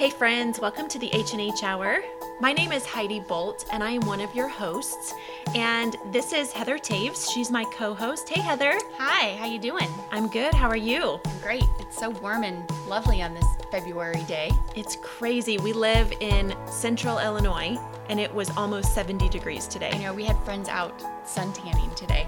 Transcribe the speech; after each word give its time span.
Hey 0.00 0.08
friends, 0.08 0.58
welcome 0.58 0.88
to 0.88 0.98
the 0.98 1.12
H&H 1.12 1.62
Hour. 1.62 1.98
My 2.40 2.54
name 2.54 2.72
is 2.72 2.86
Heidi 2.86 3.20
Bolt 3.20 3.66
and 3.70 3.84
I 3.84 3.90
am 3.90 4.00
one 4.06 4.22
of 4.22 4.34
your 4.34 4.48
hosts. 4.48 5.12
And 5.54 5.94
this 6.10 6.32
is 6.32 6.52
Heather 6.52 6.78
Taves. 6.78 7.30
She's 7.30 7.50
my 7.50 7.64
co-host. 7.64 8.26
Hey 8.26 8.40
Heather. 8.40 8.78
Hi, 8.96 9.36
how 9.36 9.44
you 9.44 9.58
doing? 9.58 9.90
I'm 10.10 10.28
good. 10.28 10.54
How 10.54 10.70
are 10.70 10.74
you? 10.74 11.20
Great. 11.42 11.66
It's 11.80 11.98
so 11.98 12.08
warm 12.08 12.44
and 12.44 12.64
lovely 12.88 13.20
on 13.20 13.34
this 13.34 13.44
February 13.70 14.22
day. 14.22 14.50
It's 14.74 14.96
crazy. 15.02 15.58
We 15.58 15.74
live 15.74 16.10
in 16.20 16.56
central 16.66 17.18
Illinois 17.18 17.78
and 18.08 18.18
it 18.18 18.34
was 18.34 18.48
almost 18.56 18.94
70 18.94 19.28
degrees 19.28 19.68
today. 19.68 19.88
I 19.88 19.90
today. 19.90 20.04
know 20.04 20.14
we 20.14 20.24
had 20.24 20.38
friends 20.44 20.70
out 20.70 20.98
sun 21.28 21.52
tanning 21.52 21.90
today. 21.94 22.26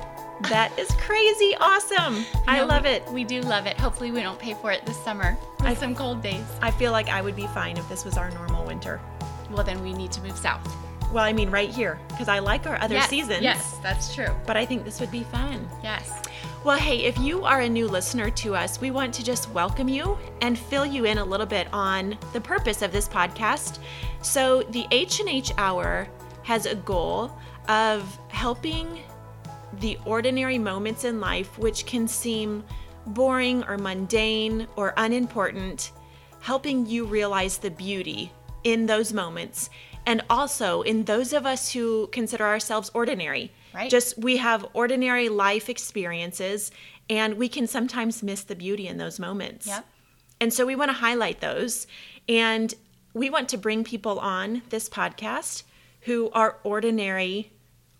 That 0.50 0.76
is 0.78 0.90
crazy 0.98 1.54
awesome. 1.58 2.26
I 2.46 2.62
love 2.62 2.82
we- 2.82 2.90
it. 2.90 3.08
We 3.12 3.24
do 3.24 3.40
love 3.40 3.66
it. 3.66 3.78
Hopefully 3.78 4.10
we 4.10 4.20
don't 4.20 4.38
pay 4.38 4.52
for 4.52 4.72
it 4.72 4.84
this 4.84 4.98
summer. 4.98 5.38
I- 5.70 5.74
some 5.74 5.94
cold 5.94 6.22
days. 6.22 6.44
I 6.60 6.70
feel 6.70 6.92
like 6.92 7.08
I 7.08 7.22
would 7.22 7.36
be 7.36 7.46
fine 7.48 7.76
if 7.76 7.88
this 7.88 8.04
was 8.04 8.16
our 8.16 8.30
normal 8.30 8.64
winter. 8.64 9.00
Well, 9.50 9.64
then 9.64 9.82
we 9.82 9.92
need 9.92 10.12
to 10.12 10.20
move 10.22 10.36
south. 10.36 10.66
Well, 11.12 11.24
I 11.24 11.32
mean 11.32 11.50
right 11.50 11.68
here 11.68 12.00
because 12.08 12.28
I 12.28 12.38
like 12.38 12.66
our 12.66 12.80
other 12.80 12.94
yes, 12.94 13.10
seasons. 13.10 13.42
Yes, 13.42 13.76
that's 13.82 14.14
true. 14.14 14.34
But 14.46 14.56
I 14.56 14.64
think 14.64 14.84
this 14.84 14.98
would 14.98 15.10
be 15.10 15.24
fun. 15.24 15.68
Yes. 15.82 16.10
Well, 16.64 16.78
hey, 16.78 17.04
if 17.04 17.18
you 17.18 17.44
are 17.44 17.60
a 17.60 17.68
new 17.68 17.86
listener 17.86 18.30
to 18.30 18.54
us, 18.54 18.80
we 18.80 18.90
want 18.90 19.12
to 19.14 19.24
just 19.24 19.50
welcome 19.50 19.88
you 19.88 20.16
and 20.40 20.58
fill 20.58 20.86
you 20.86 21.04
in 21.04 21.18
a 21.18 21.24
little 21.24 21.44
bit 21.44 21.68
on 21.72 22.16
the 22.32 22.40
purpose 22.40 22.80
of 22.80 22.92
this 22.92 23.08
podcast. 23.08 23.78
So, 24.22 24.62
the 24.62 24.86
H&H 24.90 25.52
Hour 25.58 26.08
has 26.44 26.64
a 26.64 26.76
goal 26.76 27.36
of 27.68 28.18
helping 28.28 29.02
the 29.80 29.98
ordinary 30.06 30.58
moments 30.58 31.04
in 31.04 31.20
life 31.20 31.58
which 31.58 31.84
can 31.84 32.06
seem 32.06 32.64
boring 33.06 33.64
or 33.64 33.78
mundane 33.78 34.66
or 34.76 34.94
unimportant, 34.96 35.92
helping 36.40 36.86
you 36.86 37.04
realize 37.04 37.58
the 37.58 37.70
beauty 37.70 38.32
in 38.64 38.86
those 38.86 39.12
moments 39.12 39.70
and 40.06 40.22
also 40.28 40.82
in 40.82 41.04
those 41.04 41.32
of 41.32 41.46
us 41.46 41.72
who 41.72 42.08
consider 42.08 42.44
ourselves 42.44 42.90
ordinary. 42.94 43.52
Right. 43.74 43.90
Just 43.90 44.18
we 44.18 44.36
have 44.38 44.66
ordinary 44.74 45.28
life 45.28 45.68
experiences 45.68 46.70
and 47.08 47.34
we 47.34 47.48
can 47.48 47.66
sometimes 47.66 48.22
miss 48.22 48.44
the 48.44 48.54
beauty 48.54 48.88
in 48.88 48.98
those 48.98 49.18
moments. 49.18 49.66
Yep. 49.66 49.86
And 50.40 50.52
so 50.52 50.66
we 50.66 50.76
want 50.76 50.90
to 50.90 50.96
highlight 50.96 51.40
those. 51.40 51.86
And 52.28 52.74
we 53.14 53.30
want 53.30 53.48
to 53.50 53.58
bring 53.58 53.84
people 53.84 54.18
on 54.18 54.62
this 54.70 54.88
podcast 54.88 55.62
who 56.02 56.30
are 56.32 56.58
ordinary 56.64 57.52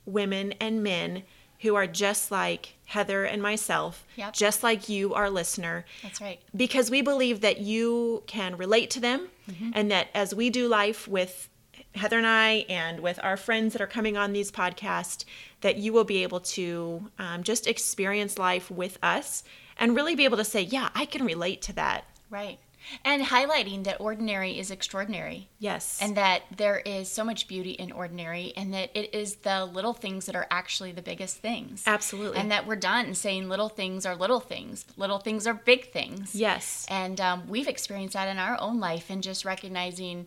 women 0.05 0.53
and 0.61 0.83
men 0.83 1.23
who 1.63 1.75
are 1.75 1.87
just 1.87 2.31
like 2.31 2.75
Heather 2.85 3.25
and 3.25 3.41
myself, 3.43 4.05
Yep. 4.17 4.35
just 4.35 4.63
like 4.63 4.89
you, 4.89 5.15
our 5.15 5.31
listener, 5.31 5.85
That's 6.03 6.21
right. 6.21 6.39
because 6.55 6.91
we 6.91 7.01
believe 7.03 7.41
that 7.41 7.59
you 7.61 8.23
can 8.27 8.57
relate 8.57 8.91
to 8.91 9.01
them 9.01 9.29
and 9.75 9.91
that 9.91 10.09
as 10.15 10.35
we 10.35 10.51
do 10.51 10.69
life 10.69 11.07
with 11.09 11.49
Heather 11.95 12.17
and 12.19 12.27
I 12.27 12.65
and 12.69 13.01
with 13.01 13.19
our 13.23 13.37
friends 13.37 13.73
that 13.75 13.83
are 13.83 13.87
coming 13.87 14.17
on 14.17 14.33
these 14.33 14.51
podcasts, 14.51 15.25
that 15.61 15.77
you 15.77 15.93
will 15.93 16.05
be 16.05 16.23
able 16.23 16.41
to 16.41 17.11
um, 17.19 17.43
just 17.43 17.67
experience 17.67 18.39
life 18.39 18.71
with 18.71 18.99
us 19.03 19.45
and 19.79 19.95
really 19.95 20.15
be 20.15 20.25
able 20.25 20.39
to 20.39 20.45
say, 20.45 20.63
yeah, 20.63 20.89
I 20.95 21.05
can 21.07 21.25
relate 21.25 21.61
to 21.63 21.73
that. 21.75 22.05
Right. 22.31 22.59
And 23.05 23.25
highlighting 23.25 23.85
that 23.85 24.01
ordinary 24.01 24.59
is 24.59 24.71
extraordinary. 24.71 25.49
Yes. 25.59 25.99
And 26.01 26.17
that 26.17 26.43
there 26.57 26.79
is 26.79 27.11
so 27.11 27.25
much 27.25 27.49
beauty 27.49 27.73
in 27.73 27.93
ordinary, 27.93 28.53
and 28.57 28.73
that 28.75 28.91
it 28.95 29.15
is 29.15 29.37
the 29.37 29.65
little 29.65 29.95
things 29.95 30.27
that 30.27 30.37
are 30.37 30.47
actually 30.51 30.93
the 30.93 31.03
biggest 31.03 31.39
things. 31.39 31.85
Absolutely. 31.87 32.39
And 32.39 32.51
that 32.51 32.67
we're 32.67 32.77
done 32.77 33.15
saying 33.15 33.49
little 33.49 33.69
things 33.69 34.05
are 34.07 34.17
little 34.17 34.41
things, 34.41 34.85
little 34.97 35.19
things 35.19 35.47
are 35.47 35.55
big 35.55 35.93
things. 35.93 36.35
yes. 36.35 36.87
And 36.89 37.21
um, 37.21 37.49
we've 37.49 37.69
experienced 37.69 38.15
that 38.15 38.29
in 38.29 38.39
our 38.39 38.61
own 38.61 38.81
life, 38.81 39.11
and 39.11 39.23
just 39.23 39.45
recognizing 39.45 40.27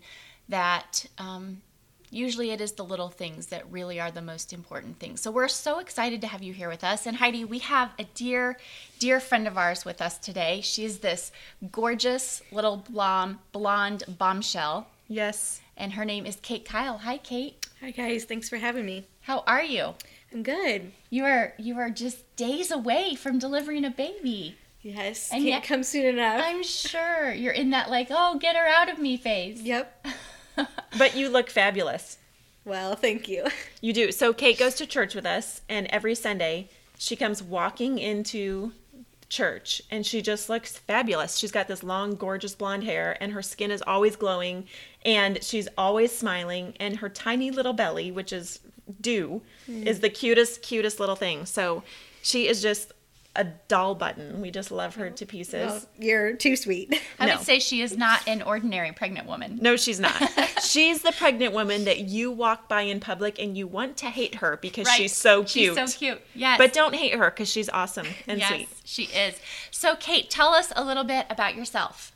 that 0.50 1.06
um, 1.18 1.62
usually 2.16 2.52
it 2.52 2.62
is 2.62 2.72
the 2.74 2.86
little 2.86 3.10
things 3.10 3.48
that 3.48 3.70
really 3.72 4.00
are 4.00 4.10
the 4.12 4.22
most 4.22 4.54
important 4.54 5.00
things. 5.00 5.20
So 5.22 5.32
we're 5.32 5.48
so 5.50 5.80
excited 5.80 6.22
to 6.22 6.28
have 6.28 6.42
you 6.42 6.54
here 6.54 6.70
with 6.70 6.84
us. 6.84 7.06
And 7.06 7.18
Heidi, 7.18 7.44
we 7.44 7.60
have 7.60 7.92
a 8.00 8.06
dear, 8.16 8.58
dear 9.00 9.20
friend 9.20 9.48
of 9.48 9.58
ours 9.58 9.84
with 9.84 10.02
us 10.02 10.18
today. 10.18 10.62
She's 10.62 11.00
this 11.00 11.32
gorgeous 11.72 12.42
little 12.52 12.78
blonde, 12.78 13.38
blonde 13.52 14.04
bombshell, 14.18 14.88
Yes. 15.08 15.62
and 15.78 15.94
her 15.94 16.06
name 16.06 16.26
is 16.26 16.38
Kate 16.42 16.66
Kyle. 16.66 16.98
Hi, 17.00 17.18
Kate. 17.18 17.66
Hi 17.82 17.92
guys, 17.92 18.24
thanks 18.24 18.48
for 18.50 18.58
having 18.58 18.86
me. 18.86 19.06
How 19.22 19.44
are 19.46 19.62
you? 19.64 19.94
I'm 20.34 20.42
good. 20.44 20.92
You 21.10 21.26
are 21.26 21.54
you 21.58 21.78
are 21.78 21.90
just 21.90 22.36
days 22.38 22.72
away 22.72 23.16
from 23.16 23.38
delivering 23.38 23.84
a 23.86 23.90
baby. 23.92 24.56
Yes, 24.82 25.30
And 25.32 25.40
can't 25.44 25.48
yet- 25.62 25.64
come 25.64 25.84
soon 25.84 26.06
enough. 26.06 26.42
I'm 26.44 26.64
sure 26.64 27.32
you're 27.34 27.54
in 27.54 27.72
that 27.72 27.90
like, 27.90 28.08
oh, 28.12 28.38
get 28.40 28.56
her 28.56 28.66
out 28.68 28.88
of 28.90 29.00
me 29.00 29.18
phase. 29.18 29.62
Yep. 29.62 30.08
But 30.98 31.16
you 31.16 31.30
look 31.30 31.50
fabulous. 31.50 32.18
Well, 32.64 32.96
thank 32.96 33.28
you. 33.28 33.46
You 33.82 33.94
do. 33.94 34.12
So 34.12 34.34
Kate 34.34 34.58
goes 34.58 34.74
to 34.76 34.88
church 34.88 35.14
with 35.14 35.28
us, 35.28 35.62
and 35.70 35.86
every 35.88 36.16
Sunday 36.16 36.70
she 36.98 37.16
comes 37.16 37.44
walking 37.44 38.00
into 38.00 38.72
church 39.30 39.82
and 39.92 40.06
she 40.06 40.22
just 40.22 40.50
looks 40.50 40.78
fabulous. 40.78 41.38
She's 41.38 41.52
got 41.52 41.68
this 41.68 41.84
long, 41.84 42.16
gorgeous 42.16 42.56
blonde 42.56 42.84
hair, 42.84 43.18
and 43.22 43.32
her 43.32 43.42
skin 43.42 43.72
is 43.72 43.84
always 43.86 44.16
glowing, 44.16 44.66
and 45.04 45.44
she's 45.44 45.68
always 45.78 46.16
smiling, 46.16 46.74
and 46.80 46.98
her 46.98 47.10
tiny 47.10 47.52
little 47.52 47.74
belly, 47.74 48.12
which 48.12 48.32
is 48.34 48.60
dew, 49.02 49.42
hmm. 49.66 49.86
is 49.86 50.00
the 50.00 50.10
cutest, 50.10 50.62
cutest 50.62 51.00
little 51.00 51.16
thing. 51.16 51.46
So 51.46 51.84
she 52.22 52.48
is 52.48 52.62
just 52.62 52.94
a 53.36 53.44
doll 53.44 53.96
button. 53.96 54.42
We 54.42 54.50
just 54.52 54.72
love 54.72 54.96
her 54.96 55.10
to 55.10 55.26
pieces. 55.26 55.68
Well, 55.72 55.82
you're 56.00 56.34
too 56.34 56.56
sweet. 56.56 57.00
I 57.20 57.26
No. 57.26 57.36
would 57.38 57.46
say 57.46 57.60
she 57.60 57.82
is 57.82 57.98
not 57.98 58.28
an 58.28 58.42
ordinary 58.42 58.92
pregnant 58.92 59.28
woman. 59.28 59.60
No, 59.62 59.76
she's 59.78 60.00
not. 60.00 60.14
she's 60.64 61.02
the 61.02 61.12
pregnant 61.12 61.54
woman 61.54 61.86
that 61.86 62.00
you 62.00 62.32
walk 62.32 62.70
by 62.70 62.82
in 62.82 63.00
public 63.00 63.38
and 63.40 63.58
you 63.58 63.68
want 63.68 63.98
to 63.98 64.06
hate 64.08 64.36
her 64.36 64.58
because 64.62 64.86
Right. 64.88 64.98
she's 64.98 65.16
so 65.16 65.44
cute. 65.44 65.78
She's 65.78 65.94
so 65.94 65.98
cute. 66.00 66.22
Yes. 66.34 66.58
But 66.58 66.74
don't 66.74 66.96
hate 66.96 67.14
her 67.16 67.30
because 67.30 67.50
she's 67.50 67.70
awesome 67.70 68.08
and 68.28 68.42
sweet. 68.42 68.60
yes, 68.70 68.70
sweet. 68.86 69.10
she 69.10 69.18
is. 69.18 69.36
So, 69.72 69.96
Kate, 69.96 70.30
tell 70.30 70.54
us 70.54 70.72
a 70.76 70.84
little 70.84 71.04
bit 71.04 71.26
about 71.30 71.56
yourself. 71.56 72.12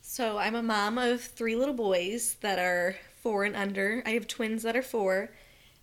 So, 0.00 0.38
I'm 0.38 0.54
a 0.54 0.62
mom 0.62 0.98
of 0.98 1.20
three 1.20 1.56
little 1.56 1.74
boys 1.74 2.36
that 2.40 2.58
are 2.58 2.96
four 3.22 3.44
and 3.44 3.54
under. 3.54 4.02
I 4.06 4.10
have 4.10 4.26
twins 4.26 4.62
that 4.62 4.76
are 4.76 4.82
four, 4.82 5.30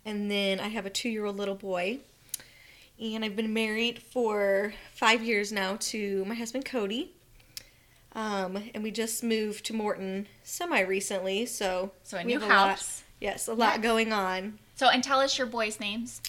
and 0.04 0.30
then 0.30 0.58
I 0.60 0.68
have 0.68 0.86
a 0.86 0.90
two 0.90 1.08
year 1.08 1.24
old 1.24 1.36
little 1.36 1.54
boy. 1.54 2.00
And 3.00 3.24
I've 3.24 3.36
been 3.36 3.52
married 3.52 4.00
for 4.02 4.72
five 4.94 5.22
years 5.22 5.50
now 5.52 5.76
to 5.80 6.24
my 6.26 6.34
husband 6.34 6.64
Cody. 6.64 7.12
Um, 8.12 8.70
and 8.72 8.82
we 8.84 8.90
just 8.92 9.24
moved 9.24 9.64
to 9.66 9.74
Morton 9.74 10.28
semi 10.44 10.80
recently, 10.80 11.46
so 11.46 11.90
So, 12.04 12.16
a 12.18 12.24
new 12.24 12.38
have 12.38 12.48
a 12.48 12.52
lot- 12.54 12.68
house. 12.78 13.02
yes, 13.20 13.48
a 13.48 13.54
lot 13.54 13.74
Yes. 13.76 13.82
going 13.82 14.12
on. 14.12 14.58
So, 14.76 14.88
and 14.88 15.02
tell 15.02 15.20
us 15.20 15.36
your 15.36 15.48
boys' 15.48 15.80
names. 15.80 16.20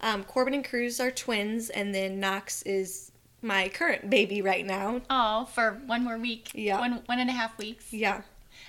Um, 0.00 0.24
Corbin 0.24 0.54
and 0.54 0.64
Cruz 0.64 0.98
are 1.00 1.10
twins, 1.12 1.70
and 1.70 1.94
then 1.94 2.18
Knox 2.18 2.62
is 2.62 3.12
my 3.40 3.68
current 3.68 4.10
baby 4.10 4.42
right 4.42 4.66
now. 4.66 5.00
Oh, 5.08 5.44
for 5.46 5.80
one 5.86 6.02
more 6.02 6.18
week. 6.18 6.50
Yeah. 6.54 6.80
One 6.80 7.02
one 7.06 7.20
and 7.20 7.30
a 7.30 7.32
half 7.32 7.56
weeks. 7.58 7.92
Yeah, 7.92 8.22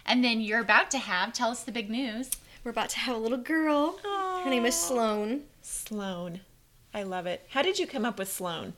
And 0.06 0.24
then 0.24 0.40
you're 0.42 0.60
about 0.60 0.92
to 0.92 1.00
have. 1.00 1.34
Tell 1.34 1.50
us 1.50 1.64
the 1.64 1.72
big 1.72 1.90
news. 1.90 2.30
we're 2.64 2.72
about 2.72 2.90
to 2.90 3.00
have 3.00 3.16
a 3.16 3.20
little 3.20 3.38
girl. 3.38 3.98
Her 4.04 4.50
name 4.50 4.66
is 4.66 4.76
Sloan. 4.76 5.46
Sloan. 5.62 6.42
I 6.94 7.04
love 7.04 7.26
it. 7.26 7.46
How 7.50 7.62
did 7.62 7.78
you 7.80 7.88
come 7.88 8.06
up 8.06 8.18
with 8.20 8.32
Sloan? 8.32 8.74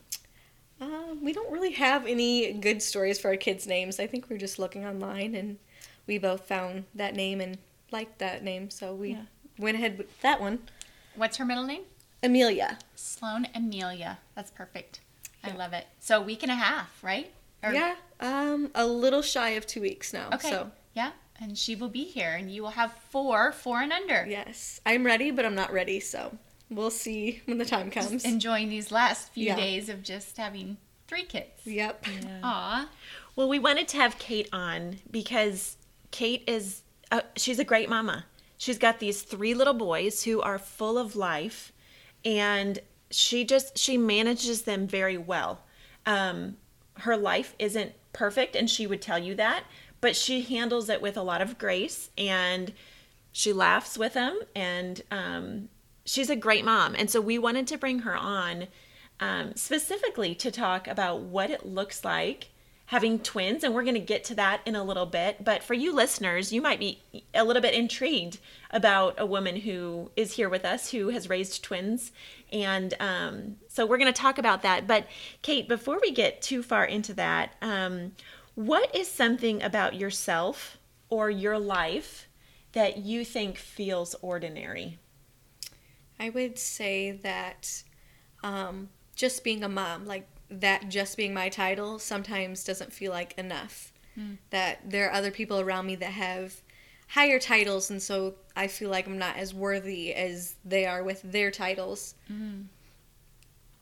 Uh, 0.80 1.14
we 1.20 1.32
don't 1.32 1.50
really 1.52 1.72
have 1.72 2.06
any 2.06 2.52
good 2.52 2.82
stories 2.82 3.18
for 3.18 3.28
our 3.28 3.36
kids' 3.36 3.66
names. 3.66 4.00
I 4.00 4.06
think 4.06 4.28
we're 4.28 4.38
just 4.38 4.58
looking 4.58 4.84
online, 4.84 5.34
and 5.34 5.58
we 6.06 6.18
both 6.18 6.46
found 6.46 6.84
that 6.94 7.14
name 7.14 7.40
and 7.40 7.58
liked 7.90 8.18
that 8.18 8.42
name, 8.42 8.68
so 8.70 8.94
we 8.94 9.10
Yeah. 9.10 9.22
went 9.58 9.76
ahead 9.76 9.96
with 9.98 10.20
that 10.22 10.40
one. 10.40 10.68
What's 11.14 11.36
her 11.36 11.44
middle 11.44 11.64
name? 11.64 11.84
Amelia. 12.22 12.78
Sloan 12.94 13.46
Amelia. 13.54 14.18
That's 14.34 14.50
perfect. 14.50 15.00
I 15.44 15.50
love 15.52 15.72
it. 15.72 15.86
So, 16.00 16.18
a 16.18 16.22
week 16.22 16.42
and 16.42 16.52
a 16.52 16.56
half, 16.56 17.02
right? 17.02 17.32
Or- 17.62 17.72
yeah, 17.72 17.96
um, 18.20 18.70
a 18.74 18.86
little 18.86 19.22
shy 19.22 19.50
of 19.50 19.66
two 19.66 19.80
weeks 19.80 20.12
now. 20.12 20.28
Okay. 20.34 20.50
So 20.50 20.72
Yeah. 20.94 21.12
And 21.40 21.56
she 21.58 21.74
will 21.74 21.88
be 21.88 22.04
here, 22.04 22.34
and 22.34 22.52
you 22.52 22.62
will 22.62 22.70
have 22.70 22.94
four, 23.10 23.50
four 23.52 23.80
and 23.80 23.92
under. 23.92 24.24
yes, 24.28 24.80
I'm 24.86 25.04
ready, 25.04 25.30
but 25.32 25.44
I'm 25.44 25.54
not 25.56 25.72
ready. 25.72 25.98
So 25.98 26.38
we'll 26.76 26.90
see 26.90 27.42
when 27.46 27.58
the 27.58 27.64
time 27.64 27.90
comes. 27.90 28.24
Enjoying 28.24 28.68
these 28.68 28.90
last 28.90 29.32
few 29.32 29.46
Yeah. 29.46 29.56
days 29.56 29.88
of 29.88 30.02
just 30.02 30.36
having 30.36 30.76
three 31.08 31.24
kids. 31.24 31.64
Yep. 31.64 32.06
Aw. 32.42 32.88
Well, 33.36 33.48
we 33.48 33.58
wanted 33.58 33.88
to 33.88 33.96
have 33.96 34.18
Kate 34.18 34.48
on 34.52 34.98
because 35.10 35.76
Kate 36.10 36.44
is 36.46 36.82
uh, 37.10 37.20
she's 37.36 37.58
a 37.58 37.64
great 37.64 37.88
mama. 37.88 38.26
She's 38.56 38.78
got 38.78 39.00
these 39.00 39.22
three 39.22 39.54
little 39.54 39.74
boys 39.74 40.24
who 40.24 40.40
are 40.40 40.58
full 40.58 40.96
of 40.98 41.16
life 41.16 41.72
and 42.24 42.78
she 43.10 43.44
just 43.44 43.76
she 43.76 43.98
manages 43.98 44.62
them 44.62 44.86
very 44.86 45.18
well. 45.18 45.64
Um, 46.06 46.56
her 46.98 47.16
life 47.16 47.54
isn't 47.58 47.92
perfect 48.12 48.54
and 48.56 48.68
she 48.70 48.86
would 48.86 49.02
tell 49.02 49.18
you 49.18 49.34
that, 49.34 49.64
but 50.00 50.14
she 50.16 50.42
handles 50.42 50.88
it 50.88 51.02
with 51.02 51.16
a 51.16 51.22
lot 51.22 51.40
of 51.42 51.58
grace 51.58 52.10
and 52.16 52.72
she 53.32 53.52
laughs 53.52 53.96
with 53.98 54.12
them 54.14 54.38
and 54.54 55.02
um, 55.10 55.68
she's 56.04 56.30
a 56.30 56.36
great 56.36 56.64
mom. 56.64 56.94
And 56.96 57.10
so 57.10 57.20
we 57.20 57.38
wanted 57.38 57.66
to 57.68 57.78
bring 57.78 58.00
her 58.00 58.16
on 58.16 58.68
um, 59.20 59.54
specifically 59.54 60.34
to 60.36 60.50
talk 60.50 60.88
about 60.88 61.20
what 61.20 61.50
it 61.50 61.66
looks 61.66 62.04
like 62.04 62.48
having 62.92 63.18
twins, 63.18 63.64
and 63.64 63.74
we're 63.74 63.84
going 63.84 63.94
to 63.94 64.00
get 64.00 64.22
to 64.22 64.34
that 64.34 64.60
in 64.66 64.76
a 64.76 64.84
little 64.84 65.06
bit. 65.06 65.42
But 65.42 65.62
for 65.62 65.72
you 65.72 65.94
listeners, 65.94 66.52
you 66.52 66.60
might 66.60 66.78
be 66.78 67.00
a 67.32 67.42
little 67.42 67.62
bit 67.62 67.72
intrigued 67.72 68.38
about 68.70 69.14
a 69.16 69.24
woman 69.24 69.56
who 69.56 70.10
is 70.14 70.34
here 70.34 70.50
with 70.50 70.66
us 70.66 70.90
who 70.90 71.08
has 71.08 71.30
raised 71.30 71.64
twins. 71.64 72.12
And 72.52 72.92
um, 73.00 73.56
so 73.66 73.86
we're 73.86 73.96
going 73.96 74.12
to 74.12 74.20
talk 74.20 74.36
about 74.36 74.60
that. 74.60 74.86
But 74.86 75.06
Kate, 75.40 75.66
before 75.68 76.00
we 76.02 76.10
get 76.10 76.42
too 76.42 76.62
far 76.62 76.84
into 76.84 77.14
that, 77.14 77.54
um, 77.62 78.12
what 78.56 78.94
is 78.94 79.08
something 79.08 79.62
about 79.62 79.94
yourself 79.94 80.76
or 81.08 81.30
your 81.30 81.58
life 81.58 82.28
that 82.72 82.98
you 82.98 83.24
think 83.24 83.56
feels 83.56 84.14
ordinary? 84.20 84.98
I 86.18 86.30
would 86.30 86.58
say 86.58 87.10
that 87.10 87.82
um, 88.42 88.88
just 89.14 89.44
being 89.44 89.64
a 89.64 89.68
mom, 89.68 90.06
like 90.06 90.28
that 90.50 90.88
just 90.88 91.16
being 91.16 91.34
my 91.34 91.48
title, 91.48 91.98
sometimes 91.98 92.64
doesn't 92.64 92.92
feel 92.92 93.12
like 93.12 93.36
enough. 93.38 93.92
Mm. 94.18 94.38
That 94.50 94.90
there 94.90 95.08
are 95.08 95.12
other 95.12 95.30
people 95.30 95.60
around 95.60 95.86
me 95.86 95.96
that 95.96 96.12
have 96.12 96.60
higher 97.08 97.38
titles, 97.38 97.90
and 97.90 98.02
so 98.02 98.34
I 98.54 98.66
feel 98.66 98.90
like 98.90 99.06
I'm 99.06 99.18
not 99.18 99.36
as 99.36 99.54
worthy 99.54 100.14
as 100.14 100.56
they 100.64 100.86
are 100.86 101.02
with 101.02 101.22
their 101.22 101.50
titles. 101.50 102.14
Mm. 102.30 102.66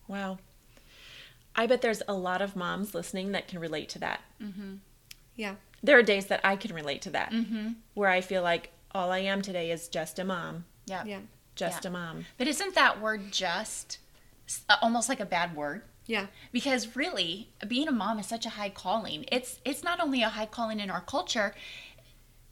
Wow. 0.09 0.39
I 1.55 1.67
bet 1.67 1.83
there's 1.83 2.03
a 2.09 2.15
lot 2.15 2.43
of 2.43 2.57
moms 2.57 2.95
listening 2.95 3.33
that 3.33 3.49
can 3.49 3.59
relate 3.59 3.89
to 3.91 3.99
that. 4.01 4.21
Mm-hmm. 4.43 4.77
Yeah. 5.37 5.57
There 5.83 5.99
are 5.99 6.03
days 6.03 6.27
that 6.27 6.41
I 6.45 6.57
can 6.57 6.75
relate 6.75 7.03
to 7.03 7.11
that, 7.11 7.33
mm-hmm. 7.33 7.71
where 7.95 8.09
I 8.09 8.21
feel 8.21 8.43
like 8.43 8.73
all 8.93 9.11
I 9.11 9.19
am 9.19 9.43
today 9.43 9.71
is 9.71 9.89
just 9.89 10.19
a 10.19 10.25
mom. 10.25 10.65
Yeah. 10.87 11.05
Yeah. 11.05 11.21
Just 11.61 11.85
yeah. 11.85 11.91
a 11.91 11.93
mom. 11.93 12.25
But 12.39 12.49
isn't 12.49 12.75
that 12.75 13.01
word 13.01 13.33
just 13.33 13.99
uh, 14.69 14.77
almost 14.81 15.09
like 15.09 15.21
a 15.21 15.27
bad 15.27 15.55
word? 15.55 15.83
Yeah. 16.07 16.27
Because 16.53 16.97
really, 16.97 17.51
being 17.69 17.87
a 17.87 17.93
mom 17.93 18.19
is 18.19 18.27
such 18.27 18.47
a 18.47 18.51
high 18.51 18.71
calling. 18.71 19.27
It's 19.31 19.61
it's 19.65 19.85
not 19.85 20.01
only 20.01 20.23
a 20.23 20.31
high 20.31 20.47
calling 20.47 20.81
in 20.81 20.91
our 20.91 21.03
culture, 21.03 21.55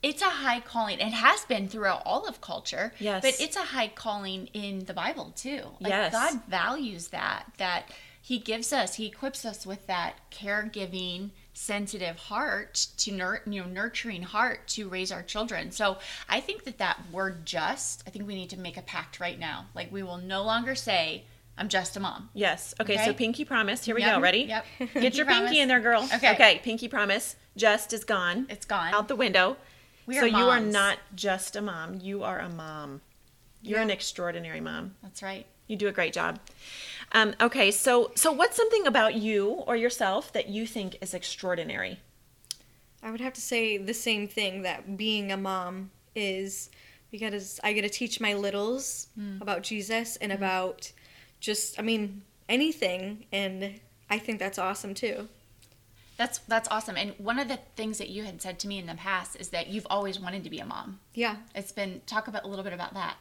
it's 0.02 0.22
a 0.22 0.26
high 0.26 0.60
calling. 0.60 1.00
It 1.00 1.12
has 1.12 1.44
been 1.46 1.69
throughout 1.69 2.02
all 2.05 2.28
of 2.28 2.40
culture. 2.40 2.93
Yes. 2.99 3.22
But 3.22 3.40
it's 3.40 3.56
a 3.56 3.62
high 3.62 3.88
calling 3.88 4.49
in 4.52 4.84
the 4.84 4.94
Bible 4.94 5.32
too. 5.34 5.62
Like 5.81 5.90
yes. 5.90 6.12
God 6.12 6.40
values 6.49 7.08
that. 7.08 7.46
That 7.56 7.90
He 8.20 8.38
gives 8.38 8.72
us, 8.72 8.96
He 8.96 9.06
equips 9.06 9.44
us 9.44 9.66
with 9.66 9.87
that 9.87 10.16
caregiving, 10.31 11.31
sensitive 11.58 12.16
heart 12.16 12.87
to 12.96 13.10
nur- 13.10 13.43
you 13.44 13.60
know 13.60 13.69
nurturing 13.69 14.22
heart 14.22 14.66
to 14.69 14.88
raise 14.88 15.10
our 15.10 15.22
children. 15.22 15.72
So 15.72 15.99
I 16.28 16.40
think 16.40 16.64
that 16.64 16.78
that 16.78 16.99
word 17.10 17.44
just, 17.44 18.05
I 18.06 18.10
think 18.10 18.26
we 18.26 18.37
need 18.37 18.50
to 18.50 18.58
make 18.58 18.76
a 18.76 18.82
pact 18.82 19.19
right 19.19 19.38
now. 19.38 19.66
Like 19.75 19.90
we 19.90 20.02
will 20.05 20.19
no 20.19 20.44
longer 20.44 20.76
say 20.76 21.25
I'm 21.58 21.69
just 21.69 21.96
a 21.96 22.00
mom. 22.00 22.31
Yes. 22.32 22.75
Okay, 22.81 22.94
okay. 22.94 23.05
so 23.05 23.12
pinky 23.12 23.44
promise. 23.44 23.84
Here 23.84 23.94
we 23.94 24.02
yep. 24.02 24.16
go. 24.16 24.20
Ready? 24.20 24.43
Yep. 24.43 24.66
Get 24.94 25.16
your 25.16 25.26
promise. 25.26 25.49
pinky 25.49 25.60
in 25.60 25.69
there, 25.69 25.81
girl. 25.81 26.08
Okay. 26.14 26.32
Okay, 26.32 26.60
pinky 26.62 26.87
promise. 26.87 27.34
Just 27.56 27.93
is 27.93 28.04
gone. 28.04 28.46
It's 28.49 28.64
gone. 28.64 28.94
Out 28.94 29.08
the 29.08 29.16
window. 29.16 29.56
We 30.06 30.14
so 30.14 30.25
you 30.25 30.37
are 30.37 30.61
not 30.61 30.99
just 31.16 31.56
a 31.56 31.61
mom. 31.61 31.99
You 32.00 32.22
are 32.22 32.38
a 32.38 32.49
mom. 32.49 33.00
You're 33.62 33.78
Yeah. 33.78 33.84
an 33.84 33.90
extraordinary 33.90 34.61
mom. 34.61 34.94
That's 35.02 35.22
right. 35.22 35.44
You 35.66 35.76
do 35.76 35.88
a 35.88 35.93
great 35.93 36.12
job. 36.14 36.38
Um, 37.12 37.34
okay, 37.40 37.70
so 37.70 38.12
so 38.14 38.32
what's 38.32 38.56
something 38.56 38.87
about 38.87 39.14
you 39.14 39.46
or 39.66 39.76
yourself 39.76 40.32
that 40.32 40.49
you 40.49 40.66
think 40.66 40.96
is 41.00 41.14
extraordinary? 41.14 42.00
I 43.02 43.10
would 43.10 43.20
have 43.20 43.32
to 43.34 43.40
say 43.40 43.78
the 43.78 43.94
same 43.94 44.28
thing 44.28 44.62
that 44.62 44.96
being 44.96 45.32
a 45.32 45.37
mom 45.37 45.90
is 46.14 46.70
because 47.10 47.60
I 47.64 47.72
get 47.72 47.82
to 47.82 47.88
teach 47.88 48.20
my 48.20 48.34
littles 48.34 49.06
about 49.40 49.62
Jesus 49.62 50.16
and 50.16 50.32
about 50.32 50.93
just, 51.40 51.78
I 51.78 51.82
mean, 51.82 52.22
anything. 52.49 53.25
And 53.32 53.81
I 54.11 54.19
think 54.19 54.38
that's 54.38 54.58
awesome 54.58 54.94
too. 54.94 55.28
That's 56.16 56.38
that's 56.38 56.69
awesome. 56.69 56.96
And 56.96 57.14
one 57.19 57.38
of 57.38 57.46
the 57.46 57.61
things 57.76 57.99
that 57.99 58.08
you 58.08 58.25
had 58.25 58.43
said 58.43 58.58
to 58.61 58.69
me 58.69 58.78
in 58.78 58.87
the 58.87 58.94
past 58.94 59.37
is 59.37 59.50
that 59.50 59.69
you've 59.69 59.87
always 59.88 60.19
wanted 60.19 60.43
to 60.44 60.50
be 60.50 60.58
a 60.58 60.66
mom. 60.66 60.99
Yeah. 61.14 61.37
It's 61.54 61.72
been 61.72 62.02
talk 62.06 62.26
about 62.26 62.44
a 62.44 62.49
little 62.49 62.64
bit 62.64 62.72
about 62.72 62.94
that. 62.94 63.16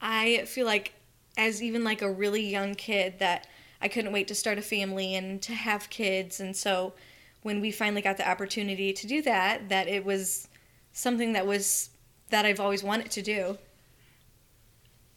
I 0.00 0.44
feel 0.44 0.66
like 0.66 0.92
as 1.36 1.62
even 1.62 1.84
like 1.84 2.02
a 2.02 2.10
really 2.10 2.42
young 2.42 2.74
kid 2.74 3.18
that 3.18 3.46
I 3.80 3.88
couldn't 3.88 4.12
wait 4.12 4.28
to 4.28 4.34
start 4.34 4.58
a 4.58 4.62
family 4.62 5.14
and 5.14 5.40
to 5.42 5.54
have 5.54 5.90
kids 5.90 6.40
and 6.40 6.56
so 6.56 6.94
when 7.42 7.60
we 7.60 7.70
finally 7.70 8.02
got 8.02 8.16
the 8.16 8.28
opportunity 8.28 8.92
to 8.92 9.06
do 9.06 9.22
that 9.22 9.68
that 9.68 9.88
it 9.88 10.04
was 10.04 10.48
something 10.92 11.32
that 11.32 11.46
was 11.46 11.90
that 12.30 12.46
I've 12.46 12.60
always 12.60 12.82
wanted 12.82 13.10
to 13.12 13.22
do. 13.22 13.58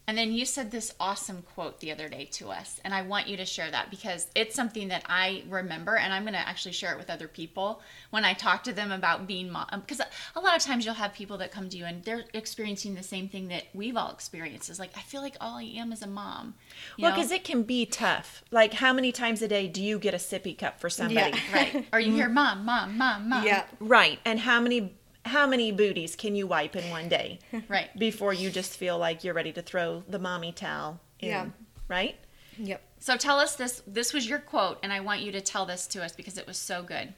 And 0.08 0.16
then 0.16 0.32
you 0.32 0.44
said 0.44 0.70
this 0.70 0.94
awesome 1.00 1.42
quote 1.42 1.80
the 1.80 1.90
other 1.90 2.08
day 2.08 2.26
to 2.32 2.50
us, 2.50 2.80
and 2.84 2.94
I 2.94 3.02
want 3.02 3.26
you 3.26 3.36
to 3.38 3.44
share 3.44 3.68
that 3.72 3.90
because 3.90 4.28
it's 4.36 4.54
something 4.54 4.86
that 4.88 5.02
I 5.08 5.42
remember, 5.48 5.96
and 5.96 6.12
I'm 6.12 6.22
going 6.22 6.34
to 6.34 6.48
actually 6.48 6.72
share 6.72 6.92
it 6.92 6.98
with 6.98 7.10
other 7.10 7.26
people 7.26 7.82
when 8.10 8.24
I 8.24 8.32
talk 8.32 8.62
to 8.64 8.72
them 8.72 8.92
about 8.92 9.26
being 9.26 9.50
mom. 9.50 9.66
Because 9.72 10.00
a 10.36 10.40
lot 10.40 10.56
of 10.56 10.62
times 10.62 10.84
you'll 10.84 10.94
have 10.94 11.12
people 11.12 11.38
that 11.38 11.50
come 11.50 11.68
to 11.68 11.76
you 11.76 11.84
and 11.86 12.04
they're 12.04 12.24
experiencing 12.34 12.94
the 12.94 13.02
same 13.02 13.28
thing 13.28 13.48
that 13.48 13.64
we've 13.74 13.96
all 13.96 14.12
experienced. 14.12 14.70
Is 14.70 14.78
like 14.78 14.96
I 14.96 15.00
feel 15.00 15.22
like 15.22 15.36
all 15.40 15.58
I 15.58 15.64
am 15.64 15.90
is 15.92 16.02
a 16.02 16.06
mom. 16.06 16.54
You 16.96 17.02
Well, 17.02 17.14
because 17.14 17.32
it 17.32 17.42
can 17.42 17.64
be 17.64 17.84
tough. 17.84 18.44
Like, 18.52 18.74
how 18.74 18.92
many 18.92 19.10
times 19.10 19.42
a 19.42 19.48
day 19.48 19.66
do 19.66 19.82
you 19.82 19.98
get 19.98 20.14
a 20.14 20.18
sippy 20.18 20.56
cup 20.56 20.78
for 20.78 20.88
somebody? 20.88 21.36
Yeah. 21.36 21.52
right, 21.52 21.86
or 21.92 21.98
you 21.98 22.12
hear 22.14 22.28
mom, 22.28 22.64
mom, 22.64 22.96
mom, 22.96 23.28
mom. 23.28 23.44
Yeah. 23.44 23.64
Right. 23.80 24.20
And 24.24 24.38
how 24.38 24.60
many 24.60 24.94
how 25.26 25.46
many 25.46 25.72
booties 25.72 26.16
can 26.16 26.34
you 26.34 26.46
wipe 26.46 26.76
in 26.76 26.88
one 26.90 27.08
day 27.08 27.38
right. 27.68 27.96
before 27.98 28.32
you 28.32 28.50
just 28.50 28.76
feel 28.76 28.98
like 28.98 29.24
you're 29.24 29.34
ready 29.34 29.52
to 29.52 29.62
throw 29.62 30.02
the 30.08 30.18
mommy 30.18 30.52
towel 30.52 31.00
in? 31.20 31.28
Yeah. 31.28 31.46
Right? 31.88 32.16
Yep. 32.58 32.82
So 32.98 33.16
tell 33.16 33.38
us 33.38 33.56
this. 33.56 33.82
This 33.86 34.12
was 34.12 34.28
your 34.28 34.38
quote, 34.38 34.78
and 34.82 34.92
I 34.92 35.00
want 35.00 35.20
you 35.20 35.32
to 35.32 35.40
tell 35.40 35.66
this 35.66 35.86
to 35.88 36.02
us 36.02 36.12
because 36.12 36.38
it 36.38 36.46
was 36.46 36.56
so 36.56 36.82
good. 36.82 37.12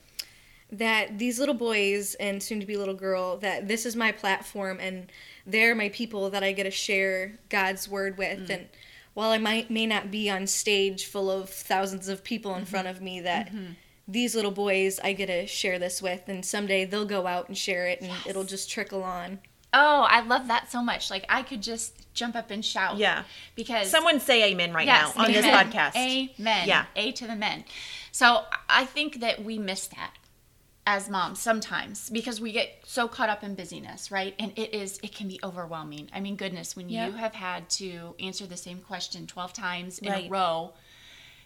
that 0.71 1.19
these 1.19 1.39
little 1.39 1.55
boys 1.55 2.15
and 2.17 2.43
soon 2.43 2.61
to 2.61 2.67
be 2.67 2.77
little 2.77 2.95
girl 2.95 3.39
that 3.39 3.69
this 3.69 3.87
is 3.87 3.97
my 3.97 4.13
platform 4.13 4.79
and 4.81 5.11
they're 5.47 5.75
my 5.75 5.89
people 5.89 6.29
that 6.29 6.45
I 6.45 6.53
get 6.53 6.65
to 6.65 6.71
share 6.71 7.39
God's 7.49 7.89
word 7.89 8.19
with 8.19 8.49
mm. 8.49 8.51
and 8.51 8.69
while 9.15 9.31
I 9.31 9.39
might 9.39 9.71
may 9.71 9.87
not 9.87 10.11
be 10.11 10.31
on 10.31 10.47
stage 10.47 11.07
full 11.07 11.31
of 11.31 11.49
thousands 11.51 12.09
of 12.09 12.23
people 12.23 12.55
in 12.55 12.63
mm-hmm. 12.63 12.71
front 12.71 12.87
of 12.87 13.01
me 13.01 13.21
that 13.21 13.49
mm-hmm. 13.49 13.73
These 14.11 14.35
little 14.35 14.51
boys 14.51 14.99
I 14.99 15.13
get 15.13 15.27
to 15.27 15.47
share 15.47 15.79
this 15.79 16.01
with 16.01 16.23
and 16.29 16.45
someday 16.45 16.85
they'll 16.87 17.05
go 17.05 17.27
out 17.27 17.49
and 17.49 17.57
share 17.57 17.87
it 17.87 18.01
and 18.01 18.11
it'll 18.27 18.45
just 18.45 18.71
trickle 18.71 19.03
on. 19.03 19.39
Oh, 19.75 20.07
I 20.09 20.21
love 20.23 20.49
that 20.49 20.73
so 20.73 20.83
much. 20.83 21.11
Like 21.11 21.27
I 21.29 21.43
could 21.43 21.63
just 21.63 22.13
jump 22.15 22.35
up 22.35 22.51
and 22.51 22.65
shout. 22.65 22.97
Yeah. 22.97 23.25
Because 23.55 23.91
Someone 23.91 24.19
say 24.19 24.51
amen 24.51 24.73
right 24.73 24.87
yes, 24.87 25.15
now 25.15 25.25
on 25.25 25.31
this 25.33 25.45
podcast. 25.45 25.95
Amen. 25.95 26.67
Yeah. 26.67 26.87
A 26.97 27.13
to 27.13 27.27
the 27.27 27.37
men. 27.37 27.65
So 28.11 28.45
I 28.69 28.87
think 28.87 29.21
that 29.21 29.45
we 29.45 29.59
miss 29.59 29.87
that 29.89 30.15
as 30.87 31.11
moms 31.11 31.39
sometimes 31.39 32.09
because 32.09 32.41
we 32.41 32.51
get 32.51 32.71
so 32.87 33.07
caught 33.09 33.29
up 33.29 33.45
in 33.45 33.55
busyness, 33.55 34.11
right? 34.11 34.35
And 34.39 34.53
it 34.59 34.73
is 34.75 34.99
it 35.03 35.15
can 35.15 35.29
be 35.29 35.39
overwhelming. 35.45 36.09
I 36.15 36.21
mean, 36.21 36.37
goodness, 36.37 36.75
when 36.75 36.89
Yeah. 36.89 37.07
you 37.09 37.13
have 37.13 37.35
had 37.35 37.69
to 37.73 38.15
answer 38.19 38.47
the 38.47 38.57
same 38.57 38.79
question 38.79 39.27
12 39.27 39.53
times 39.53 39.99
in 39.99 40.11
Right. 40.11 40.27
a 40.27 40.31
row, 40.31 40.73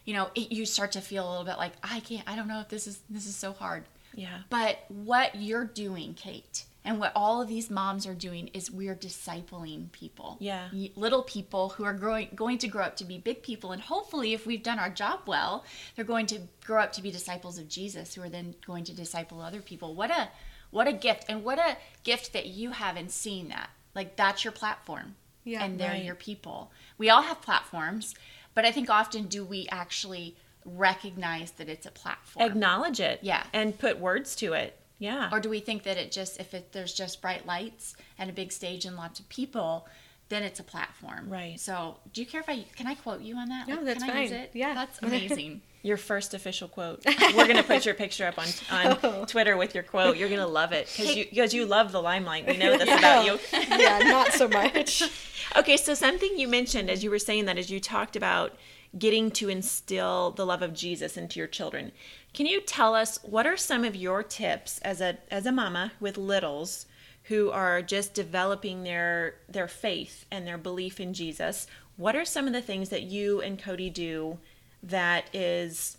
you 0.05 0.13
know, 0.13 0.29
it, 0.35 0.51
you 0.51 0.65
start 0.65 0.91
to 0.93 1.01
feel 1.01 1.27
a 1.27 1.29
little 1.29 1.45
bit 1.45 1.57
like 1.57 1.73
I 1.83 1.99
can't 2.01 2.27
I 2.27 2.35
don't 2.35 2.47
know 2.47 2.59
if 2.59 2.69
this 2.69 2.87
is 2.87 2.99
this 3.09 3.25
is 3.25 3.35
so 3.35 3.53
hard. 3.53 3.83
Yeah. 4.15 4.39
But 4.49 4.77
what 4.89 5.35
you're 5.35 5.65
doing, 5.65 6.13
Kate, 6.13 6.65
and 6.85 6.99
what 6.99 7.11
all 7.15 7.41
of 7.41 7.47
these 7.47 7.69
moms 7.69 8.05
are 8.05 8.13
doing 8.13 8.49
is 8.49 8.69
we're 8.69 8.95
discipling 8.95 9.91
people. 9.91 10.37
Yeah. 10.39 10.67
Little 10.95 11.23
people 11.23 11.69
who 11.69 11.83
are 11.83 11.93
growing 11.93 12.29
going 12.35 12.57
to 12.59 12.67
grow 12.67 12.83
up 12.83 12.97
to 12.97 13.05
be 13.05 13.17
big 13.17 13.41
people 13.41 13.71
and 13.71 13.81
hopefully 13.81 14.33
if 14.33 14.45
we've 14.45 14.63
done 14.63 14.79
our 14.79 14.89
job 14.89 15.21
well, 15.25 15.63
they're 15.95 16.05
going 16.05 16.27
to 16.27 16.39
grow 16.65 16.81
up 16.81 16.93
to 16.93 17.01
be 17.01 17.11
disciples 17.11 17.57
of 17.57 17.69
Jesus 17.69 18.15
who 18.15 18.21
are 18.21 18.29
then 18.29 18.55
going 18.65 18.83
to 18.85 18.93
disciple 18.93 19.41
other 19.41 19.61
people. 19.61 19.95
What 19.95 20.11
a 20.11 20.29
what 20.71 20.87
a 20.87 20.93
gift 20.93 21.25
and 21.29 21.43
what 21.43 21.59
a 21.59 21.77
gift 22.03 22.33
that 22.33 22.47
you 22.47 22.71
have 22.71 22.97
in 22.97 23.07
seeing 23.07 23.47
that. 23.49 23.69
Like 23.95 24.15
that's 24.15 24.43
your 24.43 24.53
platform. 24.53 25.15
Yeah, 25.45 25.63
and 25.63 25.77
they're 25.77 25.91
right. 25.91 26.03
your 26.03 26.15
people. 26.15 26.71
We 26.97 27.09
all 27.09 27.21
have 27.21 27.41
platforms, 27.41 28.15
but 28.55 28.65
I 28.65 28.71
think 28.71 28.89
often 28.89 29.25
do 29.25 29.43
we 29.43 29.67
actually 29.71 30.35
recognize 30.65 31.51
that 31.51 31.69
it's 31.69 31.85
a 31.85 31.91
platform? 31.91 32.45
Acknowledge 32.45 32.99
it. 32.99 33.19
Yeah. 33.21 33.43
And 33.53 33.77
put 33.77 33.99
words 33.99 34.35
to 34.37 34.53
it. 34.53 34.77
Yeah. 34.99 35.29
Or 35.31 35.39
do 35.39 35.49
we 35.49 35.59
think 35.59 35.83
that 35.83 35.97
it 35.97 36.11
just 36.11 36.39
if 36.39 36.53
it, 36.53 36.71
there's 36.71 36.93
just 36.93 37.21
bright 37.21 37.45
lights 37.45 37.95
and 38.17 38.29
a 38.29 38.33
big 38.33 38.51
stage 38.51 38.85
and 38.85 38.95
lots 38.95 39.19
of 39.19 39.27
people, 39.27 39.87
then 40.29 40.43
it's 40.43 40.59
a 40.59 40.63
platform? 40.63 41.29
Right. 41.29 41.59
So, 41.59 41.97
do 42.13 42.21
you 42.21 42.27
care 42.27 42.41
if 42.41 42.47
I 42.49 42.63
can 42.75 42.87
I 42.87 42.95
quote 42.95 43.21
you 43.21 43.35
on 43.37 43.49
that? 43.49 43.67
No, 43.67 43.75
Like, 43.75 43.85
that's 43.85 44.03
can 44.03 44.15
I 44.15 44.21
use 44.21 44.31
fine. 44.31 44.39
it? 44.39 44.51
Yeah. 44.53 44.73
that's 44.73 44.99
amazing. 45.01 45.61
Your 45.83 45.97
first 45.97 46.33
official 46.33 46.67
quote. 46.69 47.03
We're 47.35 47.45
gonna 47.45 47.61
put 47.61 47.85
your 47.85 47.93
picture 47.93 48.25
up 48.25 48.39
on 48.39 48.47
on 48.71 48.97
Oh. 49.03 49.25
Twitter 49.25 49.55
with 49.57 49.75
your 49.75 49.83
quote. 49.83 50.17
You're 50.17 50.29
gonna 50.29 50.47
love 50.47 50.71
it 50.71 50.87
because 50.87 51.15
you 51.15 51.25
because 51.25 51.53
you 51.53 51.65
love 51.65 51.91
the 51.91 52.01
limelight. 52.01 52.47
We 52.47 52.57
know 52.57 52.77
this 52.77 52.87
Yeah. 52.87 52.97
about 52.99 53.25
you. 53.25 53.39
yeah, 53.77 53.99
not 53.99 54.33
so 54.33 54.47
much. 54.47 55.03
Okay, 55.57 55.75
so 55.77 55.93
something 55.93 56.39
you 56.39 56.47
mentioned 56.47 56.89
as 56.89 57.03
you 57.03 57.11
were 57.11 57.19
saying 57.19 57.45
that, 57.45 57.57
as 57.59 57.69
you 57.69 57.79
talked 57.79 58.15
about 58.15 58.55
getting 58.97 59.29
to 59.31 59.49
instill 59.49 60.31
the 60.31 60.45
love 60.45 60.61
of 60.63 60.73
Jesus 60.73 61.17
into 61.17 61.37
your 61.37 61.47
children. 61.49 61.91
Can 62.33 62.45
you 62.47 62.61
tell 62.61 62.95
us 62.95 63.19
what 63.23 63.45
are 63.45 63.57
some 63.57 63.83
of 63.83 63.95
your 63.95 64.23
tips 64.23 64.79
as 64.79 65.01
a 65.01 65.17
as 65.29 65.45
a 65.45 65.51
mama 65.51 65.91
with 65.99 66.17
littles 66.17 66.85
who 67.23 67.51
are 67.51 67.81
just 67.81 68.13
developing 68.13 68.83
their 68.83 69.35
their 69.49 69.67
faith 69.67 70.25
and 70.31 70.47
their 70.47 70.57
belief 70.57 70.99
in 70.99 71.13
Jesus? 71.13 71.67
What 71.97 72.15
are 72.15 72.25
some 72.25 72.47
of 72.47 72.53
the 72.53 72.61
things 72.61 72.89
that 72.89 73.03
you 73.03 73.41
and 73.41 73.59
Cody 73.61 73.89
do 73.91 74.39
that 74.83 75.33
is 75.33 75.97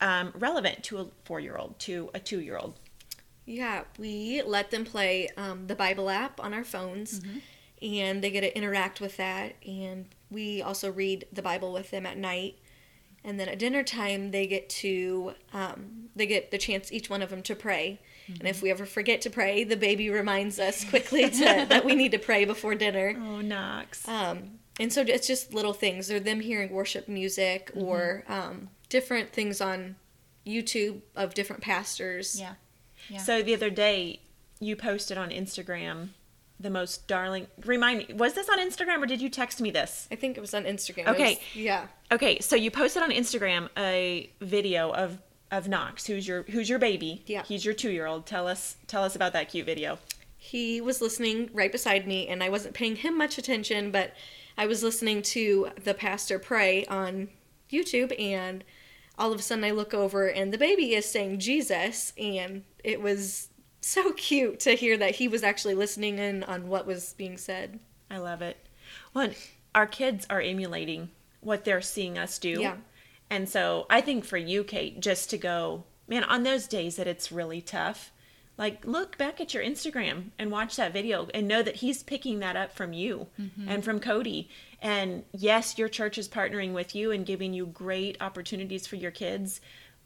um, 0.00 0.32
relevant 0.34 0.82
to 0.84 0.98
a 0.98 1.06
four 1.24 1.40
year 1.40 1.56
old, 1.56 1.78
to 1.80 2.10
a 2.14 2.20
two 2.20 2.40
year 2.40 2.56
old? 2.56 2.74
Yeah, 3.46 3.82
we 3.98 4.42
let 4.42 4.70
them 4.70 4.84
play 4.84 5.28
um, 5.36 5.66
the 5.66 5.74
Bible 5.74 6.08
app 6.08 6.38
on 6.40 6.54
our 6.54 6.62
phones, 6.64 7.20
and 7.82 8.22
they 8.22 8.30
get 8.30 8.42
to 8.42 8.56
interact 8.56 9.00
with 9.00 9.16
that. 9.16 9.54
And 9.66 10.06
we 10.30 10.62
also 10.62 10.90
read 10.92 11.26
the 11.32 11.42
Bible 11.42 11.72
with 11.72 11.90
them 11.90 12.06
at 12.06 12.16
night. 12.16 12.58
And 13.24 13.38
then 13.38 13.48
at 13.48 13.58
dinner 13.58 13.82
time, 13.82 14.30
they 14.30 14.46
get 14.46 14.68
to 14.70 15.34
um, 15.52 16.08
they 16.16 16.26
get 16.26 16.50
the 16.50 16.58
chance 16.58 16.92
each 16.92 17.10
one 17.10 17.22
of 17.22 17.30
them 17.30 17.42
to 17.42 17.54
pray. 17.54 17.98
And 18.28 18.46
if 18.46 18.62
we 18.62 18.70
ever 18.70 18.86
forget 18.86 19.20
to 19.22 19.30
pray, 19.30 19.64
the 19.64 19.76
baby 19.76 20.08
reminds 20.10 20.60
us 20.60 20.84
quickly 20.84 21.28
to, 21.28 21.66
that 21.68 21.84
we 21.84 21.96
need 21.96 22.12
to 22.12 22.18
pray 22.18 22.44
before 22.44 22.74
dinner. 22.76 23.14
Oh, 23.20 23.40
Knox. 23.40 24.06
Um, 24.08 24.59
and 24.80 24.92
so 24.92 25.02
it's 25.02 25.26
just 25.28 25.54
little 25.54 25.72
things. 25.72 26.08
They're 26.08 26.18
them 26.18 26.40
hearing 26.40 26.72
worship 26.72 27.06
music 27.06 27.70
or 27.76 28.24
um, 28.28 28.70
different 28.88 29.32
things 29.32 29.60
on 29.60 29.94
YouTube 30.46 31.02
of 31.14 31.34
different 31.34 31.62
pastors. 31.62 32.38
Yeah. 32.40 32.54
Yeah. 33.08 33.18
So 33.18 33.42
the 33.42 33.54
other 33.54 33.70
day, 33.70 34.20
you 34.58 34.74
posted 34.76 35.16
on 35.18 35.30
Instagram 35.30 36.08
the 36.58 36.70
most 36.70 37.06
darling. 37.06 37.46
Remind 37.64 37.98
me, 38.08 38.14
was 38.14 38.34
this 38.34 38.48
on 38.48 38.58
Instagram 38.58 39.02
or 39.02 39.06
did 39.06 39.20
you 39.20 39.28
text 39.30 39.60
me 39.60 39.70
this? 39.70 40.06
I 40.12 40.16
think 40.16 40.36
it 40.36 40.40
was 40.40 40.52
on 40.54 40.64
Instagram. 40.64 41.06
Okay. 41.08 41.30
was- 41.34 41.38
yeah. 41.54 41.86
Okay, 42.12 42.38
so 42.40 42.56
you 42.56 42.70
posted 42.70 43.02
on 43.02 43.10
Instagram 43.10 43.68
a 43.78 44.30
video 44.40 44.90
of 44.92 45.18
of 45.52 45.66
Knox, 45.68 46.06
who's 46.06 46.28
your 46.28 46.42
who's 46.44 46.68
your 46.68 46.78
baby. 46.78 47.22
Yeah. 47.26 47.42
He's 47.44 47.64
your 47.64 47.74
two 47.74 47.90
year 47.90 48.06
old. 48.06 48.26
Tell 48.26 48.46
us 48.46 48.76
tell 48.86 49.02
us 49.04 49.16
about 49.16 49.32
that 49.32 49.48
cute 49.48 49.66
video. 49.66 49.98
He 50.36 50.80
was 50.80 51.00
listening 51.00 51.50
right 51.52 51.70
beside 51.72 52.06
me, 52.06 52.26
and 52.28 52.42
I 52.42 52.48
wasn't 52.48 52.74
paying 52.74 52.96
him 52.96 53.16
much 53.18 53.36
attention, 53.36 53.90
but 53.90 54.14
I 54.60 54.66
was 54.66 54.82
listening 54.82 55.22
to 55.22 55.70
the 55.82 55.94
pastor 55.94 56.38
pray 56.38 56.84
on 56.84 57.30
YouTube, 57.72 58.12
and 58.20 58.62
all 59.18 59.32
of 59.32 59.40
a 59.40 59.42
sudden 59.42 59.64
I 59.64 59.70
look 59.70 59.94
over, 59.94 60.26
and 60.26 60.52
the 60.52 60.58
baby 60.58 60.94
is 60.94 61.06
saying 61.06 61.38
Jesus, 61.38 62.12
and 62.18 62.64
it 62.84 63.00
was 63.00 63.48
so 63.80 64.12
cute 64.18 64.60
to 64.60 64.72
hear 64.72 64.98
that 64.98 65.14
he 65.14 65.28
was 65.28 65.42
actually 65.42 65.74
listening 65.74 66.18
in 66.18 66.42
on 66.42 66.68
what 66.68 66.86
was 66.86 67.14
being 67.14 67.38
said. 67.38 67.80
I 68.10 68.18
love 68.18 68.42
it. 68.42 68.58
Well, 69.14 69.30
our 69.74 69.86
kids 69.86 70.26
are 70.28 70.42
emulating 70.42 71.08
what 71.40 71.64
they're 71.64 71.80
seeing 71.80 72.18
us 72.18 72.38
do. 72.38 72.60
Yeah. 72.60 72.76
And 73.30 73.48
so 73.48 73.86
I 73.88 74.02
think 74.02 74.26
for 74.26 74.36
you, 74.36 74.62
Kate, 74.62 75.00
just 75.00 75.30
to 75.30 75.38
go, 75.38 75.84
man, 76.06 76.22
on 76.24 76.42
those 76.42 76.66
days 76.66 76.96
that 76.96 77.06
it's 77.06 77.32
really 77.32 77.62
tough, 77.62 78.12
like 78.60 78.84
look 78.84 79.16
back 79.16 79.40
at 79.40 79.54
your 79.54 79.64
Instagram 79.64 80.32
and 80.38 80.50
watch 80.50 80.76
that 80.76 80.92
video 80.92 81.26
and 81.32 81.48
know 81.48 81.62
that 81.62 81.76
he's 81.76 82.02
picking 82.02 82.40
that 82.40 82.56
up 82.56 82.76
from 82.76 82.92
you 82.92 83.26
mm-hmm. 83.40 83.66
and 83.66 83.82
from 83.82 83.98
Cody. 83.98 84.50
And 84.82 85.24
yes, 85.32 85.78
your 85.78 85.88
church 85.88 86.18
is 86.18 86.28
partnering 86.28 86.74
with 86.74 86.94
you 86.94 87.10
and 87.10 87.24
giving 87.24 87.54
you 87.54 87.64
great 87.64 88.18
opportunities 88.20 88.86
for 88.86 88.96
your 88.96 89.12
kids, 89.12 89.62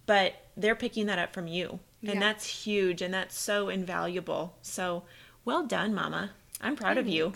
but 0.07 0.35
they're 0.57 0.77
picking 0.77 1.07
that 1.07 1.19
up 1.19 1.35
from 1.35 1.49
you. 1.49 1.81
And 2.01 2.15
Yeah. 2.15 2.21
that's 2.21 2.47
huge 2.47 3.03
and 3.03 3.13
that's 3.13 3.37
so 3.37 3.69
invaluable. 3.69 4.55
So 4.63 5.03
well 5.45 5.67
done, 5.67 5.93
Mama. 5.93 6.31
I'm 6.61 6.77
proud 6.77 6.97
of 6.97 7.09
you. 7.09 7.33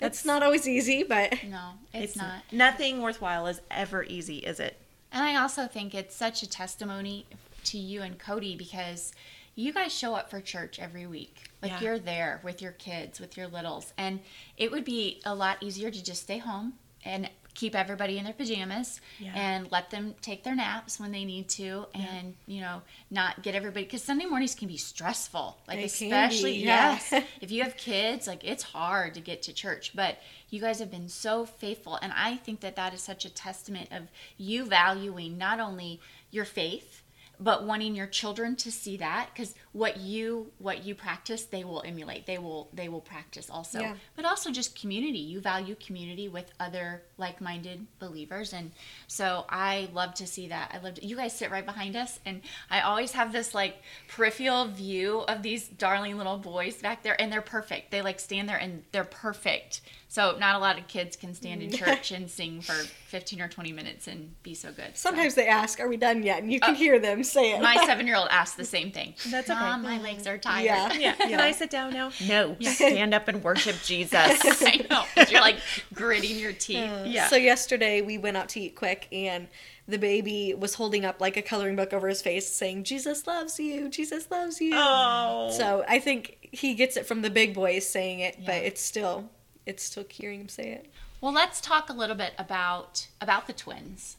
It's 0.00 0.24
not 0.24 0.42
always 0.42 0.66
easy, 0.66 1.02
but 1.02 1.44
no, 1.44 1.72
it's, 1.92 2.16
not. 2.16 2.42
Nothing 2.50 3.02
worthwhile 3.02 3.48
is 3.48 3.60
ever 3.70 4.02
easy, 4.02 4.38
is 4.38 4.60
it? 4.60 4.80
And 5.12 5.22
I 5.22 5.36
also 5.36 5.66
think 5.66 5.94
it's 5.94 6.16
such 6.16 6.42
a 6.42 6.48
testimony 6.48 7.26
to 7.64 7.76
you 7.76 8.00
and 8.00 8.18
Cody 8.18 8.56
because 8.56 9.12
you 9.58 9.72
guys 9.72 9.92
show 9.92 10.14
up 10.14 10.30
for 10.30 10.40
church 10.40 10.78
every 10.78 11.06
week. 11.06 11.50
Like 11.60 11.72
Yeah. 11.72 11.80
you're 11.80 11.98
there 11.98 12.40
with 12.44 12.62
your 12.62 12.72
kids, 12.72 13.18
with 13.18 13.36
your 13.36 13.48
littles. 13.48 13.92
And 13.98 14.20
it 14.56 14.70
would 14.70 14.84
be 14.84 15.20
a 15.24 15.34
lot 15.34 15.60
easier 15.60 15.90
to 15.90 16.04
just 16.04 16.22
stay 16.22 16.38
home 16.38 16.74
and 17.04 17.28
keep 17.54 17.74
everybody 17.74 18.18
in 18.18 18.24
their 18.24 18.32
pajamas 18.34 19.00
Yeah. 19.18 19.32
and 19.34 19.72
let 19.72 19.90
them 19.90 20.14
take 20.22 20.44
their 20.44 20.54
naps 20.54 21.00
when 21.00 21.10
they 21.10 21.24
need 21.24 21.48
to 21.50 21.86
and, 21.92 22.36
you 22.46 22.60
know, 22.60 22.82
not 23.10 23.42
get 23.42 23.56
everybody 23.56 23.84
because 23.84 24.04
Sunday 24.04 24.26
mornings 24.26 24.54
can 24.54 24.68
be 24.68 24.76
stressful. 24.76 25.58
Like 25.66 25.78
They 25.78 25.82
be, 25.82 25.86
especially 25.86 26.56
yeah. 26.58 27.00
yes. 27.10 27.24
if 27.40 27.50
you 27.50 27.64
have 27.64 27.76
kids, 27.76 28.28
like 28.28 28.44
it's 28.44 28.62
hard 28.62 29.14
to 29.14 29.20
get 29.20 29.42
to 29.42 29.52
church, 29.52 29.90
but 29.92 30.18
you 30.50 30.60
guys 30.60 30.78
have 30.78 30.92
been 30.92 31.08
so 31.08 31.44
faithful. 31.44 31.96
And 32.00 32.12
I 32.14 32.36
think 32.36 32.60
that 32.60 32.76
that 32.76 32.94
is 32.94 33.02
such 33.02 33.24
a 33.24 33.30
testament 33.30 33.88
of 33.90 34.04
you 34.36 34.64
valuing 34.64 35.36
not 35.36 35.58
only 35.58 36.00
your 36.30 36.44
faith, 36.44 37.02
but 37.40 37.64
wanting 37.64 37.94
your 37.94 38.06
children 38.06 38.56
to 38.56 38.70
see 38.70 38.96
that 38.96 39.30
because 39.32 39.54
what 39.78 39.96
you 39.98 40.50
what 40.58 40.84
you 40.84 40.92
practice 40.92 41.44
they 41.44 41.62
will 41.62 41.82
emulate 41.86 42.26
they 42.26 42.36
will 42.36 42.68
they 42.72 42.88
will 42.88 43.00
practice 43.00 43.48
also 43.48 43.78
Yeah. 43.78 43.94
but 44.16 44.24
also 44.24 44.50
just 44.50 44.78
community 44.78 45.18
you 45.18 45.40
value 45.40 45.76
community 45.76 46.28
with 46.28 46.50
other 46.58 47.02
like-minded 47.16 47.86
believers 48.00 48.52
and 48.52 48.72
so 49.06 49.44
i 49.48 49.88
love 49.94 50.14
to 50.14 50.26
see 50.26 50.48
that 50.48 50.72
i 50.74 50.78
love 50.78 50.94
to, 50.94 51.06
you 51.06 51.14
guys 51.14 51.32
sit 51.32 51.52
right 51.52 51.64
behind 51.64 51.94
us 51.94 52.18
and 52.26 52.40
i 52.70 52.80
always 52.80 53.12
have 53.12 53.32
this 53.32 53.54
like 53.54 53.80
peripheral 54.08 54.66
view 54.66 55.20
of 55.28 55.42
these 55.44 55.68
darling 55.68 56.18
little 56.18 56.38
boys 56.38 56.82
back 56.82 57.04
there 57.04 57.18
and 57.20 57.32
they're 57.32 57.40
perfect 57.40 57.92
they 57.92 58.02
like 58.02 58.18
stand 58.18 58.48
there 58.48 58.56
and 58.56 58.82
they're 58.90 59.04
perfect 59.04 59.80
so 60.08 60.36
not 60.38 60.56
a 60.56 60.58
lot 60.58 60.78
of 60.78 60.88
kids 60.88 61.16
can 61.16 61.34
stand 61.34 61.62
in 61.62 61.70
mm. 61.70 61.76
church 61.84 62.10
and 62.10 62.30
sing 62.30 62.60
for 62.62 62.72
15 62.72 63.40
or 63.42 63.48
20 63.48 63.72
minutes 63.72 64.08
and 64.08 64.42
be 64.42 64.54
so 64.54 64.72
good 64.72 64.96
So- 64.96 65.10
sometimes 65.10 65.34
they 65.34 65.46
ask, 65.46 65.80
"Are 65.80 65.88
we 65.88 65.96
done 65.96 66.22
yet?" 66.22 66.42
And 66.42 66.52
you 66.52 66.60
can 66.60 66.74
uh, 66.74 66.76
hear 66.76 66.98
them 66.98 67.22
say 67.22 67.52
it. 67.52 67.62
my 67.62 67.76
seven-year-old 67.86 68.28
asked 68.30 68.56
the 68.56 68.64
same 68.64 68.90
thing. 68.90 69.14
That's 69.30 69.50
okay. 69.50 69.58
Mom, 69.68 69.84
ah, 69.86 69.88
my 69.88 70.00
legs 70.00 70.26
are 70.26 70.38
tired. 70.38 70.64
Yeah. 70.64 70.92
Yeah. 70.98 71.14
Can 71.14 71.40
I 71.40 71.52
sit 71.52 71.70
down 71.70 71.92
now? 71.92 72.10
No. 72.26 72.56
Stand 72.60 73.14
up 73.14 73.28
and 73.28 73.42
worship 73.44 73.76
Jesus. 73.84 74.12
I 74.62 74.86
know. 74.90 75.04
'cause 75.14 75.30
You're 75.30 75.40
like 75.40 75.58
gritting 75.94 76.38
your 76.38 76.52
teeth. 76.52 76.90
Uh, 76.90 77.04
yeah. 77.06 77.28
So 77.28 77.36
yesterday 77.36 78.00
we 78.00 78.18
went 78.18 78.36
out 78.36 78.48
to 78.50 78.60
eat 78.60 78.74
quick, 78.76 79.08
and 79.12 79.48
the 79.86 79.98
baby 79.98 80.54
was 80.54 80.74
holding 80.74 81.04
up 81.04 81.20
like 81.20 81.36
a 81.36 81.42
coloring 81.42 81.76
book 81.76 81.92
over 81.92 82.08
his 82.08 82.20
face, 82.22 82.48
saying, 82.48 82.84
"Jesus 82.84 83.26
loves 83.26 83.58
you. 83.58 83.88
Jesus 83.88 84.30
loves 84.30 84.60
you." 84.60 84.72
Oh. 84.74 85.50
So 85.56 85.84
I 85.88 85.98
think 85.98 86.38
he 86.52 86.74
gets 86.74 86.96
it 86.96 87.06
from 87.06 87.22
the 87.22 87.30
big 87.30 87.54
boys 87.54 87.88
saying 87.88 88.20
it, 88.20 88.44
but 88.44 88.56
it's 88.56 88.80
still 88.80 89.30
it's 89.66 89.82
still 89.84 90.04
hearing 90.08 90.40
him 90.42 90.48
say 90.48 90.70
it. 90.72 90.86
Well, 91.20 91.32
let's 91.32 91.60
talk 91.60 91.90
a 91.90 91.92
little 91.92 92.16
bit 92.16 92.32
about 92.38 93.06
about 93.20 93.46
the 93.46 93.52
twins. 93.52 94.16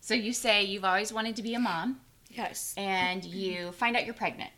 So 0.00 0.14
you 0.14 0.32
say 0.32 0.64
you've 0.64 0.84
always 0.84 1.12
wanted 1.12 1.36
to 1.36 1.42
be 1.42 1.54
a 1.54 1.60
mom, 1.60 2.00
Yes. 2.30 2.74
and 2.76 3.24
you 3.24 3.70
find 3.72 3.96
out 3.96 4.04
you're 4.04 4.14
pregnant. 4.14 4.50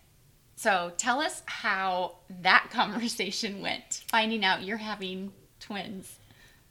So 0.57 0.93
tell 0.97 1.21
us 1.21 1.43
how 1.47 2.17
that 2.43 2.69
conversation 2.73 3.61
went, 3.61 4.05
finding 4.09 4.45
out 4.45 4.63
you're 4.63 4.77
having 4.77 5.33
twins. 5.61 6.19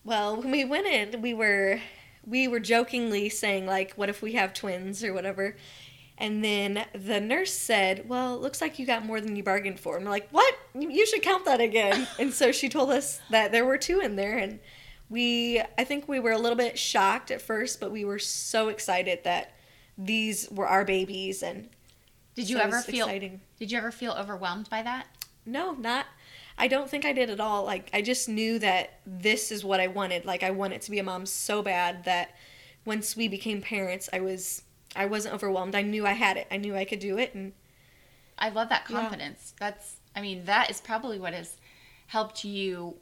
Well, 0.03 0.37
when 0.37 0.51
we 0.51 0.65
went 0.65 0.87
in, 0.87 1.21
we 1.21 1.33
were 1.33 1.79
we 2.25 2.47
were 2.47 2.59
jokingly 2.59 3.29
saying 3.29 3.65
like, 3.65 3.93
"What 3.95 4.09
if 4.09 4.21
we 4.21 4.33
have 4.33 4.53
twins 4.53 5.03
or 5.03 5.13
whatever?" 5.13 5.55
And 6.17 6.43
then 6.43 6.85
the 6.93 7.19
nurse 7.19 7.51
said, 7.53 8.07
"Well, 8.07 8.35
it 8.35 8.41
looks 8.41 8.61
like 8.61 8.79
you 8.79 8.85
got 8.85 9.05
more 9.05 9.19
than 9.19 9.35
you 9.35 9.43
bargained 9.43 9.79
for." 9.79 9.95
And 9.97 10.05
we're 10.05 10.11
like, 10.11 10.29
"What? 10.31 10.53
You- 10.73 10.89
You 10.91 11.05
should 11.05 11.21
count 11.21 11.45
that 11.45 11.59
again." 11.61 12.07
and 12.19 12.33
so 12.33 12.51
she 12.51 12.69
told 12.69 12.91
us 12.91 13.19
that 13.29 13.51
there 13.51 13.65
were 13.65 13.77
two 13.77 13.99
in 13.99 14.15
there, 14.15 14.37
and 14.37 14.59
we 15.09 15.61
I 15.77 15.83
think 15.83 16.07
we 16.07 16.19
were 16.19 16.31
a 16.31 16.37
little 16.37 16.57
bit 16.57 16.77
shocked 16.79 17.31
at 17.31 17.41
first, 17.41 17.79
but 17.79 17.91
we 17.91 18.05
were 18.05 18.19
so 18.19 18.69
excited 18.69 19.23
that 19.23 19.53
these 19.97 20.49
were 20.51 20.67
our 20.67 20.83
babies 20.85 21.43
and 21.43 21.69
Did 22.35 22.49
you 22.49 22.57
so 22.57 22.63
ever 22.63 22.81
feel? 22.81 23.05
exciting. 23.05 23.41
Did 23.59 23.71
you 23.71 23.77
ever 23.77 23.91
feel 23.91 24.13
overwhelmed 24.13 24.69
by 24.69 24.81
that? 24.83 25.07
No, 25.45 25.71
not. 25.73 26.05
I 26.57 26.67
don't 26.67 26.89
think 26.89 27.05
I 27.05 27.13
did 27.13 27.29
at 27.29 27.39
all. 27.39 27.63
Like 27.65 27.89
I 27.93 28.01
just 28.01 28.29
knew 28.29 28.59
that 28.59 28.99
this 29.05 29.51
is 29.51 29.63
what 29.65 29.79
I 29.79 29.87
wanted. 29.87 30.25
Like 30.25 30.43
I 30.43 30.51
wanted 30.51 30.81
to 30.83 30.91
be 30.91 30.99
a 30.99 31.03
mom 31.03 31.25
so 31.25 31.61
bad 31.61 32.05
that 32.05 32.35
once 32.85 33.15
we 33.15 33.27
became 33.27 33.61
parents, 33.61 34.09
I 34.13 34.19
was 34.19 34.63
I 34.95 35.05
wasn't 35.05 35.33
overwhelmed. 35.35 35.75
I 35.75 35.81
knew 35.81 36.05
I 36.05 36.13
had 36.13 36.37
it. 36.37 36.47
I 36.51 36.57
knew 36.57 36.75
I 36.75 36.85
could 36.85 36.99
do 36.99 37.17
it 37.17 37.33
and 37.33 37.53
I 38.37 38.49
love 38.49 38.69
that 38.69 38.85
Yeah. 38.89 38.99
confidence. 39.01 39.53
That's, 39.59 39.97
I 40.15 40.21
mean, 40.21 40.45
that 40.45 40.69
is 40.69 40.81
probably 40.81 41.19
what 41.19 41.33
has 41.33 41.57
helped 42.07 42.43
you 42.43 42.97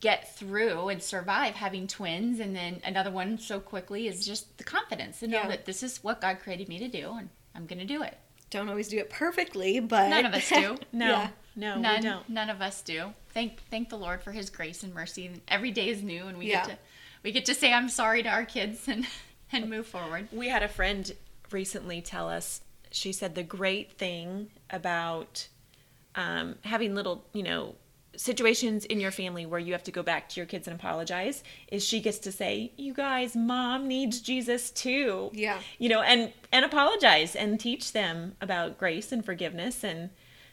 get 0.00 0.36
through 0.36 0.88
and 0.88 1.02
survive 1.02 1.54
having 1.54 1.86
twins 1.86 2.38
and 2.40 2.54
then 2.54 2.80
another 2.84 3.10
one 3.10 3.38
so 3.38 3.58
quickly 3.58 4.06
is 4.06 4.24
just 4.26 4.56
the 4.58 4.64
confidence 4.64 5.20
to 5.20 5.26
know 5.26 5.38
Yeah. 5.42 5.48
that 5.48 5.64
this 5.64 5.82
is 5.82 6.02
what 6.04 6.20
God 6.20 6.38
created 6.40 6.68
me 6.68 6.78
to 6.78 6.88
do 6.88 7.12
and 7.18 7.28
I'm 7.54 7.66
going 7.66 7.78
to 7.78 7.84
do 7.84 8.02
it. 8.02 8.18
Don't 8.52 8.68
always 8.68 8.86
do 8.88 8.98
it 8.98 9.10
perfectly, 9.10 9.80
but 9.80 10.08
None 10.08 10.26
of 10.26 10.34
us 10.34 10.48
do. 10.48 10.76
no. 10.92 11.06
Yeah. 11.08 11.28
No, 11.56 11.78
none, 11.78 11.96
we 11.96 12.08
don't. 12.08 12.28
none 12.28 12.48
of 12.50 12.62
us 12.62 12.80
do. 12.82 13.12
Thank, 13.34 13.60
thank 13.70 13.88
the 13.90 13.98
Lord 13.98 14.22
for 14.22 14.30
His 14.32 14.48
grace 14.48 14.82
and 14.84 14.94
mercy. 14.94 15.26
And 15.26 15.40
every 15.48 15.70
day 15.70 15.88
is 15.88 16.02
new, 16.02 16.26
and 16.26 16.38
we 16.38 16.46
Yeah. 16.50 16.66
get 16.66 16.70
to, 16.70 16.78
we 17.24 17.32
get 17.32 17.44
to 17.46 17.54
say 17.54 17.72
I'm 17.72 17.88
sorry 17.88 18.22
to 18.22 18.28
our 18.28 18.44
kids 18.44 18.86
and, 18.88 19.06
and 19.50 19.68
move 19.68 19.86
forward. 19.86 20.28
We 20.32 20.48
had 20.48 20.62
a 20.62 20.68
friend 20.68 21.10
recently 21.50 22.00
tell 22.00 22.28
us, 22.28 22.60
she 22.90 23.12
said 23.12 23.34
the 23.34 23.42
great 23.42 23.92
thing 23.92 24.50
about 24.70 25.48
um, 26.14 26.56
having 26.62 26.94
little, 26.94 27.24
you 27.32 27.42
know, 27.42 27.74
situations 28.16 28.84
in 28.84 29.00
your 29.00 29.10
family 29.10 29.46
where 29.46 29.60
you 29.60 29.72
have 29.72 29.82
to 29.84 29.90
go 29.90 30.02
back 30.02 30.28
to 30.30 30.40
your 30.40 30.46
kids 30.46 30.68
and 30.68 30.78
apologize 30.78 31.42
is 31.68 31.84
she 31.84 32.00
gets 32.00 32.18
to 32.18 32.32
say, 32.32 32.72
"You 32.76 32.94
guys, 32.94 33.34
mom 33.34 33.88
needs 33.88 34.20
Jesus 34.20 34.70
too." 34.70 35.30
Yeah. 35.32 35.60
You 35.78 35.88
know, 35.88 36.02
and 36.02 36.32
and 36.50 36.64
apologize 36.64 37.34
and 37.34 37.58
teach 37.58 37.92
them 37.92 38.36
about 38.40 38.78
grace 38.78 39.12
and 39.12 39.24
forgiveness 39.24 39.82
and 39.82 40.10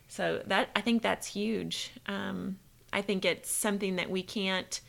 so 0.07 0.41
that 0.47 0.69
I 0.75 0.81
think 0.81 1.01
that's 1.01 1.27
huge. 1.27 1.91
Um, 2.07 2.57
I 2.91 3.01
think 3.01 3.25
it's 3.25 3.51
something 3.51 3.97
that 3.97 4.09
we 4.09 4.23
can't 4.23 4.81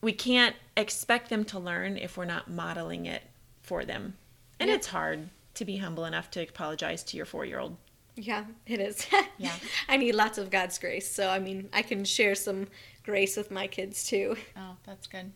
we 0.00 0.12
can't 0.12 0.56
expect 0.76 1.30
them 1.30 1.44
to 1.44 1.58
learn 1.58 1.96
if 1.96 2.16
we're 2.16 2.24
not 2.24 2.50
modeling 2.50 3.06
it 3.06 3.22
for 3.62 3.84
them. 3.84 4.16
And 4.58 4.68
it's 4.68 4.88
hard 4.88 5.28
to 5.54 5.64
be 5.64 5.76
humble 5.76 6.04
enough 6.04 6.30
to 6.32 6.42
apologize 6.42 7.02
to 7.04 7.16
your 7.16 7.26
four 7.26 7.44
year 7.44 7.58
old. 7.58 7.76
Yeah, 8.16 8.44
it 8.66 8.80
is. 8.80 9.06
Yeah. 9.38 9.54
I 9.88 9.96
need 9.96 10.14
lots 10.14 10.38
of 10.38 10.50
God's 10.50 10.78
grace. 10.78 11.10
So, 11.10 11.28
I 11.28 11.38
mean, 11.38 11.68
I 11.72 11.82
can 11.82 12.04
share 12.04 12.34
some 12.34 12.68
grace 13.04 13.36
with 13.36 13.50
my 13.50 13.66
kids 13.66 14.04
too. 14.04 14.36
Oh, 14.56 14.76
that's 14.84 15.06
good. 15.06 15.32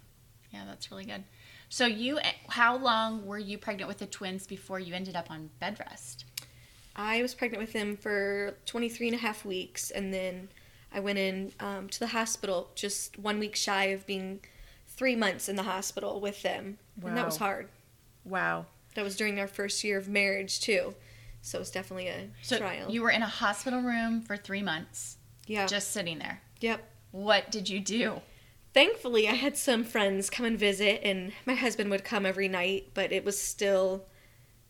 Yeah, 0.53 0.65
that's 0.67 0.91
really 0.91 1.05
good. 1.05 1.25
So 1.69 1.87
you, 1.87 2.19
how 2.49 2.77
long 2.77 3.27
were 3.27 3.39
you 3.39 3.59
pregnant 3.59 3.89
with 3.89 3.99
the 3.99 4.07
twins 4.07 4.47
before 4.47 4.79
you 4.79 4.95
ended 4.95 5.17
up 5.17 5.31
on 5.31 5.51
bed 5.59 5.79
rest? 5.81 6.25
I 6.95 7.21
was 7.23 7.35
pregnant 7.35 7.61
with 7.61 7.73
them 7.73 7.97
for 7.97 8.55
23 8.67 9.09
and 9.09 9.17
a 9.17 9.19
half 9.19 9.45
weeks, 9.45 9.91
and 9.91 10.15
then 10.15 10.49
I 10.93 11.01
went 11.01 11.19
in 11.19 11.53
um, 11.61 11.89
to 11.89 11.99
the 11.99 12.07
hospital 12.09 12.71
just 12.75 13.19
one 13.19 13.39
week 13.39 13.57
shy 13.57 13.87
of 13.87 14.07
being 14.07 14.41
three 14.87 15.17
months 15.17 15.49
in 15.49 15.57
the 15.57 15.65
hospital 15.65 16.21
with 16.21 16.43
them. 16.43 16.79
And 17.05 17.17
that 17.17 17.27
was 17.27 17.37
hard. 17.37 17.69
Wow. 18.25 18.67
That 18.95 19.05
was 19.05 19.17
during 19.17 19.39
our 19.39 19.47
first 19.47 19.85
year 19.85 19.99
of 19.99 20.09
marriage, 20.09 20.61
too. 20.61 20.95
So 21.47 21.61
it's 21.61 21.71
definitely 21.71 22.09
a 22.09 22.29
So 22.43 22.59
trial. 22.59 22.91
you 22.91 23.03
were 23.03 23.11
in 23.11 23.23
a 23.23 23.29
hospital 23.29 23.81
room 23.81 24.21
for 24.21 24.37
three 24.37 24.63
months, 24.63 25.17
yeah. 25.47 25.67
just 25.67 25.93
sitting 25.93 26.19
there. 26.19 26.41
yep. 26.61 26.83
What 27.13 27.53
did 27.53 27.69
you 27.69 27.79
do? 27.79 28.21
Thankfully, 28.75 29.29
I 29.29 29.35
had 29.35 29.57
some 29.57 29.85
friends 29.85 30.29
come 30.29 30.45
and 30.45 30.59
visit, 30.59 31.01
and 31.05 31.33
my 31.47 31.55
husband 31.55 31.89
would 31.91 32.03
come 32.05 32.27
every 32.27 32.49
night, 32.49 32.89
but 32.95 33.13
it 33.13 33.25
was 33.25 33.41
still. 33.41 34.07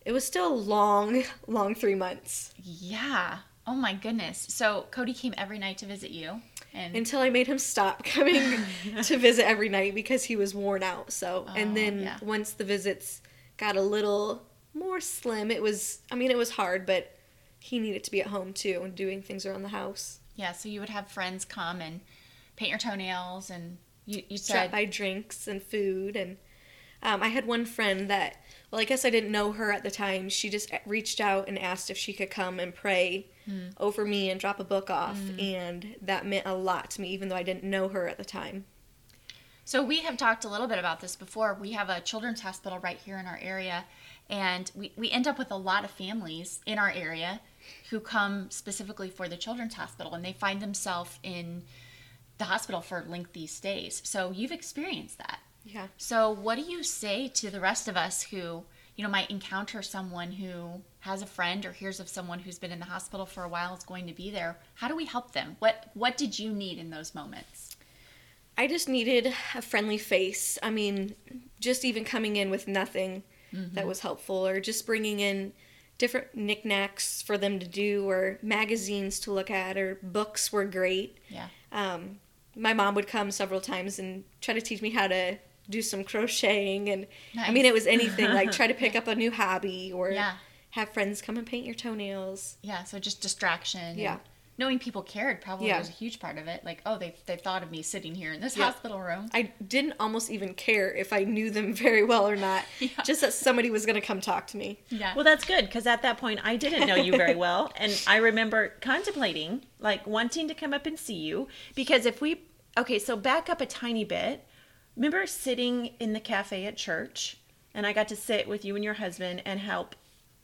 It 0.04 0.12
was 0.12 0.25
still 0.25 0.52
a 0.52 0.54
long, 0.54 1.25
long 1.49 1.75
three 1.75 1.95
months 1.97 2.52
Yeah. 2.62 3.38
Oh 3.66 3.75
my 3.75 3.95
goodness. 3.95 4.47
So 4.49 4.87
Cody 4.92 5.12
came 5.14 5.35
every 5.37 5.59
night 5.59 5.78
to 5.78 5.87
visit 5.87 6.11
you, 6.12 6.40
and 6.75 6.95
until 6.95 7.21
I 7.21 7.30
made 7.30 7.47
him 7.49 7.59
stop 7.59 8.04
coming 8.14 8.61
to 9.02 9.16
visit 9.28 9.47
every 9.49 9.68
night 9.71 9.95
because 9.95 10.25
he 10.25 10.37
was 10.37 10.54
worn 10.54 10.83
out. 10.83 11.11
So, 11.11 11.47
Oh, 11.49 11.54
and 11.56 11.75
then 11.76 12.00
yeah. 12.02 12.18
once 12.23 12.52
the 12.52 12.64
visits 12.64 13.23
got 13.56 13.76
a 13.76 13.83
little 13.83 14.45
more 14.76 15.00
slim, 15.00 15.50
it 15.50 15.62
was, 15.62 16.00
I 16.11 16.14
mean, 16.14 16.30
it 16.30 16.37
was 16.37 16.50
hard, 16.50 16.87
but 16.87 17.12
he 17.59 17.78
needed 17.78 18.04
to 18.04 18.11
be 18.11 18.21
at 18.21 18.28
home 18.28 18.52
too 18.52 18.80
and 18.85 18.95
doing 18.95 19.23
things 19.23 19.45
around 19.47 19.62
the 19.62 19.71
house. 19.71 20.21
yeah, 20.37 20.52
so 20.52 20.68
you 20.68 20.80
would 20.80 20.90
have 20.90 21.09
friends 21.09 21.45
come 21.45 21.80
and 21.80 22.00
paint 22.56 22.71
your 22.71 22.78
toenails, 22.78 23.50
and 23.50 23.78
you 24.04 24.23
you 24.28 24.37
said 24.38 24.71
by 24.71 24.85
drinks 24.85 25.49
and 25.49 25.62
food. 25.62 26.14
And 26.16 26.37
um, 27.02 27.23
I 27.23 27.28
had 27.28 27.47
one 27.47 27.64
friend 27.64 28.09
that, 28.11 28.37
well, 28.71 28.80
I 28.80 28.85
guess 28.85 29.04
I 29.04 29.11
didn't 29.11 29.33
know 29.33 29.52
her 29.52 29.73
at 29.73 29.83
the 29.83 29.90
time. 29.90 30.28
She 30.28 30.49
just 30.50 30.71
reached 30.87 31.21
out 31.21 31.49
and 31.49 31.59
asked 31.59 31.90
if 31.90 31.97
she 31.99 32.12
could 32.12 32.30
come 32.30 32.61
and 32.61 32.75
pray 32.75 33.26
Hmm. 33.47 33.68
over 33.78 34.04
me 34.04 34.28
and 34.28 34.40
drop 34.40 34.59
a 34.59 34.64
book 34.64 34.90
off. 34.90 35.21
And 35.38 35.95
that 36.02 36.26
meant 36.26 36.47
a 36.47 36.54
lot 36.54 36.90
to 36.92 37.00
me, 37.00 37.11
even 37.11 37.28
though 37.28 37.37
I 37.37 37.45
didn't 37.45 37.62
know 37.62 37.87
her 37.88 38.09
at 38.09 38.18
the 38.18 38.25
time. 38.25 38.64
So 39.64 39.85
we 39.85 40.00
have 40.00 40.16
talked 40.16 40.45
a 40.45 40.49
little 40.49 40.66
bit 40.66 40.78
about 40.80 40.99
this 41.00 41.14
before. 41.14 41.54
We 41.54 41.71
have 41.73 41.88
a 41.88 42.00
children's 42.00 42.40
hospital 42.40 42.80
right 42.80 42.99
here 42.99 43.18
in 43.18 43.26
our 43.26 43.38
area, 43.40 43.85
and 44.28 44.71
we, 44.75 44.92
we 44.97 45.11
end 45.11 45.26
up 45.26 45.38
with 45.38 45.50
a 45.50 45.56
lot 45.56 45.85
of 45.85 45.90
families 45.90 46.61
in 46.66 46.78
our 46.78 46.90
area 46.90 47.40
who 47.90 48.00
come 48.00 48.50
specifically 48.50 49.11
for 49.11 49.28
the 49.28 49.37
children's 49.37 49.75
hospital, 49.75 50.14
and 50.14 50.25
they 50.25 50.33
find 50.33 50.61
themselves 50.61 51.18
in 51.23 51.62
the 52.38 52.45
hospital 52.45 52.80
for 52.80 53.04
lengthy 53.09 53.47
stays. 53.47 54.02
So 54.04 54.30
you've 54.30 54.52
experienced 54.52 55.18
that. 55.18 55.38
Yeah. 55.64 55.88
So 55.97 56.30
what 56.30 56.56
do 56.56 56.62
you 56.62 56.83
say 56.83 57.28
to 57.28 57.50
the 57.50 57.61
rest 57.61 57.88
of 57.88 57.97
us 57.97 58.23
who, 58.23 58.62
you 58.95 59.02
know, 59.04 59.09
might 59.09 59.30
encounter 59.30 59.83
someone 59.83 60.33
who 60.33 60.83
has 61.00 61.23
a 61.23 61.26
friend 61.26 61.64
or 61.66 61.73
hears 61.73 61.99
of 61.99 62.09
someone 62.09 62.38
who's 62.40 62.59
been 62.59 62.73
in 62.73 62.78
the 62.78 62.85
hospital 62.85 63.26
for 63.26 63.42
a 63.42 63.49
while 63.49 63.75
is 63.75 63.83
going 63.83 64.06
to 64.06 64.12
be 64.12 64.30
there? 64.30 64.59
How 64.75 64.88
do 64.88 64.95
we 64.95 65.06
help 65.06 65.33
them? 65.33 65.56
What 65.59 65.90
what 65.95 66.16
did 66.16 66.38
you 66.38 66.52
need 66.52 66.78
in 66.78 66.90
those 66.90 67.14
moments? 67.14 67.76
I 68.59 68.68
just 68.68 68.88
needed 68.88 69.35
a 69.54 69.62
friendly 69.62 69.99
face. 69.99 70.59
I 70.62 70.71
mean, 70.71 71.14
just 71.61 71.85
even 71.85 72.04
coming 72.04 72.36
in 72.36 72.49
with 72.49 72.69
nothing 72.69 73.23
that 73.52 73.87
was 73.87 74.00
helpful, 74.00 74.47
or 74.47 74.61
just 74.61 74.87
bringing 74.87 75.21
in 75.21 75.52
different 75.99 76.35
knickknacks 76.35 77.23
for 77.23 77.39
them 77.39 77.59
to 77.59 77.67
do, 77.67 78.09
or 78.09 78.39
magazines 78.43 79.19
to 79.21 79.32
look 79.32 79.50
at, 79.50 79.76
or 79.76 79.99
books 80.02 80.52
were 80.52 80.65
great. 80.65 81.19
Yeah. 81.28 81.49
Um, 81.73 82.19
my 82.54 82.73
mom 82.75 82.95
would 82.95 83.06
come 83.06 83.30
several 83.30 83.61
times 83.61 83.99
and 83.99 84.25
try 84.41 84.54
to 84.54 84.61
teach 84.61 84.80
me 84.82 84.91
how 84.91 85.06
to 85.09 85.39
do 85.69 85.82
some 85.82 86.04
crocheting, 86.04 86.89
and 86.89 87.06
I 87.39 87.50
mean, 87.50 87.65
it 87.67 87.73
was 87.73 87.87
anything 87.87 88.26
like 88.32 88.52
try 88.52 88.67
to 88.67 88.75
pick 88.85 88.95
up 88.95 89.06
a 89.09 89.15
new 89.15 89.30
hobby, 89.30 89.93
or 89.93 90.11
Yeah. 90.11 90.35
have 90.71 90.91
friends 90.91 91.21
come 91.23 91.37
and 91.37 91.47
paint 91.47 91.65
your 91.67 91.75
toenails. 91.75 92.56
Yeah, 92.63 92.85
so 92.85 92.99
just 92.99 93.21
distraction. 93.21 93.80
and 93.80 93.99
Yeah. 93.99 94.19
Knowing 94.58 94.78
people 94.78 95.02
cared 95.02 95.40
probably 95.40 95.66
Yeah. 95.69 95.78
was 95.78 95.88
a 95.88 95.92
huge 95.92 96.19
part 96.19 96.38
of 96.38 96.47
it. 96.49 96.64
Like, 96.64 96.80
oh, 96.86 96.97
they 96.99 97.14
they 97.26 97.36
thought 97.36 97.62
of 97.62 97.71
me 97.71 97.82
sitting 97.82 98.14
here 98.14 98.32
in 98.32 98.40
this 98.40 98.56
Yeah. 98.56 98.64
hospital 98.64 99.00
room. 99.00 99.28
I 99.34 99.52
didn't 99.66 99.95
almost 100.00 100.30
even 100.30 100.54
care 100.54 100.92
if 100.95 101.12
I 101.12 101.25
knew 101.25 101.50
them 101.50 101.75
very 101.86 102.02
well 102.04 102.26
or 102.28 102.36
not, 102.36 102.64
Yeah. 102.80 102.88
just 103.04 103.21
that 103.21 103.32
somebody 103.32 103.71
was 103.71 103.84
going 103.86 103.97
to 103.97 104.06
come 104.06 104.21
talk 104.21 104.47
to 104.49 104.56
me. 104.56 104.78
Yeah. 104.88 105.14
Well, 105.14 105.25
that's 105.25 105.45
good 105.45 105.66
because 105.66 105.86
at 105.86 106.02
that 106.02 106.19
point 106.19 106.40
I 106.45 106.56
didn't 106.56 106.86
know 106.86 106.97
you 106.97 107.12
very 107.12 107.34
well, 107.34 107.73
and 107.76 107.92
I 108.06 108.16
remember 108.16 108.75
contemplating, 108.80 109.64
like 109.78 110.06
wanting 110.06 110.49
to 110.49 110.54
come 110.54 110.73
up 110.73 110.86
and 110.86 110.99
see 110.99 111.14
you 111.14 111.49
because 111.75 112.06
if 112.06 112.21
we 112.21 112.42
okay, 112.78 112.99
so 112.99 113.16
back 113.16 113.49
up 113.49 113.60
a 113.60 113.66
tiny 113.66 114.04
bit. 114.04 114.45
Remember 114.97 115.26
sitting 115.26 115.90
in 116.00 116.14
the 116.14 116.21
cafe 116.21 116.64
at 116.64 116.78
church, 116.78 117.36
and 117.75 117.86
I 117.86 117.92
got 117.92 118.08
to 118.08 118.16
sit 118.16 118.49
with 118.49 118.64
you 118.64 118.76
and 118.76 118.82
your 118.84 118.95
husband 118.95 119.42
and 119.45 119.60
help 119.60 119.95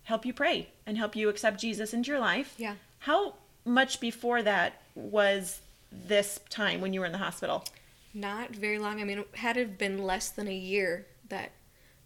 help 0.02 0.26
you 0.26 0.34
pray 0.34 0.68
and 0.84 0.98
help 0.98 1.16
you 1.16 1.30
accept 1.30 1.58
Jesus 1.58 1.94
into 1.94 2.10
your 2.10 2.20
life. 2.20 2.54
Yeah. 2.58 2.74
How 2.98 3.36
much 3.64 4.00
before 4.00 4.42
that 4.42 4.82
was 4.94 5.60
this 5.90 6.40
time 6.50 6.80
when 6.80 6.92
you 6.92 7.00
were 7.00 7.06
in 7.06 7.12
the 7.12 7.18
hospital? 7.18 7.64
Not 8.14 8.50
very 8.50 8.78
long. 8.78 9.00
I 9.00 9.04
mean, 9.04 9.20
it 9.20 9.28
had 9.34 9.56
it 9.56 9.78
been 9.78 10.02
less 10.02 10.30
than 10.30 10.48
a 10.48 10.54
year 10.54 11.06
that 11.28 11.52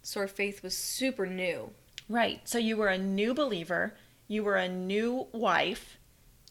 Sore 0.01 0.27
Faith 0.27 0.63
was 0.63 0.77
super 0.77 1.25
new. 1.25 1.71
Right. 2.09 2.47
So 2.47 2.57
you 2.57 2.77
were 2.77 2.87
a 2.87 2.97
new 2.97 3.33
believer, 3.33 3.93
you 4.27 4.43
were 4.43 4.55
a 4.55 4.69
new 4.69 5.27
wife, 5.33 5.97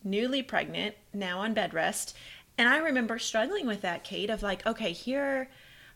newly 0.05 0.43
pregnant, 0.43 0.95
now 1.13 1.41
on 1.41 1.55
bed 1.55 1.73
rest. 1.73 2.15
And 2.59 2.69
I 2.69 2.79
remember 2.79 3.19
struggling 3.19 3.67
with 3.67 3.83
that, 3.83 4.05
Kate, 4.05 4.31
of 4.31 4.43
like, 4.43 4.67
okay, 4.67 4.93
here 4.93 5.49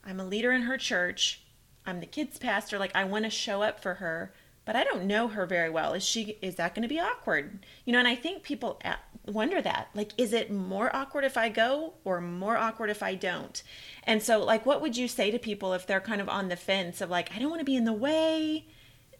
I'm 0.04 0.20
a 0.20 0.24
leader 0.24 0.52
in 0.52 0.62
her 0.62 0.78
church. 0.78 1.42
I'm 1.86 2.00
the 2.00 2.06
kids 2.06 2.38
pastor, 2.38 2.78
like 2.78 2.94
I 2.94 3.04
want 3.04 3.24
to 3.24 3.30
show 3.30 3.62
up 3.62 3.80
for 3.80 3.94
her, 3.94 4.32
but 4.70 4.76
I 4.76 4.84
don't 4.84 5.06
know 5.06 5.26
her 5.26 5.46
very 5.46 5.68
well. 5.68 5.94
Is 5.94 6.04
she 6.04 6.38
is 6.40 6.54
that 6.54 6.76
going 6.76 6.84
to 6.84 6.88
be 6.88 7.00
awkward? 7.00 7.66
You 7.84 7.92
know, 7.92 7.98
and 7.98 8.06
I 8.06 8.14
think 8.14 8.44
people 8.44 8.80
uh, 8.84 8.94
wonder 9.26 9.60
that. 9.60 9.88
Like 9.96 10.12
is 10.16 10.32
it 10.32 10.48
more 10.48 10.94
awkward 10.94 11.24
if 11.24 11.36
I 11.36 11.48
go 11.48 11.94
or 12.04 12.20
more 12.20 12.56
awkward 12.56 12.88
if 12.88 13.02
I 13.02 13.16
don't? 13.16 13.60
And 14.04 14.22
so 14.22 14.44
like 14.44 14.64
what 14.64 14.80
would 14.80 14.96
you 14.96 15.08
say 15.08 15.32
to 15.32 15.40
people 15.40 15.72
if 15.72 15.88
they're 15.88 16.00
kind 16.00 16.20
of 16.20 16.28
on 16.28 16.46
the 16.46 16.54
fence 16.54 17.00
of 17.00 17.10
like 17.10 17.34
I 17.34 17.40
don't 17.40 17.50
want 17.50 17.58
to 17.58 17.64
be 17.64 17.74
in 17.74 17.84
the 17.84 17.92
way? 17.92 18.64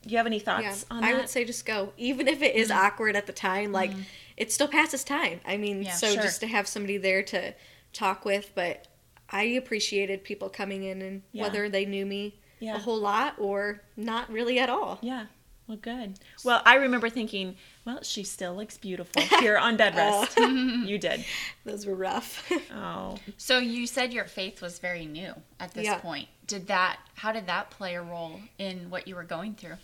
Do 0.03 0.11
you 0.11 0.19
have 0.19 0.27
any 0.29 0.39
thoughts 0.39 0.87
Yeah, 0.89 0.97
on 0.97 1.03
that? 1.03 1.15
I 1.15 1.19
would 1.19 1.29
say 1.29 1.45
just 1.45 1.67
go, 1.67 1.95
even 1.97 2.29
if 2.29 2.43
it 2.43 2.55
is 2.55 2.69
mm-hmm. 2.69 2.87
awkward 2.87 3.17
at 3.17 3.27
the 3.27 3.33
time. 3.33 3.73
Like 3.73 3.91
mm-hmm. 3.91 4.03
it 4.37 4.53
still 4.53 4.69
passes 4.69 5.03
time. 5.03 5.41
I 5.45 5.57
mean, 5.57 5.83
Yeah, 5.83 5.95
so 5.95 6.13
sure. 6.13 6.23
just 6.23 6.39
to 6.43 6.47
have 6.47 6.69
somebody 6.69 6.97
there 6.97 7.25
to 7.25 7.55
talk 7.93 8.25
with, 8.25 8.53
but 8.55 8.87
I 9.29 9.43
appreciated 9.43 10.23
people 10.23 10.49
coming 10.49 10.85
in 10.85 11.03
and 11.03 11.23
Yeah. 11.33 11.43
whether 11.43 11.69
they 11.69 11.87
knew 11.87 12.07
me 12.07 12.39
Yeah. 12.61 12.77
a 12.77 12.79
whole 12.79 13.01
lot 13.01 13.35
or 13.39 13.83
not 13.97 14.31
really 14.31 14.61
at 14.61 14.71
all. 14.71 15.01
Yeah. 15.03 15.27
Well, 15.71 15.79
good. 15.81 16.19
Well, 16.45 16.63
I 16.67 16.75
remember 16.75 17.09
thinking, 17.09 17.55
well, 17.85 18.03
she 18.03 18.25
still 18.25 18.57
looks 18.57 18.77
beautiful 18.77 19.23
here 19.39 19.57
on 19.57 19.77
bed 19.77 19.95
rest. 19.95 20.37
you 20.39 20.99
did. 20.99 21.25
Those 21.65 21.87
were 21.87 21.95
rough. 21.95 22.51
Oh. 22.75 23.19
So 23.37 23.59
you 23.61 23.87
said 23.87 24.13
your 24.13 24.25
faith 24.25 24.61
was 24.61 24.81
very 24.81 25.07
new 25.07 25.33
at 25.61 25.73
this 25.73 25.85
Yeah. 25.85 25.99
point. 25.99 26.27
Did 26.49 26.67
that 26.67 26.99
how 27.15 27.31
did 27.31 27.47
that 27.47 27.71
play 27.71 27.95
a 27.95 28.03
role 28.03 28.41
in 28.59 28.91
what 28.91 29.07
you 29.07 29.15
were 29.15 29.23
going 29.23 29.55
through? 29.55 29.77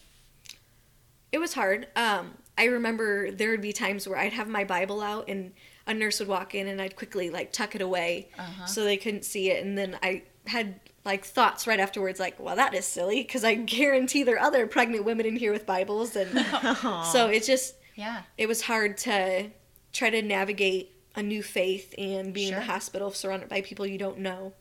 It 1.31 1.39
was 1.39 1.55
hard. 1.55 1.87
Um, 1.95 2.33
I 2.59 2.65
remember 2.65 3.31
there 3.31 3.51
would 3.53 3.61
be 3.63 3.73
times 3.73 4.09
where 4.09 4.19
I'd 4.19 4.33
have 4.33 4.49
my 4.49 4.65
Bible 4.65 5.01
out 5.03 5.29
and 5.29 5.53
a 5.87 5.95
nurse 5.95 6.19
would 6.19 6.29
walk 6.29 6.57
in 6.57 6.67
and 6.67 6.83
I'd 6.83 6.97
quickly 6.97 7.31
like 7.31 7.53
tuck 7.53 7.77
it 7.77 7.81
away 7.81 8.31
Uh-huh. 8.37 8.67
so 8.67 8.83
they 8.83 8.97
couldn't 8.97 9.25
see 9.25 9.53
it. 9.53 9.65
And 9.65 9.79
then 9.79 9.97
I 10.03 10.23
had 10.47 10.81
like 11.07 11.25
thoughts 11.25 11.67
right 11.67 11.81
afterwards, 11.81 12.21
like, 12.21 12.39
well, 12.39 12.57
that 12.57 12.75
is 12.75 12.85
silly 12.85 13.23
because 13.23 13.45
I 13.45 13.55
guarantee 13.55 14.23
there 14.25 14.37
are 14.37 14.41
other 14.47 14.67
pregnant 14.67 15.05
women 15.05 15.25
in 15.25 15.37
here 15.37 15.53
with 15.53 15.65
Bibles. 15.65 16.17
And 16.17 16.31
so 17.13 17.29
it 17.29 17.45
just, 17.45 17.77
Yeah. 17.95 18.23
it 18.37 18.47
was 18.49 18.63
hard 18.63 18.99
to 18.99 19.51
try 19.93 20.11
to 20.11 20.21
navigate 20.21 20.93
a 21.15 21.23
new 21.23 21.43
faith 21.43 21.95
and 21.97 22.35
being 22.35 22.49
in 22.53 22.55
the 22.59 22.61
hospital 22.67 23.11
surrounded 23.11 23.49
by 23.49 23.63
people 23.63 23.87
you 23.87 23.97
don't 23.97 24.19
know. 24.19 24.53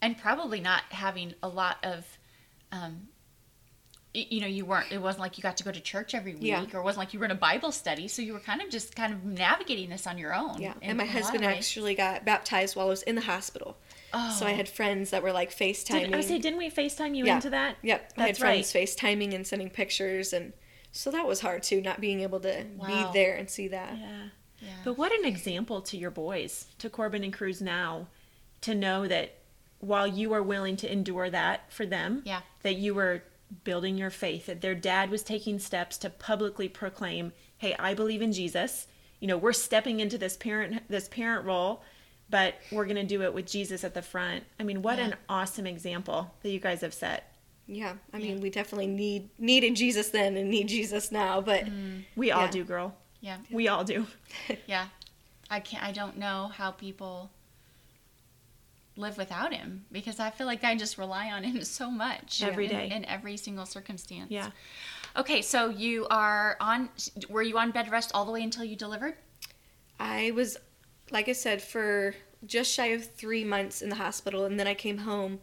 And 0.00 0.16
probably 0.16 0.60
not 0.60 0.82
having 0.90 1.34
a 1.42 1.48
lot 1.48 1.78
of 1.82 2.06
um 2.70 3.08
you 4.12 4.40
know, 4.40 4.46
you 4.48 4.64
weren't 4.64 4.90
it 4.90 5.00
wasn't 5.00 5.20
like 5.22 5.38
you 5.38 5.42
got 5.42 5.56
to 5.58 5.62
go 5.64 5.70
to 5.70 5.80
church 5.80 6.14
every 6.16 6.32
week 6.34 6.42
Yeah. 6.42 6.64
or 6.72 6.80
it 6.80 6.82
wasn't 6.82 6.98
like 6.98 7.12
you 7.14 7.20
were 7.20 7.26
in 7.26 7.30
a 7.30 7.36
Bible 7.36 7.70
study, 7.70 8.08
so 8.08 8.22
you 8.22 8.32
were 8.32 8.40
kind 8.40 8.60
of 8.60 8.68
just 8.68 8.96
kind 8.96 9.12
of 9.12 9.24
navigating 9.24 9.88
this 9.88 10.04
on 10.06 10.18
your 10.18 10.34
own. 10.34 10.60
Yeah, 10.60 10.74
and 10.82 10.98
my 10.98 11.04
in 11.04 11.10
a 11.10 11.12
lot 11.12 11.16
of 11.20 11.22
husband 11.22 11.44
actually 11.44 11.94
got 11.94 12.24
baptized 12.24 12.74
while 12.74 12.86
I 12.86 12.88
was 12.90 13.02
in 13.04 13.14
the 13.14 13.20
hospital. 13.20 13.76
So 14.12 14.46
I 14.46 14.52
Oh. 14.52 14.54
had 14.56 14.68
friends 14.68 15.10
that 15.10 15.22
were 15.22 15.32
like 15.32 15.50
FaceTiming. 15.50 16.06
Did, 16.06 16.14
I 16.14 16.20
say, 16.20 16.38
didn't 16.38 16.58
we 16.58 16.68
FaceTime 16.70 17.16
you 17.16 17.26
Yeah. 17.26 17.36
into 17.36 17.50
that? 17.50 17.76
Yep, 17.82 18.12
I 18.16 18.20
had 18.20 18.28
That's 18.30 18.40
right. 18.40 18.64
friends 18.66 18.72
FaceTiming 18.96 19.34
and 19.34 19.46
sending 19.46 19.70
pictures, 19.70 20.32
and 20.32 20.52
so 20.92 21.10
that 21.10 21.26
was 21.26 21.40
hard 21.40 21.62
too, 21.62 21.80
not 21.80 22.00
being 22.00 22.20
able 22.20 22.40
to 22.40 22.64
Wow. 22.76 22.86
be 23.12 23.18
there 23.18 23.36
and 23.36 23.48
see 23.48 23.68
that. 23.68 23.96
Yeah. 23.98 24.28
Yeah. 24.60 24.68
But 24.84 24.98
what 24.98 25.12
an 25.12 25.24
example 25.24 25.80
to 25.82 25.96
your 25.96 26.10
boys, 26.10 26.66
to 26.78 26.90
Corbin 26.90 27.24
and 27.24 27.32
Cruz 27.32 27.62
now, 27.62 28.08
to 28.62 28.74
know 28.74 29.06
that 29.08 29.36
while 29.78 30.06
you 30.06 30.28
were 30.28 30.42
willing 30.42 30.76
to 30.76 30.92
endure 30.92 31.30
that 31.30 31.72
for 31.72 31.86
them, 31.86 32.22
Yeah. 32.26 32.40
that 32.62 32.74
you 32.74 32.94
were 32.94 33.22
building 33.64 33.96
your 33.96 34.10
faith. 34.10 34.46
That 34.46 34.60
their 34.60 34.74
dad 34.74 35.08
was 35.10 35.22
taking 35.22 35.58
steps 35.58 35.96
to 35.98 36.10
publicly 36.10 36.68
proclaim, 36.68 37.32
"Hey, 37.58 37.74
I 37.78 37.94
believe 37.94 38.20
in 38.22 38.32
Jesus." 38.32 38.86
You 39.18 39.26
know, 39.28 39.36
we're 39.38 39.52
stepping 39.54 39.98
into 40.00 40.18
this 40.18 40.36
parent 40.36 40.82
this 40.88 41.08
parent 41.08 41.44
role, 41.46 41.82
but 42.30 42.54
we're 42.70 42.84
going 42.84 42.96
to 42.96 43.04
do 43.04 43.22
it 43.22 43.34
with 43.34 43.46
Jesus 43.46 43.82
at 43.84 43.92
the 43.94 44.02
front. 44.02 44.44
I 44.58 44.62
mean, 44.62 44.82
what 44.82 44.98
Yeah. 44.98 45.06
an 45.06 45.14
awesome 45.28 45.66
example 45.66 46.32
that 46.42 46.50
you 46.50 46.60
guys 46.60 46.80
have 46.82 46.94
set. 46.94 47.32
Yeah, 47.66 47.94
I 48.12 48.18
mean, 48.18 48.40
we 48.40 48.50
definitely 48.50 48.88
need 48.88 49.28
needed 49.38 49.76
Jesus 49.76 50.08
then 50.08 50.36
and 50.36 50.50
need 50.50 50.68
Jesus 50.68 51.12
now, 51.12 51.40
but 51.40 51.66
mm. 51.66 52.04
We 52.16 52.30
all 52.32 52.42
Yeah. 52.46 52.50
do, 52.50 52.64
girl. 52.64 52.94
Yeah. 53.20 53.36
We 53.50 53.68
all 53.68 53.84
do. 53.84 54.06
Yeah. 54.66 54.86
I 55.50 55.60
can't 55.60 55.82
I 55.82 55.92
don't 55.92 56.16
know 56.16 56.48
how 56.54 56.70
people 56.70 57.30
live 58.96 59.16
without 59.16 59.52
him 59.54 59.84
because 59.92 60.18
I 60.20 60.30
feel 60.30 60.46
like 60.46 60.62
I 60.64 60.74
just 60.76 60.98
rely 60.98 61.30
on 61.30 61.42
him 61.44 61.62
so 61.78 61.90
much 61.90 62.42
Every 62.42 62.64
in- 62.66 62.70
day. 62.70 62.90
in, 62.90 63.04
every 63.04 63.36
single 63.36 63.66
circumstance. 63.66 64.30
Yeah. 64.30 64.50
Okay, 65.16 65.42
so 65.42 65.68
you 65.70 66.06
are 66.10 66.56
on 66.60 66.88
were 67.28 67.42
you 67.42 67.58
on 67.58 67.70
bed 67.72 67.90
rest 67.90 68.10
all 68.14 68.24
the 68.24 68.32
way 68.32 68.42
until 68.42 68.64
you 68.64 68.76
delivered? 68.76 69.14
I 69.98 70.30
was, 70.32 70.56
like 71.10 71.28
I 71.28 71.32
said, 71.32 71.62
for 71.62 72.14
just 72.46 72.72
shy 72.72 72.86
of 72.86 73.04
three 73.04 73.44
months 73.44 73.82
in 73.82 73.88
the 73.88 73.96
hospital, 73.96 74.44
and 74.44 74.58
then 74.58 74.66
I 74.66 74.74
came 74.74 74.98
home 74.98 75.40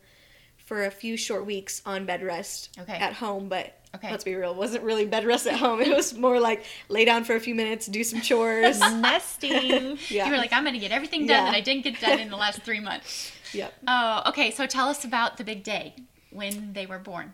for 0.65 0.83
a 0.85 0.91
few 0.91 1.15
short 1.15 1.45
weeks 1.45 1.81
on 1.85 2.05
bed 2.05 2.21
rest 2.23 2.77
Okay. 2.79 2.93
at 2.95 3.13
home. 3.13 3.47
But 3.49 3.73
Okay. 3.95 4.11
let's 4.11 4.23
be 4.25 4.35
real, 4.35 4.51
it 4.51 4.57
wasn't 4.57 4.83
really 4.83 5.05
bed 5.05 5.25
rest 5.25 5.47
at 5.47 5.55
home. 5.55 5.79
It 5.87 5.95
was 5.95 6.13
more 6.13 6.39
like 6.39 6.65
lay 6.89 7.05
down 7.05 7.23
for 7.23 7.35
a 7.35 7.39
few 7.39 7.55
minutes, 7.55 7.85
do 7.87 8.03
some 8.03 8.21
chores. 8.21 8.79
Nesting. 9.31 9.97
yeah. 10.09 10.25
You 10.25 10.31
were 10.31 10.37
like, 10.37 10.51
I'm 10.53 10.63
going 10.63 10.73
to 10.73 10.79
get 10.79 10.91
everything 10.91 11.21
done 11.25 11.37
Yeah. 11.45 11.51
that 11.51 11.55
I 11.55 11.61
didn't 11.61 11.83
get 11.83 11.99
done 12.01 12.19
in 12.19 12.29
the 12.29 12.35
last 12.37 12.61
three 12.63 12.79
months. 12.81 13.31
yep. 13.53 13.73
Oh, 13.87 14.23
okay. 14.27 14.51
So 14.51 14.65
tell 14.67 14.89
us 14.89 15.05
about 15.05 15.37
the 15.37 15.43
big 15.43 15.63
day 15.63 15.95
when 16.31 16.73
they 16.73 16.85
were 16.85 16.99
born. 16.99 17.33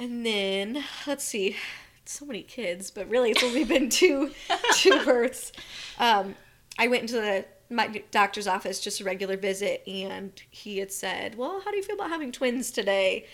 And 0.00 0.26
then 0.26 0.82
let's 1.06 1.22
see, 1.22 1.56
so 2.04 2.24
many 2.26 2.42
kids, 2.42 2.90
but 2.90 3.08
really 3.08 3.30
it's 3.30 3.44
only 3.44 3.62
been 3.64 3.88
two 3.88 4.32
two 4.74 4.98
births. 5.04 5.52
Um, 5.98 6.34
I 6.76 6.88
went 6.88 7.02
into 7.02 7.14
the 7.14 7.44
my 7.74 8.02
doctor's 8.10 8.46
office 8.46 8.80
just 8.80 9.00
a 9.00 9.04
regular 9.04 9.36
visit, 9.36 9.82
and 9.86 10.32
he 10.50 10.78
had 10.78 10.92
said, 10.92 11.34
"Well, 11.36 11.60
how 11.64 11.70
do 11.70 11.76
you 11.76 11.82
feel 11.82 11.96
about 11.96 12.10
having 12.10 12.32
twins 12.32 12.70
today?" 12.70 13.26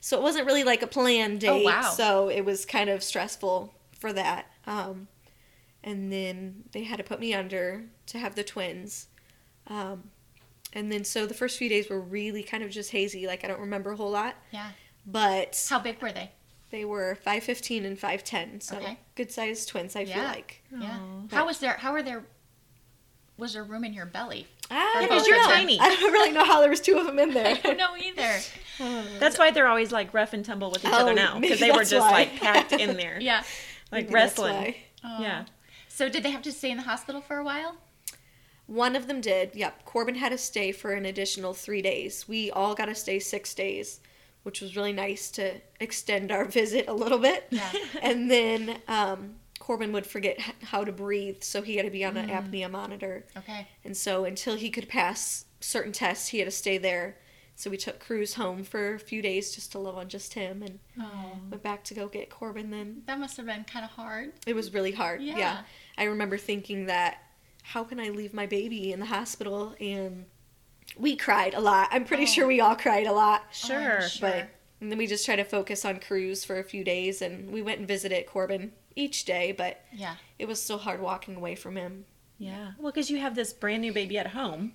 So 0.00 0.18
it 0.18 0.22
wasn't 0.22 0.46
really 0.46 0.64
like 0.64 0.82
a 0.82 0.86
planned 0.86 1.40
date. 1.40 1.48
Oh, 1.48 1.62
wow. 1.64 1.82
So 1.82 2.28
it 2.28 2.42
was 2.44 2.66
kind 2.66 2.90
of 2.90 3.02
stressful 3.02 3.72
for 3.98 4.12
that. 4.12 4.46
Um, 4.66 5.08
and 5.82 6.12
then 6.12 6.64
they 6.72 6.84
had 6.84 6.98
to 6.98 7.04
put 7.04 7.20
me 7.20 7.32
under 7.32 7.84
to 8.06 8.18
have 8.18 8.34
the 8.34 8.44
twins. 8.44 9.08
Um, 9.66 10.10
and 10.74 10.90
then 10.92 11.04
so 11.04 11.24
the 11.26 11.34
first 11.34 11.56
few 11.56 11.68
days 11.70 11.88
were 11.88 12.00
really 12.00 12.42
kind 12.42 12.62
of 12.62 12.70
just 12.70 12.90
hazy. 12.90 13.26
Like 13.26 13.44
I 13.44 13.48
don't 13.48 13.60
remember 13.60 13.92
a 13.92 13.96
whole 13.96 14.10
lot, 14.10 14.34
Yeah. 14.50 14.70
but 15.06 15.64
How 15.70 15.78
big 15.78 16.02
were 16.02 16.12
they? 16.12 16.32
they 16.70 16.84
were 16.84 17.16
5'15 17.24 17.84
and 17.86 17.98
5'10, 17.98 18.60
so 18.62 18.76
Okay. 18.76 18.98
good 19.14 19.30
sized 19.30 19.68
twins, 19.68 19.94
I 19.96 20.04
feel 20.04 20.24
like. 20.24 20.62
Yeah. 20.70 20.98
Aw. 20.98 21.34
How 21.34 21.46
was 21.46 21.60
there 21.60 21.74
how 21.78 21.92
were 21.92 22.02
there 22.02 22.24
was 23.36 23.54
there 23.54 23.64
room 23.64 23.84
in 23.84 23.92
your 23.92 24.06
belly? 24.06 24.46
Ah, 24.70 24.74
Yeah, 25.00 25.00
I 25.04 25.08
'cause 25.08 25.22
don't 25.26 25.28
you're 25.36 25.44
tiny. 25.44 25.78
I 25.80 25.94
don't 25.94 26.12
really 26.12 26.32
know 26.32 26.44
how 26.44 26.60
there 26.60 26.70
was 26.70 26.80
two 26.80 26.98
of 26.98 27.06
them 27.06 27.18
in 27.18 27.34
there. 27.34 27.46
I 27.56 27.60
don't 27.60 27.76
know 27.76 27.96
either. 27.96 28.38
That's 29.20 29.38
why 29.38 29.50
they're 29.50 29.66
always 29.68 29.92
like 29.92 30.12
rough 30.14 30.32
and 30.32 30.44
tumble 30.44 30.70
with 30.70 30.84
each 30.84 30.90
Oh, 30.92 30.96
other 30.98 31.14
now 31.14 31.38
because 31.40 31.60
they 31.60 31.70
were 31.70 31.84
just 31.84 31.94
why. 32.06 32.10
like 32.10 32.36
packed 32.40 32.72
in 32.72 32.96
there, 32.96 33.18
Yeah. 33.20 33.38
like 33.92 34.04
Maybe 34.06 34.12
that's 34.12 34.14
wrestling. 34.38 34.52
why. 34.54 34.76
Oh. 35.04 35.20
Yeah. 35.20 35.44
So 35.88 36.08
did 36.08 36.22
they 36.22 36.30
have 36.30 36.42
to 36.42 36.52
stay 36.52 36.70
in 36.70 36.76
the 36.76 36.82
hospital 36.84 37.20
for 37.20 37.36
a 37.36 37.44
while? 37.44 37.76
One 38.66 38.96
of 38.96 39.06
them 39.06 39.20
did. 39.20 39.54
Yep. 39.54 39.84
Corbin 39.84 40.14
had 40.14 40.30
to 40.32 40.38
stay 40.38 40.72
for 40.72 40.92
an 40.92 41.04
additional 41.04 41.52
three 41.52 41.82
days. 41.82 42.26
We 42.26 42.50
all 42.50 42.74
got 42.74 42.86
to 42.86 42.94
stay 42.94 43.18
six 43.20 43.52
days, 43.54 44.00
which 44.42 44.60
was 44.62 44.74
really 44.74 44.92
nice 44.94 45.30
to 45.32 45.60
extend 45.80 46.32
our 46.32 46.44
visit 46.46 46.86
a 46.88 46.94
little 46.94 47.18
bit. 47.18 47.46
Yeah. 47.50 47.70
And 48.02 48.30
then 48.30 48.78
um, 48.88 49.34
Corbin 49.64 49.92
would 49.92 50.06
forget 50.06 50.38
how 50.62 50.84
to 50.84 50.92
breathe, 50.92 51.42
so 51.42 51.62
he 51.62 51.76
had 51.76 51.86
to 51.86 51.90
be 51.90 52.04
on 52.04 52.18
an 52.18 52.28
mm. 52.28 52.32
apnea 52.34 52.70
monitor. 52.70 53.24
Okay. 53.34 53.66
And 53.82 53.96
so 53.96 54.26
until 54.26 54.56
he 54.56 54.68
could 54.68 54.90
pass 54.90 55.46
certain 55.58 55.90
tests, 55.90 56.28
he 56.28 56.38
had 56.38 56.44
to 56.44 56.50
stay 56.50 56.76
there. 56.76 57.16
So 57.56 57.70
we 57.70 57.78
took 57.78 57.98
Cruz 57.98 58.34
home 58.34 58.62
for 58.62 58.92
a 58.94 58.98
few 58.98 59.22
days 59.22 59.54
just 59.54 59.72
to 59.72 59.78
love 59.78 59.96
on 59.96 60.10
just 60.10 60.34
him 60.34 60.62
and 60.62 60.80
Oh. 61.00 61.38
went 61.50 61.62
back 61.62 61.82
to 61.84 61.94
go 61.94 62.08
get 62.08 62.28
Corbin 62.28 62.70
then. 62.70 63.04
That 63.06 63.18
must 63.18 63.38
have 63.38 63.46
been 63.46 63.64
kind 63.64 63.86
of 63.86 63.92
hard. 63.92 64.34
It 64.46 64.54
was 64.54 64.74
really 64.74 64.92
hard. 64.92 65.22
Yeah. 65.22 65.38
Yeah. 65.38 65.62
I 65.96 66.04
remember 66.04 66.36
thinking 66.36 66.84
that 66.86 67.22
how 67.62 67.84
can 67.84 67.98
I 67.98 68.10
leave 68.10 68.34
my 68.34 68.44
baby 68.44 68.92
in 68.92 69.00
the 69.00 69.06
hospital 69.06 69.74
and 69.80 70.26
we 70.98 71.16
cried 71.16 71.54
a 71.54 71.60
lot. 71.60 71.88
I'm 71.90 72.04
pretty 72.04 72.24
Oh. 72.24 72.26
sure 72.26 72.46
we 72.46 72.60
all 72.60 72.76
cried 72.76 73.06
a 73.06 73.12
lot. 73.12 73.44
Sure. 73.50 74.02
Oh, 74.02 74.06
sure. 74.08 74.28
But 74.28 74.48
and 74.82 74.90
then 74.90 74.98
we 74.98 75.06
just 75.06 75.24
tried 75.24 75.36
to 75.36 75.44
focus 75.44 75.86
on 75.86 76.00
Cruz 76.00 76.44
for 76.44 76.58
a 76.58 76.64
few 76.64 76.84
days 76.84 77.22
and 77.22 77.50
we 77.50 77.62
went 77.62 77.78
and 77.78 77.88
visited 77.88 78.26
Corbin 78.26 78.72
each 78.96 79.24
day, 79.24 79.52
but 79.52 79.84
Yeah. 79.92 80.16
it 80.38 80.46
was 80.46 80.62
still 80.62 80.78
hard 80.78 81.00
walking 81.00 81.36
away 81.36 81.54
from 81.54 81.76
him. 81.76 82.04
Yeah. 82.38 82.72
Well, 82.78 82.92
because 82.92 83.10
you 83.10 83.18
have 83.18 83.34
this 83.34 83.52
brand 83.52 83.82
new 83.82 83.92
baby 83.92 84.18
at 84.18 84.28
home. 84.28 84.74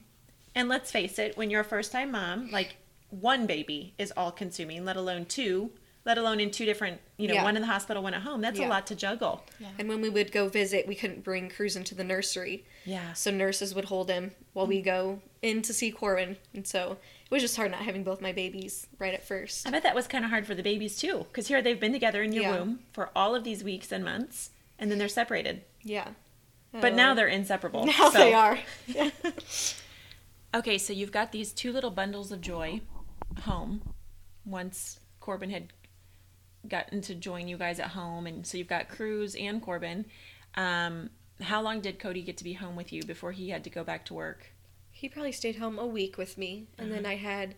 And 0.56 0.68
let's 0.68 0.92
face 0.92 1.20
it, 1.20 1.38
when 1.38 1.50
you're 1.50 1.62
a 1.62 1.66
first 1.66 1.92
time 1.92 2.12
mom, 2.12 2.50
like 2.52 2.78
one 3.10 3.46
baby 3.46 3.94
is 3.98 4.12
all 4.16 4.32
consuming, 4.32 4.86
let 4.86 4.98
alone 4.98 5.26
two, 5.26 5.72
let 6.06 6.18
alone 6.18 6.40
in 6.40 6.50
two 6.50 6.66
different, 6.66 7.02
you 7.18 7.28
know, 7.28 7.36
Yeah. 7.36 7.44
one 7.44 7.56
in 7.56 7.62
the 7.62 7.68
hospital, 7.68 8.02
one 8.02 8.14
at 8.14 8.22
home. 8.22 8.42
That's 8.42 8.60
a 8.60 8.68
lot 8.68 8.88
to 8.88 8.96
juggle. 8.96 9.44
Yeah. 9.60 9.68
And 9.78 9.88
when 9.90 10.02
we 10.02 10.10
would 10.10 10.32
go 10.32 10.48
visit, 10.48 10.88
we 10.88 10.96
couldn't 10.96 11.24
bring 11.24 11.50
Cruz 11.50 11.76
into 11.76 11.94
the 11.94 12.04
nursery. 12.04 12.66
Yeah. 12.86 13.14
So 13.14 13.32
nurses 13.32 13.76
would 13.76 13.86
hold 13.86 14.10
him 14.10 14.32
while 14.54 14.66
we 14.66 14.82
mm. 14.82 14.86
go 14.86 15.22
in 15.42 15.62
to 15.64 15.74
see 15.74 15.92
Corbin. 15.92 16.38
And 16.54 16.66
so 16.66 16.98
it 17.30 17.36
was 17.36 17.42
just 17.44 17.56
hard 17.56 17.72
not 17.72 17.82
having 17.82 18.04
both 18.04 18.22
my 18.22 18.32
babies 18.32 18.88
right 18.98 19.14
at 19.14 19.24
first. 19.24 19.68
I 19.68 19.72
bet 19.72 19.84
that 19.84 19.94
was 19.96 20.08
kind 20.08 20.24
of 20.26 20.32
hard 20.32 20.48
for 20.48 20.56
the 20.56 20.64
babies 20.64 20.98
too, 20.98 21.26
because 21.30 21.48
here 21.48 21.62
they've 21.62 21.80
been 21.80 21.92
together 21.94 22.24
in 22.24 22.32
your 22.34 22.44
Yeah. 22.44 22.60
womb 22.60 22.80
for 22.92 23.10
all 23.16 23.36
of 23.36 23.44
these 23.44 23.64
weeks 23.64 23.92
and 23.92 24.04
months, 24.04 24.50
and 24.80 24.90
then 24.90 24.98
they're 24.98 25.08
separated. 25.08 25.64
Yeah. 25.84 26.10
But 26.72 26.94
Oh. 26.94 26.96
now 26.96 27.14
they're 27.14 27.28
inseparable. 27.28 27.86
now 28.00 28.10
so- 28.10 28.18
they 28.18 28.34
are. 28.34 28.60
Okay, 30.54 30.80
so 30.80 30.94
you've 30.94 31.12
got 31.12 31.32
these 31.32 31.52
two 31.52 31.72
little 31.72 31.92
bundles 31.92 32.32
of 32.32 32.42
joy 32.42 32.82
home 33.42 33.94
once 34.46 35.00
Corbin 35.20 35.52
had 35.52 35.72
gotten 36.68 37.02
to 37.02 37.14
join 37.14 37.48
you 37.48 37.56
guys 37.56 37.80
at 37.80 37.90
home. 37.90 38.26
And 38.26 38.48
so 38.48 38.58
you've 38.58 38.68
got 38.68 38.90
Cruz 38.90 39.36
and 39.36 39.62
Corbin. 39.62 40.06
Um, 40.56 41.12
how 41.42 41.62
long 41.62 41.82
did 41.82 42.00
Cody 42.00 42.24
get 42.24 42.38
to 42.38 42.44
be 42.44 42.54
home 42.54 42.76
with 42.76 42.92
you 42.92 43.04
before 43.04 43.32
he 43.32 43.50
had 43.50 43.64
to 43.66 43.70
go 43.70 43.84
back 43.84 44.06
to 44.06 44.16
work? 44.16 44.52
He 45.00 45.08
probably 45.08 45.32
stayed 45.32 45.56
home 45.56 45.80
a 45.80 45.86
week 45.86 46.18
with 46.18 46.38
me, 46.38 46.68
and 46.78 46.92
then 46.92 47.06
I 47.06 47.16
had, 47.16 47.56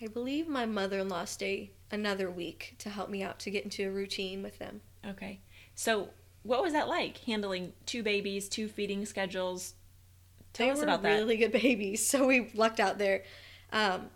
I 0.00 0.06
believe, 0.06 0.48
my 0.48 0.64
mother-in-law 0.64 1.26
stay 1.26 1.72
another 1.90 2.30
week 2.30 2.76
to 2.78 2.88
help 2.88 3.10
me 3.10 3.22
out 3.22 3.38
to 3.40 3.50
get 3.50 3.64
into 3.64 3.86
a 3.86 3.90
routine 3.90 4.42
with 4.42 4.58
them. 4.58 4.80
Okay. 5.06 5.40
So 5.74 6.08
what 6.44 6.62
was 6.62 6.72
that 6.72 6.88
like 6.88 7.18
handling 7.18 7.74
two 7.84 8.02
babies, 8.02 8.48
two 8.48 8.68
feeding 8.68 9.04
schedules? 9.04 9.74
Tell 10.54 10.68
they 10.68 10.72
us 10.72 10.78
were 10.78 10.84
about 10.84 11.02
that. 11.02 11.12
really 11.12 11.36
good 11.36 11.52
babies, 11.52 12.06
so 12.08 12.26
we 12.26 12.50
lucked 12.54 12.80
out 12.80 12.96
there. 12.96 13.22
Um, 13.70 14.06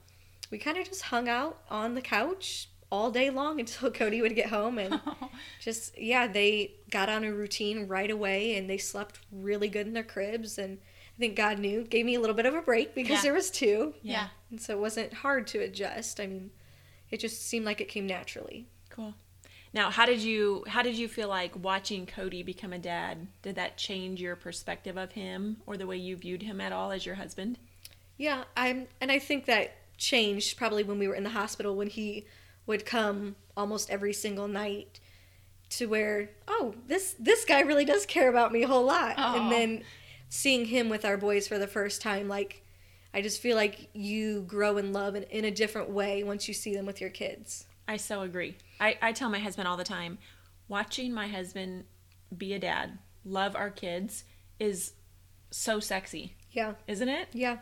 we 0.50 0.56
kind 0.56 0.78
of 0.78 0.88
just 0.88 1.02
hung 1.02 1.28
out 1.28 1.60
on 1.68 1.94
the 1.94 2.00
couch 2.00 2.70
all 2.90 3.10
day 3.10 3.28
long 3.28 3.60
until 3.60 3.90
Cody 3.90 4.22
would 4.22 4.34
get 4.34 4.46
home, 4.46 4.78
and 4.78 4.98
just 5.60 5.98
yeah, 5.98 6.26
they 6.26 6.72
got 6.90 7.10
on 7.10 7.22
a 7.22 7.34
routine 7.34 7.86
right 7.86 8.10
away, 8.10 8.56
and 8.56 8.70
they 8.70 8.78
slept 8.78 9.20
really 9.30 9.68
good 9.68 9.86
in 9.86 9.92
their 9.92 10.02
cribs, 10.02 10.56
and 10.56 10.78
I 11.16 11.18
think 11.18 11.36
God 11.36 11.58
knew 11.58 11.84
gave 11.84 12.06
me 12.06 12.14
a 12.14 12.20
little 12.20 12.34
bit 12.36 12.46
of 12.46 12.54
a 12.54 12.62
break 12.62 12.94
because 12.94 13.18
Yeah. 13.18 13.22
there 13.22 13.34
was 13.34 13.50
two, 13.50 13.94
Yeah. 14.02 14.28
and 14.50 14.60
so 14.60 14.72
it 14.74 14.80
wasn't 14.80 15.12
hard 15.12 15.46
to 15.48 15.60
adjust. 15.60 16.18
I 16.20 16.26
mean, 16.26 16.50
it 17.10 17.20
just 17.20 17.46
seemed 17.46 17.64
like 17.66 17.80
it 17.80 17.88
came 17.88 18.06
naturally. 18.06 18.66
Cool. 18.88 19.14
Now, 19.74 19.90
how 19.90 20.04
did 20.06 20.20
you 20.20 20.64
how 20.68 20.82
did 20.82 20.96
you 20.96 21.08
feel 21.08 21.28
like 21.28 21.52
watching 21.56 22.06
Cody 22.06 22.42
become 22.42 22.72
a 22.72 22.78
dad? 22.78 23.26
Did 23.42 23.54
that 23.56 23.76
change 23.78 24.20
your 24.20 24.36
perspective 24.36 24.96
of 24.96 25.12
him 25.12 25.58
or 25.66 25.76
the 25.76 25.86
way 25.86 25.96
you 25.96 26.16
viewed 26.16 26.42
him 26.42 26.60
at 26.60 26.72
all 26.72 26.90
as 26.92 27.06
your 27.06 27.14
husband? 27.16 27.58
Yeah, 28.18 28.44
I'm, 28.56 28.86
and 29.00 29.10
I 29.10 29.18
think 29.18 29.46
that 29.46 29.76
changed 29.96 30.56
probably 30.56 30.82
when 30.82 30.98
we 30.98 31.08
were 31.08 31.14
in 31.14 31.24
the 31.24 31.30
hospital 31.30 31.74
when 31.76 31.88
he 31.88 32.26
would 32.66 32.84
come 32.84 33.36
almost 33.56 33.88
every 33.90 34.12
single 34.12 34.48
night 34.48 35.00
to 35.70 35.86
where 35.86 36.30
oh 36.48 36.74
this 36.86 37.14
this 37.18 37.44
guy 37.44 37.60
really 37.60 37.84
does 37.84 38.04
care 38.04 38.28
about 38.28 38.52
me 38.52 38.62
a 38.62 38.66
whole 38.68 38.84
lot 38.84 39.14
Aw. 39.16 39.36
and 39.42 39.50
then 39.52 39.82
seeing 40.34 40.64
him 40.64 40.88
with 40.88 41.04
our 41.04 41.16
boys 41.16 41.46
for 41.46 41.58
the 41.58 41.66
first 41.66 42.00
time 42.00 42.26
like 42.26 42.64
i 43.12 43.20
just 43.20 43.40
feel 43.40 43.56
like 43.56 43.88
you 43.92 44.42
grow 44.42 44.78
in 44.78 44.92
love 44.92 45.14
in, 45.14 45.24
in 45.24 45.44
a 45.44 45.50
different 45.50 45.90
way 45.90 46.22
once 46.24 46.48
you 46.48 46.54
see 46.54 46.74
them 46.74 46.86
with 46.86 47.00
your 47.00 47.10
kids 47.10 47.66
I 47.88 47.96
so 47.96 48.22
agree. 48.22 48.56
I, 48.80 48.96
I 49.02 49.12
tell 49.12 49.28
my 49.28 49.38
husband 49.38 49.68
all 49.68 49.76
the 49.76 49.84
time, 49.84 50.18
watching 50.68 51.12
my 51.12 51.26
husband 51.26 51.84
be 52.36 52.54
a 52.54 52.58
dad, 52.58 52.98
love 53.24 53.56
our 53.56 53.70
kids, 53.70 54.24
is 54.58 54.92
so 55.50 55.80
sexy, 55.80 56.34
yeah 56.52 56.74
isn't 56.86 57.08
it? 57.08 57.28
yeah 57.32 57.58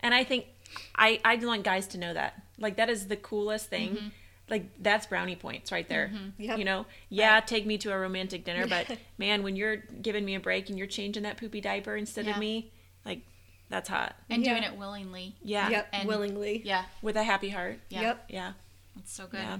And 0.00 0.12
I 0.12 0.24
think 0.24 0.46
I 0.94 1.20
I 1.24 1.36
want 1.36 1.62
guys 1.62 1.86
to 1.88 1.98
know 1.98 2.12
that. 2.12 2.42
Like 2.58 2.76
that 2.76 2.90
is 2.90 3.06
the 3.06 3.16
coolest 3.16 3.70
thing. 3.70 3.90
Mm-hmm. 3.90 4.08
Like 4.50 4.82
that's 4.82 5.06
brownie 5.06 5.36
points 5.36 5.70
right 5.72 5.88
there. 5.88 6.10
Mm-hmm. 6.12 6.42
Yep. 6.42 6.58
You 6.58 6.64
know, 6.64 6.86
yeah, 7.08 7.38
take 7.40 7.64
me 7.66 7.78
to 7.78 7.92
a 7.92 7.98
romantic 7.98 8.44
dinner, 8.44 8.66
but 8.66 8.98
man, 9.18 9.42
when 9.44 9.54
you're 9.56 9.76
giving 9.76 10.24
me 10.24 10.34
a 10.34 10.40
break 10.40 10.68
and 10.68 10.76
you're 10.76 10.88
changing 10.88 11.22
that 11.22 11.36
poopy 11.36 11.60
diaper 11.60 11.96
instead 11.96 12.26
Yeah. 12.26 12.32
of 12.32 12.38
me, 12.38 12.72
like 13.04 13.20
that's 13.68 13.88
hot. 13.88 14.16
And 14.28 14.44
Yeah. 14.44 14.50
doing 14.54 14.64
it 14.64 14.76
willingly. 14.76 15.36
Yeah. 15.42 15.68
yep 15.70 15.88
And- 15.92 16.08
willingly 16.08 16.62
Yeah. 16.64 16.84
With 17.00 17.16
a 17.16 17.22
happy 17.22 17.48
heart. 17.50 17.78
Yeah. 17.88 18.00
yep 18.02 18.24
Yeah. 18.28 18.52
That's 18.96 19.12
so 19.12 19.26
good. 19.28 19.38
Yeah. 19.40 19.58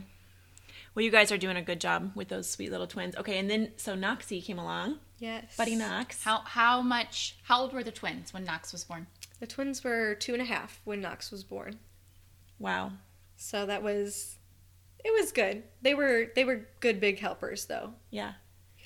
Well, 0.92 1.04
you 1.04 1.12
guys 1.12 1.30
are 1.30 1.38
doing 1.38 1.56
a 1.56 1.62
good 1.62 1.80
job 1.80 2.10
with 2.16 2.26
those 2.28 2.50
sweet 2.50 2.72
little 2.72 2.88
twins. 2.88 3.14
Okay, 3.14 3.38
and 3.38 3.48
then 3.48 3.70
so 3.76 3.94
Knoxie 3.94 4.40
came 4.42 4.58
along, 4.58 4.98
Yes. 5.20 5.56
Buddy 5.56 5.76
Knox. 5.76 6.24
How 6.24 6.40
how 6.40 6.82
much? 6.82 7.36
How 7.44 7.60
old 7.60 7.72
were 7.72 7.84
the 7.84 7.92
twins 7.92 8.34
when 8.34 8.42
Knox 8.42 8.72
was 8.72 8.82
born? 8.82 9.06
The 9.38 9.46
twins 9.46 9.84
were 9.84 10.16
two 10.16 10.32
and 10.32 10.42
a 10.42 10.46
half 10.46 10.80
when 10.82 11.00
Knox 11.00 11.30
was 11.30 11.44
born. 11.44 11.78
Wow. 12.58 12.90
So 13.36 13.66
that 13.66 13.84
was 13.84 14.36
it 15.04 15.12
was 15.20 15.32
good. 15.32 15.62
They 15.82 15.94
were 15.94 16.26
they 16.34 16.44
were 16.44 16.66
good 16.80 17.00
big 17.00 17.18
helpers 17.18 17.66
though. 17.66 17.94
Yeah. 18.10 18.32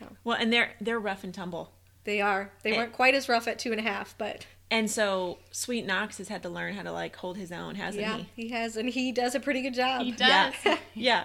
Yeah. 0.00 0.08
Well, 0.24 0.36
and 0.38 0.52
they're 0.52 0.72
they're 0.80 0.98
rough 1.00 1.24
and 1.24 1.32
tumble. 1.34 1.72
They 2.04 2.20
are. 2.20 2.50
They 2.62 2.72
Eh. 2.72 2.76
weren't 2.76 2.92
quite 2.92 3.14
as 3.14 3.28
rough 3.28 3.48
at 3.48 3.58
two 3.58 3.70
and 3.72 3.80
a 3.80 3.84
half, 3.84 4.16
but 4.18 4.46
And 4.70 4.90
so 4.90 5.38
Sweet 5.52 5.86
Knox 5.86 6.18
has 6.18 6.28
had 6.28 6.42
to 6.42 6.48
learn 6.48 6.74
how 6.74 6.82
to 6.82 6.92
like 6.92 7.16
hold 7.16 7.36
his 7.36 7.50
own, 7.52 7.76
hasn't 7.76 8.02
yeah, 8.02 8.18
he? 8.36 8.42
he 8.44 8.48
has 8.50 8.76
and 8.76 8.88
he 8.90 9.12
does 9.12 9.34
a 9.34 9.40
pretty 9.40 9.62
good 9.62 9.74
job. 9.74 10.02
He 10.02 10.12
does. 10.12 10.54
Yeah. 10.64 10.78
yeah. 10.94 11.24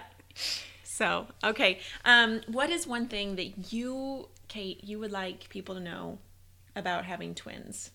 So, 0.84 1.26
okay. 1.42 1.80
Um, 2.04 2.40
what 2.46 2.68
is 2.70 2.86
one 2.86 3.08
thing 3.08 3.36
that 3.36 3.72
you, 3.72 4.28
Kate, 4.48 4.84
you 4.84 4.98
would 4.98 5.10
like 5.12 5.48
people 5.48 5.74
to 5.74 5.80
know 5.80 6.18
about 6.76 7.04
having 7.06 7.34
twins? 7.34 7.90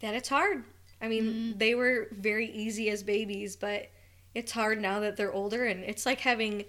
That 0.00 0.14
it's 0.14 0.28
hard. 0.28 0.64
I 1.02 1.08
mean, 1.08 1.24
Mm-hmm. 1.24 1.58
they 1.58 1.74
were 1.74 2.08
very 2.12 2.50
easy 2.50 2.88
as 2.90 3.02
babies, 3.02 3.56
but 3.56 3.88
it's 4.34 4.52
hard 4.52 4.80
now 4.80 5.00
that 5.00 5.16
they're 5.16 5.32
older 5.32 5.64
and 5.66 5.82
it's 5.84 6.06
like 6.06 6.20
having 6.20 6.64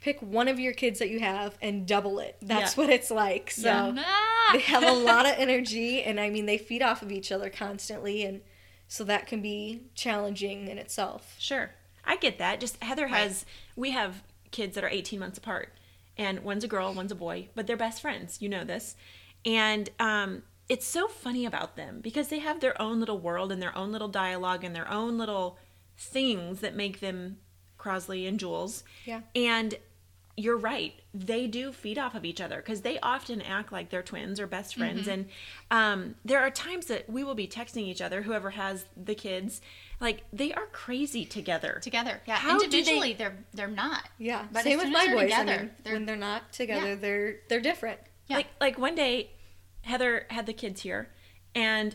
pick 0.00 0.20
one 0.20 0.48
of 0.48 0.58
your 0.60 0.72
kids 0.74 0.98
that 0.98 1.08
you 1.08 1.20
have 1.20 1.56
and 1.62 1.86
double 1.86 2.18
it. 2.18 2.36
That's 2.42 2.76
Yeah. 2.76 2.82
what 2.84 2.90
it's 2.92 3.10
like. 3.10 3.50
So 3.50 3.68
Yeah. 3.68 3.94
Ah! 4.04 4.50
they 4.52 4.58
have 4.60 4.82
a 4.82 4.92
lot 5.10 5.24
of 5.26 5.32
energy 5.38 6.02
and 6.02 6.20
I 6.20 6.28
mean 6.30 6.46
they 6.46 6.58
feed 6.58 6.82
off 6.82 7.00
of 7.02 7.10
each 7.10 7.32
other 7.32 7.48
constantly 7.48 8.22
and 8.24 8.42
so 8.86 9.02
that 9.04 9.26
can 9.26 9.40
be 9.40 9.84
challenging 9.94 10.68
in 10.68 10.76
itself. 10.78 11.36
Sure. 11.38 11.70
I 12.04 12.16
get 12.16 12.38
that. 12.38 12.60
Just 12.60 12.82
Heather 12.82 13.06
has, 13.08 13.46
we 13.76 13.92
have 13.92 14.22
kids 14.50 14.74
that 14.74 14.84
are 14.84 14.88
18 14.90 15.18
months 15.18 15.38
apart, 15.38 15.72
and 16.18 16.40
one's 16.44 16.64
a 16.64 16.68
girl, 16.68 16.92
one's 16.92 17.10
a 17.10 17.14
boy, 17.16 17.48
but 17.54 17.66
they're 17.66 17.78
best 17.78 18.02
friends. 18.02 18.42
You 18.42 18.50
know 18.50 18.62
this. 18.62 18.94
And 19.46 19.88
um, 19.98 20.42
it's 20.68 20.86
so 20.86 21.08
funny 21.08 21.46
about 21.46 21.76
them 21.76 22.00
because 22.02 22.28
they 22.28 22.40
have 22.40 22.60
their 22.60 22.80
own 22.80 23.00
little 23.00 23.18
world 23.18 23.50
and 23.50 23.60
their 23.60 23.76
own 23.76 23.90
little 23.90 24.08
dialogue 24.08 24.64
and 24.64 24.76
their 24.76 24.88
own 24.90 25.16
little 25.16 25.56
things 25.96 26.60
that 26.60 26.74
make 26.74 27.00
them 27.00 27.38
Crosley 27.78 28.26
and 28.28 28.38
Jules. 28.38 28.84
Yeah. 29.04 29.20
And 29.34 29.74
you're 30.36 30.56
right. 30.56 30.94
They 31.12 31.46
do 31.46 31.70
feed 31.70 31.96
off 31.96 32.16
of 32.16 32.24
each 32.24 32.40
other 32.40 32.56
because 32.56 32.80
they 32.80 32.98
often 32.98 33.40
act 33.40 33.70
like 33.70 33.90
they're 33.90 34.02
twins 34.02 34.40
or 34.40 34.48
best 34.48 34.74
friends. 34.74 35.02
Mm-hmm. 35.02 35.10
And 35.10 35.26
um, 35.70 36.14
there 36.24 36.40
are 36.40 36.50
times 36.50 36.86
that 36.86 37.08
we 37.08 37.22
will 37.22 37.36
be 37.36 37.46
texting 37.46 37.82
each 37.86 38.00
other, 38.02 38.22
whoever 38.22 38.50
has 38.50 38.84
the 38.96 39.14
kids, 39.14 39.60
like 40.00 40.24
they 40.32 40.52
are 40.52 40.66
crazy 40.72 41.24
together. 41.24 41.78
together. 41.80 42.20
Yeah, 42.26 42.34
How 42.36 42.58
do 42.58 42.58
they- 42.58 42.64
individually 42.78 43.12
they... 43.12 43.24
are 43.26 43.36
they're 43.52 43.68
not. 43.68 44.08
Yeah. 44.18 44.46
But 44.50 44.64
Same 44.64 44.80
as 44.80 44.86
with 44.86 44.86
as 44.86 44.92
my 44.92 45.06
they're 45.06 45.14
boys. 45.14 45.22
together, 45.30 45.52
I 45.52 45.58
mean, 45.58 45.70
they're- 45.84 45.92
when 45.92 46.06
they're 46.06 46.16
not 46.16 46.52
together, 46.52 46.88
Yeah. 46.88 46.94
they're 46.96 47.36
they're 47.48 47.60
different. 47.60 48.00
Yeah. 48.26 48.36
Like 48.38 48.46
like 48.60 48.76
one 48.78 48.96
day, 48.96 49.30
Heather 49.82 50.26
had 50.30 50.46
the 50.46 50.52
kids 50.52 50.80
here, 50.80 51.10
and 51.54 51.94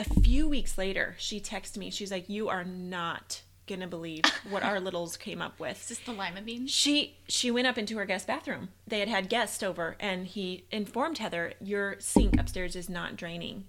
a 0.00 0.20
few 0.20 0.48
weeks 0.48 0.78
later, 0.78 1.14
she 1.18 1.40
texted 1.40 1.76
me. 1.76 1.90
She's 1.90 2.10
like, 2.10 2.28
"You 2.28 2.48
are 2.48 2.64
not 2.64 3.42
gonna 3.66 3.86
believe 3.86 4.24
what 4.48 4.62
our 4.62 4.80
littles 4.86 5.16
came 5.16 5.40
up 5.42 5.58
with." 5.60 5.80
Is 5.82 5.88
this 5.88 5.98
the 6.00 6.12
lima 6.12 6.42
beans? 6.42 6.70
She 6.70 7.16
she 7.28 7.50
went 7.50 7.66
up 7.66 7.78
into 7.78 7.96
her 7.98 8.04
guest 8.06 8.26
bathroom. 8.26 8.70
They 8.86 9.00
had 9.00 9.08
had 9.08 9.28
guests 9.28 9.62
over, 9.62 9.96
and 10.00 10.26
he 10.26 10.64
informed 10.70 11.18
Heather, 11.18 11.52
"Your 11.60 11.96
sink 12.00 12.38
upstairs 12.38 12.74
is 12.76 12.88
not 12.88 13.16
draining." 13.16 13.66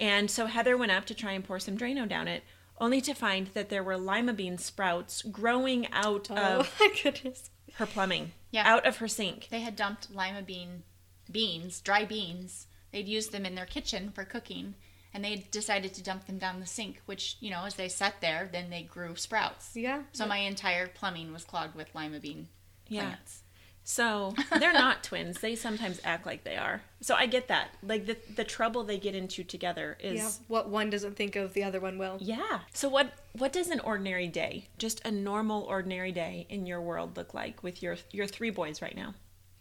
And 0.00 0.30
so 0.30 0.46
Heather 0.46 0.76
went 0.76 0.92
up 0.92 1.04
to 1.06 1.14
try 1.14 1.32
and 1.32 1.44
pour 1.44 1.60
some 1.60 1.76
Drano 1.78 2.08
down 2.08 2.26
it, 2.28 2.42
only 2.80 3.00
to 3.02 3.14
find 3.14 3.48
that 3.48 3.68
there 3.68 3.82
were 3.82 3.96
lima 3.98 4.32
bean 4.32 4.58
sprouts 4.58 5.22
growing 5.22 5.86
out 5.92 6.28
Oh 6.30 6.34
of 6.60 6.74
my 6.80 6.88
goodness. 7.02 7.50
her 7.74 7.86
plumbing, 7.86 8.32
Yeah. 8.50 8.62
out 8.66 8.86
of 8.86 8.96
her 8.98 9.08
sink. 9.08 9.48
They 9.50 9.60
had 9.60 9.76
dumped 9.76 10.10
lima 10.14 10.42
bean 10.42 10.82
beans, 11.30 11.80
dry 11.80 12.04
beans. 12.04 12.66
They'd 12.90 13.06
used 13.08 13.32
them 13.32 13.46
in 13.46 13.54
their 13.54 13.66
kitchen 13.66 14.10
for 14.10 14.24
cooking, 14.24 14.74
and 15.14 15.24
they 15.24 15.46
decided 15.50 15.94
to 15.94 16.02
dump 16.02 16.26
them 16.26 16.38
down 16.38 16.60
the 16.60 16.66
sink. 16.66 17.00
Which 17.06 17.36
you 17.40 17.50
know, 17.50 17.64
as 17.64 17.74
they 17.74 17.88
sat 17.88 18.20
there, 18.20 18.48
then 18.50 18.70
they 18.70 18.82
grew 18.82 19.16
sprouts. 19.16 19.70
Yeah. 19.74 20.02
So 20.12 20.26
my 20.26 20.38
entire 20.38 20.86
plumbing 20.88 21.32
was 21.32 21.44
clogged 21.44 21.74
with 21.74 21.94
lima 21.94 22.20
bean 22.20 22.48
Yeah. 22.88 23.02
plants. 23.02 23.38
So 23.84 24.32
they're 24.60 24.72
not 24.72 25.02
twins. 25.02 25.40
They 25.40 25.56
sometimes 25.56 26.00
act 26.04 26.24
like 26.24 26.44
they 26.44 26.56
are. 26.56 26.82
So 27.00 27.16
I 27.16 27.26
get 27.26 27.48
that. 27.48 27.70
Like 27.82 28.06
the 28.06 28.16
the 28.36 28.44
trouble 28.44 28.84
they 28.84 28.98
get 28.98 29.14
into 29.14 29.42
together 29.42 29.96
is 30.00 30.18
Yeah. 30.20 30.30
What 30.48 30.68
one 30.68 30.88
doesn't 30.88 31.16
think 31.16 31.34
of, 31.36 31.52
the 31.52 31.64
other 31.64 31.80
one 31.80 31.98
will. 31.98 32.16
Yeah. 32.20 32.60
So 32.72 32.88
what 32.88 33.12
what 33.32 33.52
does 33.52 33.68
an 33.70 33.80
ordinary 33.80 34.28
day, 34.28 34.68
just 34.78 35.04
a 35.04 35.10
normal 35.10 35.62
ordinary 35.64 36.12
day 36.12 36.46
in 36.48 36.64
your 36.66 36.80
world 36.80 37.16
look 37.16 37.34
like 37.34 37.62
with 37.62 37.82
your 37.82 37.96
your 38.12 38.26
three 38.28 38.50
boys 38.50 38.80
right 38.80 38.94
now? 38.96 39.14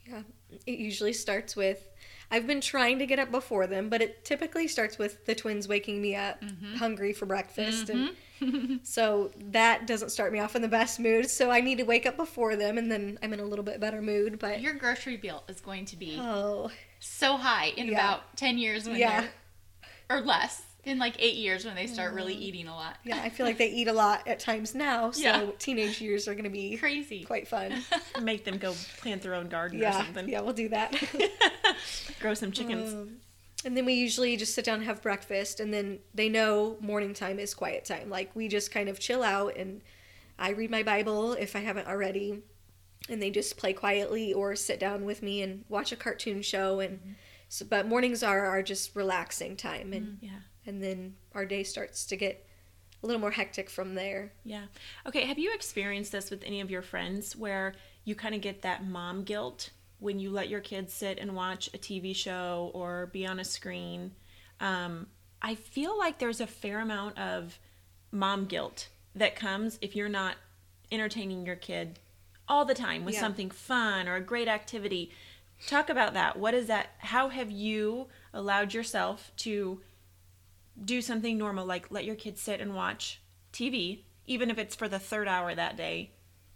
Yeah. 0.08 0.22
It 0.68 0.80
usually 0.80 1.14
starts 1.14 1.56
with 1.56 1.88
I've 2.32 2.48
been 2.48 2.62
trying 2.62 2.98
to 3.00 3.06
get 3.06 3.20
up 3.20 3.30
before 3.30 3.68
them, 3.68 3.90
but 3.90 4.02
it 4.02 4.24
typically 4.24 4.68
starts 4.68 4.98
with 4.98 5.26
the 5.26 5.36
twins 5.36 5.68
waking 5.68 6.02
me 6.02 6.16
up 6.16 6.42
mm-hmm. 6.42 6.76
hungry 6.76 7.12
for 7.12 7.26
breakfast 7.26 7.90
and 7.90 8.12
mm-hmm. 8.42 8.76
so 8.84 9.32
that 9.52 9.86
doesn't 9.86 10.10
start 10.10 10.32
me 10.32 10.40
off 10.40 10.56
in 10.56 10.62
the 10.62 10.68
best 10.70 11.00
mood. 11.00 11.30
So 11.30 11.52
I 11.52 11.60
need 11.60 11.78
to 11.80 11.84
wake 11.84 12.06
up 12.06 12.16
before 12.16 12.56
them 12.56 12.78
and 12.78 12.90
then 12.90 13.20
I'm 13.22 13.34
in 13.34 13.42
a 13.42 13.46
little 13.46 13.66
bit 13.66 13.82
better 13.82 14.02
mood, 14.02 14.40
but 14.40 14.62
Your 14.62 14.74
grocery 14.74 15.18
bill 15.18 15.44
is 15.50 15.60
going 15.60 15.86
to 15.86 15.98
be 15.98 16.18
oh, 16.20 16.72
so 17.00 17.36
high 17.36 17.74
in 17.76 17.88
Yeah. 17.88 17.94
about 17.94 18.38
ten 18.38 18.58
years 18.58 18.88
when 18.88 18.96
Yeah. 18.96 19.22
they're 19.22 19.32
or 20.10 20.22
less 20.22 20.64
in 20.84 20.98
like 20.98 21.16
eight 21.20 21.36
years 21.36 21.64
when 21.66 21.76
they 21.76 21.86
start 21.88 22.14
really 22.14 22.34
eating 22.34 22.68
a 22.68 22.74
lot. 22.76 22.98
yeah, 23.04 23.22
I 23.22 23.30
feel 23.30 23.46
like 23.46 23.58
they 23.58 23.70
eat 23.80 23.88
a 23.88 23.94
lot 23.94 24.28
at 24.28 24.40
times 24.40 24.74
now, 24.74 25.12
so 25.12 25.22
Yeah. 25.22 25.46
teenage 25.60 26.02
years 26.02 26.28
are 26.28 26.34
going 26.34 26.46
to 26.46 26.50
be 26.50 26.76
Crazy. 26.78 27.24
quite 27.24 27.48
fun. 27.48 27.84
Make 28.22 28.46
them 28.46 28.58
go 28.58 28.74
plant 28.98 29.22
their 29.22 29.36
own 29.36 29.48
garden 29.48 29.84
or 29.84 29.92
something. 29.92 30.28
Yeah, 30.28 30.42
we'll 30.42 30.54
do 30.54 30.70
that. 30.70 30.94
Grow 32.20 32.34
some 32.34 32.52
chickens. 32.52 32.94
Um, 32.94 33.18
and 33.64 33.78
then 33.78 33.86
we 33.86 33.94
usually 33.94 34.36
just 34.38 34.56
sit 34.56 34.66
down 34.66 34.76
and 34.80 34.86
have 34.86 35.02
breakfast, 35.04 35.60
and 35.60 35.72
then 35.74 36.00
they 36.16 36.30
know 36.30 36.78
morning 36.80 37.14
time 37.14 37.38
is 37.40 37.54
quiet 37.54 37.86
time. 37.86 38.10
Like 38.10 38.36
we 38.36 38.48
just 38.48 38.72
kind 38.72 38.90
of 38.90 39.00
chill 39.00 39.22
out, 39.24 39.56
and 39.58 39.82
I 40.40 40.50
read 40.52 40.72
my 40.72 40.82
Bible 40.84 41.34
if 41.34 41.56
I 41.56 41.60
haven't 41.60 41.88
already, 41.88 42.40
and 43.08 43.22
they 43.22 43.30
just 43.30 43.58
play 43.58 43.74
quietly 43.74 44.34
or 44.34 44.56
sit 44.56 44.80
down 44.80 45.06
with 45.06 45.22
me 45.22 45.44
and 45.44 45.64
watch 45.70 45.92
a 45.92 45.96
cartoon 45.96 46.42
show. 46.42 46.80
And 46.80 47.16
so, 47.50 47.64
but 47.70 47.88
mornings 47.88 48.24
are 48.24 48.48
are 48.48 48.64
just 48.64 48.96
relaxing 48.96 49.56
time, 49.56 49.94
and 49.94 50.18
yeah. 50.22 50.30
And 50.66 50.82
then 50.84 51.16
our 51.34 51.46
day 51.46 51.64
starts 51.64 52.06
to 52.08 52.16
get 52.16 52.46
a 53.04 53.08
little 53.08 53.20
more 53.22 53.32
hectic 53.32 53.70
from 53.70 53.96
there. 53.96 54.34
Yeah. 54.44 54.66
Okay, 55.08 55.26
have 55.26 55.40
you 55.40 55.52
experienced 55.54 56.12
this 56.12 56.30
with 56.30 56.44
any 56.44 56.62
of 56.62 56.70
your 56.70 56.82
friends 56.84 57.36
where 57.36 57.74
you 58.06 58.14
kind 58.16 58.36
of 58.36 58.42
get 58.42 58.62
that 58.62 58.86
mom 58.86 59.24
guilt 59.24 59.72
when 60.00 60.20
you 60.20 60.30
let 60.32 60.50
your 60.50 60.60
kids 60.60 60.94
sit 60.94 61.18
and 61.20 61.36
watch 61.36 61.68
a 61.74 61.78
TV 61.78 62.16
show 62.16 62.72
or 62.74 63.08
be 63.08 63.26
on 63.26 63.40
a 63.40 63.44
screen? 63.44 64.12
Um, 64.60 65.08
I 65.42 65.56
feel 65.56 65.98
like 65.98 66.20
there's 66.20 66.42
a 66.42 66.48
fair 66.48 66.80
amount 66.80 67.18
of 67.18 67.58
mom 68.12 68.46
guilt 68.46 68.90
that 69.16 69.36
comes 69.36 69.80
if 69.82 69.96
you're 69.96 70.10
not 70.10 70.36
entertaining 70.92 71.46
your 71.46 71.56
kid 71.56 72.00
all 72.48 72.66
the 72.66 72.74
time 72.76 73.06
with 73.06 73.16
Yeah. 73.16 73.22
something 73.22 73.50
fun 73.50 74.08
or 74.08 74.16
a 74.16 74.22
great 74.22 74.48
activity. 74.48 75.12
Talk 75.66 75.90
about 75.90 76.14
that. 76.14 76.38
What 76.38 76.54
is 76.54 76.68
that? 76.68 76.90
How 77.00 77.30
have 77.30 77.50
you 77.50 78.08
allowed 78.34 78.74
yourself 78.74 79.32
to 79.38 79.82
do 80.84 81.02
something 81.02 81.38
normal 81.38 81.66
like 81.66 81.92
let 81.92 82.06
your 82.06 82.16
kids 82.16 82.42
sit 82.42 82.60
and 82.60 82.76
watch 82.76 83.22
TV, 83.54 84.04
even 84.26 84.50
if 84.50 84.58
it's 84.58 84.76
for 84.76 84.88
the 84.88 85.00
third 85.00 85.28
hour 85.28 85.54
that 85.54 85.76
day 85.78 86.12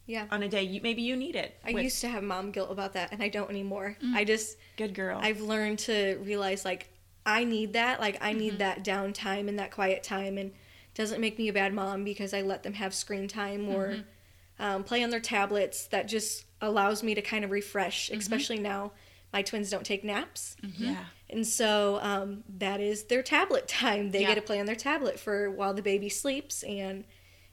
Yeah. 0.05 0.27
on 0.31 0.43
a 0.43 0.47
day 0.49 0.63
you, 0.63 0.81
maybe 0.81 1.01
you 1.01 1.15
need 1.15 1.35
it. 1.35 1.59
I 1.63 1.73
with- 1.73 1.83
used 1.83 2.01
to 2.01 2.07
have 2.07 2.23
mom 2.23 2.51
guilt 2.51 2.71
about 2.71 2.93
that, 2.93 3.11
and 3.11 3.21
I 3.21 3.29
don't 3.29 3.49
anymore. 3.49 3.97
Mm. 4.03 4.15
I 4.15 4.23
just 4.23 4.57
good 4.77 4.93
girl. 4.93 5.19
I've 5.21 5.41
learned 5.41 5.79
to 5.79 6.19
realize 6.23 6.65
like 6.65 6.89
I 7.25 7.43
need 7.43 7.73
that. 7.73 7.99
Like 7.99 8.17
I 8.21 8.33
need 8.33 8.53
mm-hmm. 8.53 8.59
that 8.59 8.83
downtime 8.83 9.47
and 9.47 9.59
that 9.59 9.71
quiet 9.71 10.03
time, 10.03 10.37
and 10.37 10.51
doesn't 10.93 11.19
make 11.19 11.37
me 11.37 11.49
a 11.49 11.53
bad 11.53 11.73
mom 11.73 12.03
because 12.03 12.33
I 12.33 12.41
let 12.41 12.63
them 12.63 12.73
have 12.73 12.93
screen 12.93 13.27
time 13.27 13.67
or 13.69 13.89
mm-hmm. 13.89 14.63
um, 14.63 14.83
play 14.83 15.03
on 15.03 15.09
their 15.09 15.19
tablets. 15.19 15.87
That 15.87 16.07
just 16.07 16.45
allows 16.61 17.03
me 17.03 17.15
to 17.15 17.21
kind 17.21 17.43
of 17.43 17.51
refresh, 17.51 18.09
mm-hmm. 18.09 18.19
especially 18.19 18.59
now. 18.59 18.91
My 19.35 19.41
twins 19.41 19.69
don't 19.69 19.85
take 19.85 20.05
naps, 20.05 20.55
yeah. 20.77 21.03
and 21.29 21.45
so 21.45 21.99
um, 22.01 22.45
that 22.57 22.79
is 22.79 23.03
their 23.03 23.21
tablet 23.21 23.67
time. 23.83 24.11
They 24.11 24.21
Yeah. 24.21 24.29
get 24.29 24.35
to 24.35 24.41
play 24.41 24.61
on 24.61 24.65
their 24.65 24.77
tablet 24.77 25.19
for 25.19 25.51
while 25.51 25.73
the 25.73 25.81
baby 25.81 26.07
sleeps, 26.07 26.63
and 26.63 27.03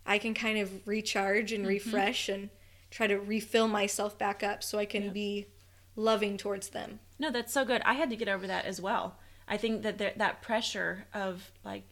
I 0.07 0.19
can 0.19 0.33
kind 0.33 0.59
of 0.59 0.87
recharge 0.87 1.53
and 1.53 1.67
refresh 1.67 2.29
and 2.29 2.51
try 2.93 3.09
to 3.09 3.17
refill 3.19 3.67
myself 3.67 4.17
back 4.17 4.45
up 4.45 4.63
so 4.63 4.79
I 4.79 4.85
can 4.85 5.13
be 5.13 5.49
loving 5.97 6.37
towards 6.37 6.69
them. 6.69 7.01
No, 7.19 7.33
that's 7.33 7.53
so 7.53 7.65
good. 7.65 7.83
I 7.85 7.95
had 7.95 8.11
to 8.11 8.17
get 8.17 8.29
over 8.29 8.47
that 8.47 8.65
as 8.65 8.81
well. 8.81 9.17
I 9.49 9.57
think 9.57 9.83
that 9.83 9.99
there, 9.99 10.13
that 10.17 10.41
pressure 10.41 11.07
of 11.13 11.51
like 11.65 11.83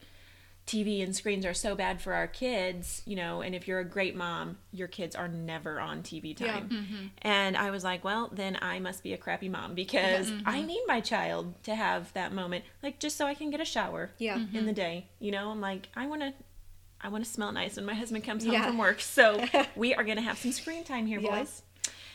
TV 0.71 1.03
and 1.03 1.15
screens 1.17 1.45
are 1.45 1.55
so 1.55 1.75
bad 1.75 2.01
for 2.01 2.15
our 2.15 2.29
kids, 2.29 3.03
you 3.05 3.17
know, 3.17 3.41
and 3.43 3.55
if 3.57 3.67
you're 3.67 3.81
a 3.81 3.85
great 3.85 4.15
mom, 4.15 4.57
your 4.73 4.87
kids 4.87 5.17
are 5.17 5.27
never 5.27 5.81
on 5.81 6.03
TV 6.03 6.39
Yeah. 6.39 6.53
time. 6.61 7.11
And 7.23 7.57
I 7.57 7.71
was 7.73 7.83
like, 7.83 8.05
well, 8.05 8.29
then 8.33 8.57
I 8.63 8.79
must 8.79 9.03
be 9.03 9.13
a 9.13 9.17
crappy 9.19 9.49
mom 9.49 9.75
because 9.75 10.31
Mm-hmm. 10.31 10.49
I 10.49 10.63
need 10.63 10.83
my 10.87 11.01
child 11.01 11.55
to 11.65 11.75
have 11.75 12.13
that 12.13 12.33
moment, 12.33 12.65
like 12.83 13.01
just 13.01 13.17
so 13.17 13.27
I 13.27 13.35
can 13.35 13.51
get 13.51 13.61
a 13.61 13.65
shower 13.65 14.11
Yeah. 14.19 14.37
in 14.53 14.67
the 14.67 14.73
day. 14.73 15.09
You 15.19 15.33
know, 15.33 15.51
I'm 15.51 15.61
like, 15.61 15.89
I 15.97 16.07
want 16.07 16.23
to 16.23 16.33
I 17.03 17.09
want 17.09 17.25
to 17.25 17.31
smell 17.31 17.51
nice 17.51 17.77
when 17.77 17.87
my 17.87 17.95
husband 17.95 18.25
comes 18.25 18.45
home 18.45 18.53
Yeah. 18.53 18.67
from 18.67 18.77
work. 18.79 19.01
So 19.01 19.43
we 19.75 19.95
are 19.95 20.05
going 20.05 20.17
to 20.19 20.23
have 20.23 20.39
some 20.39 20.53
screen 20.53 20.85
time 20.85 21.07
here, 21.07 21.19
Yeah. 21.19 21.31
boys. 21.41 21.63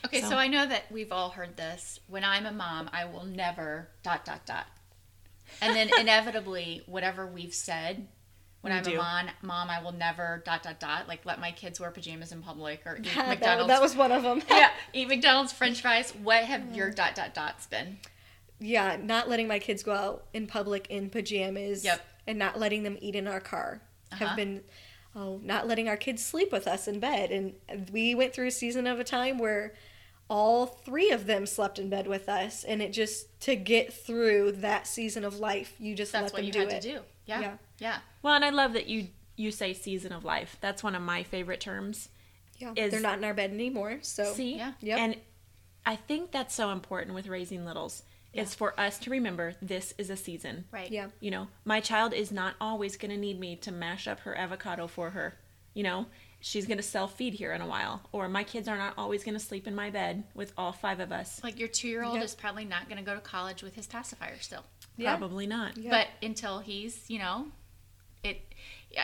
Okay, 0.05 0.21
So- 0.21 0.29
so. 0.29 0.37
I 0.37 0.47
know 0.47 0.65
that 0.65 0.83
we've 0.91 1.11
all 1.11 1.29
heard 1.31 1.57
this. 1.57 1.99
When 2.07 2.23
I'm 2.23 2.45
a 2.45 2.51
mom, 2.51 2.89
I 2.93 3.03
will 3.05 3.25
never 3.25 3.89
dot 4.03 4.23
dot 4.23 4.45
dot. 4.45 4.67
And 5.61 5.75
then 5.75 5.89
inevitably, 5.99 6.83
whatever 6.85 7.25
we've 7.27 7.53
said, 7.53 8.07
when 8.65 8.73
I'm 8.73 8.83
do. 8.83 8.93
a 8.93 8.97
mom, 8.97 9.25
mom, 9.41 9.69
I 9.69 9.81
will 9.81 9.91
never 9.93 10.41
dot 10.45 10.63
dot 10.63 10.79
dot. 10.79 11.07
Like 11.07 11.25
let 11.25 11.39
my 11.39 11.51
kids 11.51 11.79
wear 11.79 11.91
pajamas 11.91 12.31
in 12.31 12.41
public 12.41 12.81
or 12.85 12.97
eat 12.97 13.05
that, 13.15 13.27
McDonald's. 13.29 13.67
that 13.69 13.81
was 13.81 13.95
one 13.95 14.11
of 14.11 14.23
them. 14.23 14.41
yeah, 14.49 14.69
eat 14.93 15.07
McDonald's 15.07 15.53
French 15.53 15.81
fries. 15.81 16.11
What 16.11 16.43
have 16.43 16.75
your 16.75 16.91
dot 16.91 17.15
dot 17.15 17.33
dots 17.33 17.65
been? 17.67 17.97
yeah, 18.59 18.97
not 19.01 19.27
letting 19.29 19.47
my 19.47 19.59
kids 19.59 19.83
go 19.83 19.91
out 19.93 20.25
in 20.33 20.47
public 20.47 20.87
in 20.89 21.09
pajamas. 21.09 21.83
Yep. 21.83 22.05
And 22.27 22.39
not 22.39 22.57
letting 22.59 22.81
them 22.83 22.97
eat 23.01 23.15
in 23.15 23.27
our 23.27 23.39
car 23.39 23.81
Uh-huh. 24.11 24.25
have 24.25 24.35
been, 24.35 24.61
oh, 25.15 25.39
not 25.43 25.67
letting 25.67 25.87
our 25.87 25.97
kids 25.97 26.25
sleep 26.25 26.51
with 26.51 26.67
us 26.67 26.87
in 26.87 26.99
bed. 26.99 27.29
And 27.31 27.53
we 27.91 28.15
went 28.15 28.33
through 28.33 28.47
a 28.47 28.51
season 28.51 28.87
of 28.87 28.99
a 28.99 29.03
time 29.03 29.37
where 29.37 29.75
all 30.27 30.65
three 30.65 31.11
of 31.11 31.27
them 31.27 31.45
slept 31.45 31.77
in 31.77 31.87
bed 31.87 32.07
with 32.07 32.27
us. 32.27 32.63
And 32.63 32.81
it 32.81 32.93
just, 32.93 33.39
to 33.41 33.55
get 33.55 33.93
through 33.93 34.53
that 34.53 34.87
season 34.87 35.23
of 35.23 35.37
life, 35.39 35.75
you 35.77 35.93
just 35.93 36.13
That's 36.13 36.23
let 36.23 36.33
what 36.33 36.37
them 36.37 36.45
you 36.47 36.51
do 36.53 36.59
had 36.61 36.71
it. 36.71 36.81
to 36.81 36.87
do. 36.93 36.99
Yeah, 37.27 37.41
Yeah. 37.41 37.53
Yeah. 37.79 37.97
Well, 38.21 38.33
and 38.35 38.45
I 38.45 38.49
love 38.49 38.73
that 38.73 38.87
you 38.87 39.07
you 39.37 39.51
say 39.51 39.73
season 39.73 40.11
of 40.13 40.23
life. 40.23 40.57
That's 40.61 40.81
one 40.83 40.95
of 40.95 41.01
my 41.01 41.23
favorite 41.23 41.59
terms. 41.59 42.09
Yeah. 42.57 42.71
Is- 42.75 42.91
They're 42.91 43.01
not 43.01 43.17
in 43.17 43.23
our 43.25 43.33
bed 43.33 43.51
anymore. 43.51 43.99
So, 44.01 44.33
See? 44.33 44.55
Yeah. 44.57 44.71
Yep. 44.79 44.97
And 44.99 45.15
I 45.85 45.95
think 45.97 46.31
that's 46.31 46.55
so 46.55 46.71
important 46.71 47.13
with 47.15 47.27
raising 47.27 47.65
littles 47.65 48.03
is 48.33 48.53
for 48.55 48.77
us 48.79 48.97
to 48.99 49.09
remember 49.09 49.53
this 49.61 49.93
is 49.97 50.09
a 50.09 50.15
season. 50.17 50.65
Right. 50.71 50.89
yeah. 50.91 51.07
You 51.19 51.31
know, 51.31 51.47
my 51.65 51.79
child 51.81 52.13
is 52.13 52.31
not 52.31 52.55
always 52.61 52.97
going 52.97 53.11
to 53.11 53.17
need 53.17 53.39
me 53.39 53.55
to 53.57 53.71
mash 53.71 54.07
up 54.07 54.21
her 54.21 54.37
avocado 54.37 54.87
for 54.87 55.09
her. 55.11 55.37
You 55.73 55.83
know, 55.83 56.05
she's 56.39 56.65
going 56.65 56.77
to 56.77 56.83
self 56.83 57.15
feed 57.15 57.33
here 57.33 57.51
in 57.53 57.59
a 57.61 57.67
while. 57.67 58.01
Or 58.13 58.27
my 58.29 58.43
kids 58.45 58.67
are 58.69 58.77
not 58.77 58.93
always 58.97 59.23
going 59.25 59.35
to 59.37 59.39
sleep 59.45 59.67
in 59.67 59.75
my 59.75 59.89
bed 59.89 60.23
with 60.33 60.53
all 60.57 60.71
five 60.71 60.99
of 61.01 61.11
us. 61.11 61.41
Like 61.43 61.59
your 61.59 61.67
two 61.69 61.87
year 61.89 62.03
old 62.05 62.15
Yep. 62.15 62.23
is 62.23 62.35
probably 62.35 62.65
not 62.65 62.87
going 62.89 62.97
to 62.99 63.03
go 63.05 63.15
to 63.15 63.21
college 63.21 63.61
with 63.63 63.75
his 63.75 63.85
pacifier 63.87 64.37
still. 64.39 64.63
Yeah. 64.97 65.15
Probably 65.17 65.45
not. 65.47 65.77
Yeah. 65.77 65.91
But 65.91 66.07
until 66.25 66.59
he's, 66.59 67.09
you 67.09 67.19
know, 67.19 67.47
it. 68.25 68.41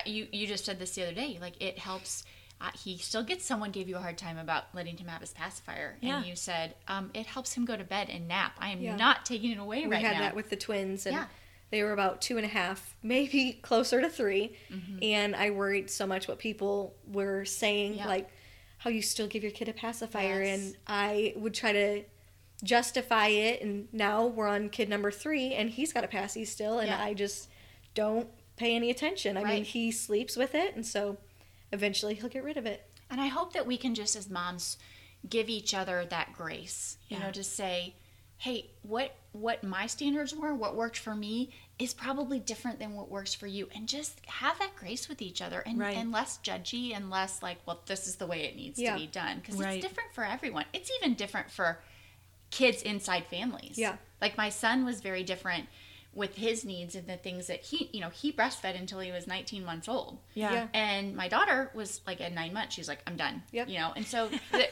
You 0.06 0.28
you 0.32 0.48
just 0.48 0.66
said 0.66 0.80
this 0.80 0.96
the 0.96 1.04
other 1.04 1.14
day. 1.14 1.38
Like 1.42 1.62
it 1.62 1.80
helps. 1.80 2.24
Uh, 2.60 2.70
he 2.84 2.96
still 2.98 3.24
gets 3.24 3.44
someone 3.44 3.72
gave 3.72 3.90
you 3.90 3.96
a 3.96 4.00
hard 4.00 4.20
time 4.20 4.38
about 4.38 4.66
letting 4.76 4.96
him 4.96 5.08
have 5.08 5.20
his 5.22 5.34
pacifier, 5.34 5.98
Yeah. 6.00 6.18
and 6.18 6.28
you 6.28 6.36
said 6.36 6.76
um, 6.88 7.10
it 7.16 7.26
helps 7.26 7.54
him 7.54 7.66
go 7.66 7.76
to 7.76 7.84
bed 7.84 8.08
and 8.12 8.28
nap. 8.28 8.54
I 8.60 8.70
am 8.70 8.82
Yeah. 8.82 8.96
not 8.96 9.26
taking 9.26 9.50
it 9.50 9.58
away 9.58 9.78
right 9.78 9.84
now. 9.86 9.90
we 9.90 9.96
right 9.96 10.06
had 10.06 10.14
now. 10.14 10.20
that 10.20 10.36
with 10.36 10.52
the 10.52 10.56
twins 10.58 11.08
and 11.08 11.16
Yeah. 11.16 11.26
they 11.72 11.82
were 11.82 11.92
about 11.92 12.22
two 12.22 12.38
and 12.38 12.46
a 12.46 12.50
half 12.50 12.96
maybe 13.02 13.54
closer 13.64 14.00
to 14.00 14.10
3 14.10 14.56
Mm-hmm. 14.70 14.98
and 15.02 15.36
i 15.36 15.50
worried 15.50 15.90
so 15.90 16.06
much 16.06 16.28
what 16.28 16.38
people 16.38 16.94
were 17.08 17.46
saying 17.46 17.98
like 18.06 18.30
how 18.78 18.90
you 18.92 19.02
still 19.02 19.26
give 19.28 19.42
your 19.42 19.52
kid 19.54 19.68
a 19.70 19.74
pacifier 19.74 20.44
Yes. 20.44 20.60
and 20.60 20.76
i 20.86 21.34
would 21.38 21.56
try 21.56 21.72
to 21.72 22.04
justify 22.64 23.28
it 23.28 23.62
and 23.64 23.88
now 23.92 24.28
we're 24.28 24.48
on 24.48 24.70
kid 24.70 24.88
number 24.90 25.10
three 25.10 25.54
and 25.56 25.70
he's 25.72 25.92
got 25.94 26.04
a 26.04 26.08
passy 26.08 26.46
still 26.46 26.78
and 26.80 26.92
i 26.92 27.14
just 27.14 27.50
don't 27.96 28.28
pay 28.62 28.76
any 28.76 28.89
attention 28.89 29.36
i 29.38 29.43
mean 29.43 29.63
he 29.63 29.91
sleeps 29.91 30.36
with 30.38 30.54
it 30.56 30.76
and 30.76 30.86
so 30.86 31.17
eventually 31.71 32.13
he'll 32.15 32.30
get 32.30 32.43
rid 32.43 32.58
of 32.58 32.65
it 32.65 32.88
And 33.10 33.19
I 33.19 33.28
hope 33.28 33.52
that 33.54 33.67
we 33.67 33.76
can 33.78 33.93
just 33.93 34.15
as 34.15 34.30
moms 34.30 34.78
give 35.28 35.50
each 35.50 35.74
other 35.74 36.06
that 36.06 36.32
grace. 36.34 36.97
You 37.10 37.17
Yeah. 37.17 37.24
know, 37.24 37.32
to 37.34 37.43
say, 37.43 37.95
"Hey, 38.38 38.69
what 38.84 39.10
what 39.34 39.63
my 39.65 39.86
standards 39.88 40.34
were, 40.34 40.54
what 40.56 40.76
worked 40.78 40.97
for 40.97 41.13
me 41.13 41.52
is 41.78 41.93
probably 41.93 42.39
different 42.39 42.80
than 42.80 42.93
what 42.97 43.10
works 43.10 43.34
for 43.34 43.47
you." 43.47 43.67
And 43.76 43.88
just 43.97 44.13
have 44.41 44.58
that 44.60 44.76
grace 44.78 45.10
with 45.10 45.21
each 45.21 45.41
other 45.41 45.60
and 45.67 45.78
Right. 45.78 45.97
and 45.97 46.10
less 46.13 46.38
judgy 46.41 46.95
and 46.95 47.10
less 47.10 47.43
like, 47.43 47.60
"Well, 47.65 47.82
this 47.86 48.08
is 48.08 48.15
the 48.15 48.26
way 48.32 48.43
it 48.45 48.56
needs 48.56 48.80
Yeah. 48.80 48.93
to 48.93 49.00
be 49.02 49.08
done." 49.08 49.39
Because 49.41 49.58
Right. 49.60 49.74
it's 49.78 49.86
different 49.88 50.13
for 50.13 50.24
everyone. 50.24 50.65
It's 50.71 50.89
even 51.00 51.13
different 51.15 51.52
for 51.52 51.84
kids 52.50 52.82
inside 52.82 53.26
families. 53.28 53.78
Yeah. 53.78 53.97
Like 54.21 54.38
my 54.38 54.50
son 54.50 54.86
was 54.86 55.02
very 55.02 55.24
different 55.24 55.67
with 56.13 56.36
his 56.36 56.65
needs 56.65 56.95
and 56.95 57.08
the 57.08 57.15
things 57.17 57.47
that 57.47 57.62
he, 57.62 57.89
you 57.93 58.02
know, 58.02 58.10
he 58.10 58.32
breastfed 58.34 58.78
until 58.78 59.00
he 59.00 59.12
was 59.12 59.28
19 59.28 59.63
months 59.63 59.88
old. 59.88 60.17
Yeah. 60.34 60.52
Yeah. 60.54 60.67
And 60.74 61.15
my 61.15 61.28
daughter 61.30 61.71
was 61.74 62.02
like 62.06 62.19
at 62.21 62.34
nine 62.34 62.54
months. 62.54 62.76
She's 62.76 62.88
like, 62.89 63.02
I'm 63.08 63.15
done. 63.15 63.43
Yep. 63.52 63.69
You 63.69 63.80
know, 63.80 63.93
and 63.95 64.06
so, 64.06 64.30
the, 64.52 64.67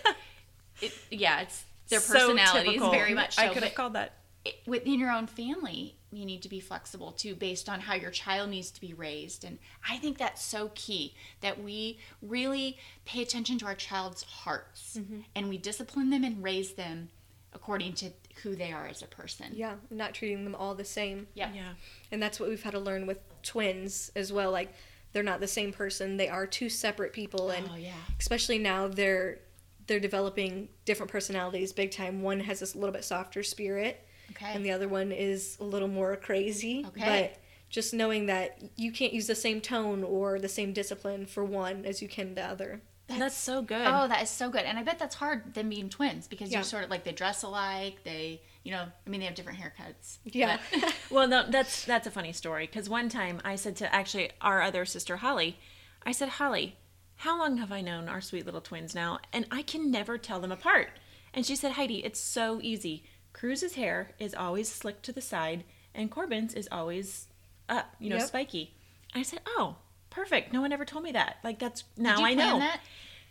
it, 0.82 0.94
yeah, 1.10 1.42
it's 1.42 1.64
their 1.90 2.00
So 2.02 2.14
personalities 2.14 2.66
typical. 2.74 2.92
very 2.92 3.14
much. 3.14 3.36
So, 3.36 3.44
I 3.44 3.50
could 3.50 3.64
have 3.64 3.76
called 3.76 3.94
that. 3.94 4.14
it- 4.44 4.60
within 4.68 5.00
your 5.00 5.12
own 5.12 5.28
family, 5.28 5.96
you 6.12 6.26
need 6.26 6.42
to 6.42 6.50
be 6.50 6.60
flexible 6.60 7.12
too, 7.12 7.36
based 7.36 7.70
on 7.70 7.82
how 7.82 7.94
your 7.94 8.12
child 8.12 8.50
needs 8.50 8.72
to 8.72 8.82
be 8.82 8.94
raised. 8.94 9.44
And 9.46 9.60
I 9.88 9.98
think 9.98 10.18
that's 10.18 10.44
so 10.44 10.72
key 10.76 11.14
that 11.42 11.64
we 11.64 12.00
really 12.22 12.78
pay 13.06 13.22
attention 13.22 13.60
to 13.60 13.66
our 13.66 13.76
child's 13.76 14.24
hearts 14.24 14.98
Mm-hmm. 15.00 15.20
and 15.36 15.48
we 15.50 15.58
discipline 15.58 16.10
them 16.10 16.24
and 16.24 16.44
raise 16.44 16.74
them 16.74 17.10
according 17.54 17.94
to 17.94 18.12
who 18.44 18.56
they 18.56 18.72
are 18.72 18.88
as 18.88 19.02
a 19.02 19.08
person. 19.08 19.48
yeah 19.54 19.76
not 19.90 20.14
treating 20.14 20.44
them 20.44 20.56
all 20.56 20.76
the 20.76 20.86
same 20.86 21.28
Yep. 21.34 21.52
Yeah. 21.56 21.70
And 22.12 22.22
that's 22.22 22.40
what 22.40 22.50
we've 22.50 22.62
had 22.64 22.72
to 22.72 22.80
learn 22.80 23.06
with 23.08 23.20
twins 23.44 24.12
as 24.16 24.32
well. 24.32 24.52
Like 24.52 24.72
they're 25.12 25.24
not 25.24 25.40
the 25.40 25.48
same 25.48 25.74
person. 25.74 26.18
They 26.18 26.30
are 26.30 26.46
two 26.46 26.70
separate 26.70 27.12
people 27.14 27.50
and 27.50 27.68
Oh 27.72 27.76
yeah. 27.76 27.94
especially 28.20 28.60
now 28.60 28.88
they're 28.88 29.40
they're 29.88 30.00
developing 30.00 30.70
different 30.86 31.12
personalities 31.12 31.74
big 31.74 31.92
time. 31.92 32.22
One 32.22 32.40
has 32.42 32.60
this 32.60 32.76
little 32.76 32.94
bit 32.94 33.04
softer 33.04 33.42
spirit 33.44 34.06
Okay. 34.32 34.52
and 34.54 34.64
the 34.64 34.72
other 34.72 34.88
one 34.88 35.12
is 35.12 35.58
a 35.60 35.64
little 35.64 35.88
more 35.88 36.16
crazy. 36.16 36.86
Okay. 36.90 37.32
But 37.34 37.42
just 37.70 37.94
knowing 37.94 38.28
that 38.28 38.60
you 38.76 38.92
can't 38.92 39.14
use 39.14 39.26
the 39.28 39.36
same 39.36 39.60
tone 39.62 40.04
or 40.04 40.40
the 40.40 40.48
same 40.50 40.74
discipline 40.74 41.26
for 41.26 41.44
one 41.44 41.86
as 41.86 42.02
you 42.02 42.08
can 42.08 42.36
the 42.36 42.44
other. 42.44 42.82
That's, 43.18 43.36
so 43.36 43.62
good. 43.62 43.86
Oh, 43.86 44.08
that 44.08 44.22
is 44.24 44.30
so 44.30 44.50
good. 44.50 44.62
And 44.64 44.78
I 44.78 44.84
bet 44.84 45.00
that's 45.00 45.16
hard 45.16 45.54
them 45.54 45.70
being 45.70 45.90
twins 45.90 46.28
because 46.28 46.52
Yeah. 46.52 46.60
you 46.60 46.64
sort 46.64 46.84
of 46.84 46.90
like 46.90 47.04
they 47.04 47.12
dress 47.12 47.44
alike. 47.44 48.04
They, 48.04 48.42
you 48.64 48.72
know, 48.72 48.86
I 49.06 49.10
mean, 49.10 49.20
they 49.20 49.26
have 49.26 49.36
different 49.36 49.60
haircuts. 49.60 50.18
Yeah. 50.26 50.60
Well, 51.10 51.28
no, 51.28 51.44
that's 51.50 51.86
that's 51.86 52.06
a 52.06 52.12
funny 52.12 52.34
story 52.34 52.68
because 52.68 52.88
one 52.88 53.10
time 53.10 53.42
I 53.44 53.56
said 53.56 53.76
to 53.78 53.94
actually 53.94 54.30
our 54.42 54.62
other 54.62 54.86
sister 54.86 55.18
Holly, 55.18 55.58
I 56.06 56.12
said, 56.12 56.30
Holly, 56.30 56.76
how 57.16 57.38
long 57.40 57.58
have 57.58 57.72
I 57.72 57.82
known 57.82 58.08
our 58.08 58.22
sweet 58.22 58.46
little 58.46 58.62
twins 58.62 58.94
now, 58.94 59.18
and 59.34 59.48
I 59.52 59.64
can 59.64 59.90
never 59.90 60.18
tell 60.20 60.40
them 60.40 60.52
apart. 60.52 60.92
And 61.34 61.46
she 61.46 61.56
said, 61.56 61.74
Heidi, 61.74 62.06
it's 62.06 62.20
so 62.20 62.60
easy. 62.62 63.04
Cruz's 63.34 63.74
hair 63.76 64.12
is 64.20 64.34
always 64.36 64.72
slicked 64.72 65.04
to 65.06 65.12
the 65.12 65.22
side, 65.22 65.64
and 65.96 66.10
Corbin's 66.12 66.54
is 66.54 66.68
always 66.72 67.28
up, 67.68 67.96
you 68.00 68.10
know, 68.10 68.18
Yep. 68.18 68.28
spiky. 68.28 68.76
I 69.16 69.24
said, 69.24 69.40
oh, 69.48 69.78
perfect. 70.10 70.52
No 70.54 70.62
one 70.62 70.72
ever 70.74 70.86
told 70.86 71.04
me 71.04 71.12
that. 71.14 71.38
Like 71.44 71.60
that's 71.60 71.84
now 71.98 72.16
Did 72.18 72.20
you 72.22 72.26
I 72.28 72.34
plan 72.36 72.54
know. 72.54 72.60
that? 72.60 72.82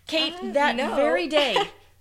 Kate, 0.06 0.34
Uh, 0.42 0.52
that 0.52 0.76
very 0.76 1.26
day, 1.40 1.56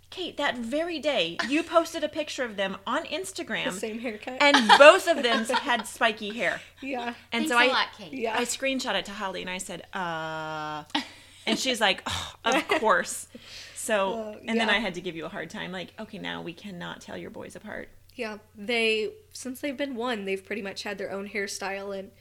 Kate, 0.10 0.38
that 0.38 0.58
very 0.58 1.00
day, 1.00 1.38
you 1.50 1.62
posted 1.64 2.04
a 2.04 2.08
picture 2.10 2.44
of 2.46 2.56
them 2.56 2.78
on 2.88 3.04
Instagram 3.06 3.66
The 3.66 3.72
same 3.80 4.00
haircut. 4.00 4.38
and 4.42 4.56
both 4.78 5.08
of 5.08 5.24
them 5.24 5.44
had 5.46 5.86
spiky 5.86 6.30
hair. 6.30 6.62
yeah. 6.82 7.14
And 7.34 7.48
Thanks 7.48 7.50
so 7.52 7.58
a 7.58 7.64
I, 7.64 7.68
lot, 7.68 7.88
Kate. 7.98 8.14
Yeah. 8.14 8.36
I 8.38 8.44
screenshot 8.46 8.96
it 8.96 9.06
to 9.06 9.12
Holly 9.12 9.42
and 9.42 9.50
I 9.50 9.58
said, 9.58 9.86
uh, 9.94 10.84
and 11.46 11.60
she's 11.60 11.82
like, 11.82 12.02
oh, 12.08 12.36
of 12.46 12.68
course. 12.80 13.28
So, 13.76 14.14
Oh, 14.14 14.40
and 14.46 14.58
then. 14.60 14.70
I 14.70 14.80
had 14.80 14.94
to 14.96 15.02
give 15.02 15.16
you 15.18 15.26
a 15.26 15.30
hard 15.30 15.50
time, 15.50 15.72
like, 15.74 15.94
okay, 16.00 16.18
now 16.18 16.42
we 16.42 16.54
cannot 16.54 17.02
tell 17.02 17.18
your 17.18 17.30
boys 17.30 17.56
apart. 17.56 17.90
Yeah, 18.16 18.38
they 18.56 19.12
since 19.32 19.60
they've 19.62 19.78
been 19.78 19.96
one, 19.96 20.26
they've 20.26 20.44
pretty 20.44 20.62
much 20.62 20.84
had 20.84 20.98
their 20.98 21.12
own 21.12 21.30
hairstyle. 21.30 21.98
And 21.98 22.12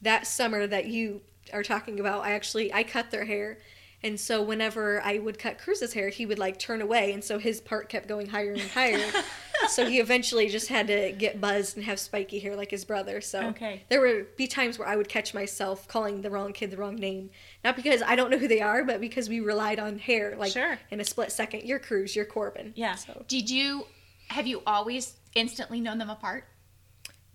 that 0.00 0.26
summer 0.26 0.66
that 0.66 0.86
you 0.86 1.20
are 1.52 1.62
talking 1.62 2.00
about, 2.00 2.24
I 2.24 2.32
actually 2.32 2.72
I 2.72 2.82
cut 2.82 3.10
their 3.10 3.24
hair, 3.24 3.58
and 4.02 4.18
so 4.20 4.42
whenever 4.42 5.00
I 5.02 5.18
would 5.18 5.38
cut 5.38 5.58
Cruz's 5.58 5.92
hair, 5.94 6.08
he 6.10 6.26
would 6.26 6.38
like 6.38 6.58
turn 6.58 6.82
away, 6.82 7.12
and 7.12 7.22
so 7.24 7.38
his 7.38 7.60
part 7.60 7.88
kept 7.88 8.06
going 8.08 8.26
higher 8.28 8.52
and 8.52 8.60
higher. 8.62 9.04
so 9.70 9.86
he 9.86 9.98
eventually 10.00 10.48
just 10.48 10.68
had 10.68 10.86
to 10.88 11.12
get 11.12 11.40
buzzed 11.40 11.76
and 11.76 11.84
have 11.86 11.98
spiky 11.98 12.38
hair 12.38 12.54
like 12.54 12.70
his 12.70 12.84
brother. 12.84 13.20
So 13.22 13.48
Okay. 13.48 13.82
there 13.88 14.00
would 14.02 14.36
be 14.36 14.46
times 14.46 14.78
where 14.78 14.86
I 14.86 14.96
would 14.96 15.08
catch 15.08 15.32
myself 15.32 15.88
calling 15.88 16.20
the 16.20 16.30
wrong 16.30 16.52
kid 16.52 16.70
the 16.70 16.76
wrong 16.76 16.96
name, 16.96 17.30
not 17.64 17.74
because 17.74 18.02
I 18.02 18.16
don't 18.16 18.30
know 18.30 18.38
who 18.38 18.48
they 18.48 18.60
are, 18.60 18.84
but 18.84 19.00
because 19.00 19.28
we 19.30 19.40
relied 19.40 19.78
on 19.80 19.98
hair. 19.98 20.36
Like 20.38 20.52
Sure. 20.52 20.78
in 20.90 21.00
a 21.00 21.04
split 21.04 21.32
second, 21.32 21.62
you're 21.64 21.78
Cruz, 21.78 22.14
you're 22.14 22.26
Corbin. 22.26 22.74
Yeah. 22.76 22.96
So. 22.96 23.24
Did 23.28 23.48
you, 23.48 23.86
have 24.28 24.46
you 24.46 24.62
always 24.66 25.14
instantly 25.34 25.80
known 25.80 25.96
them 25.98 26.10
apart? 26.10 26.44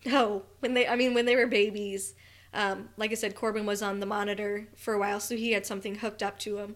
No, 0.06 0.44
when 0.60 0.74
they, 0.76 0.88
I 0.88 0.96
mean, 0.96 1.14
when 1.14 1.26
they 1.26 1.36
were 1.36 1.48
babies, 1.48 2.14
um, 2.54 2.90
like 2.98 3.12
I 3.12 3.16
said, 3.16 3.36
Corbin 3.36 3.66
was 3.66 3.82
on 3.82 4.00
the 4.00 4.06
monitor 4.06 4.68
for 4.76 4.94
a 4.94 5.00
while, 5.00 5.20
so 5.20 5.36
he 5.36 5.52
had 5.54 5.66
something 5.66 5.96
hooked 5.96 6.22
up 6.24 6.38
to 6.40 6.58
him 6.58 6.76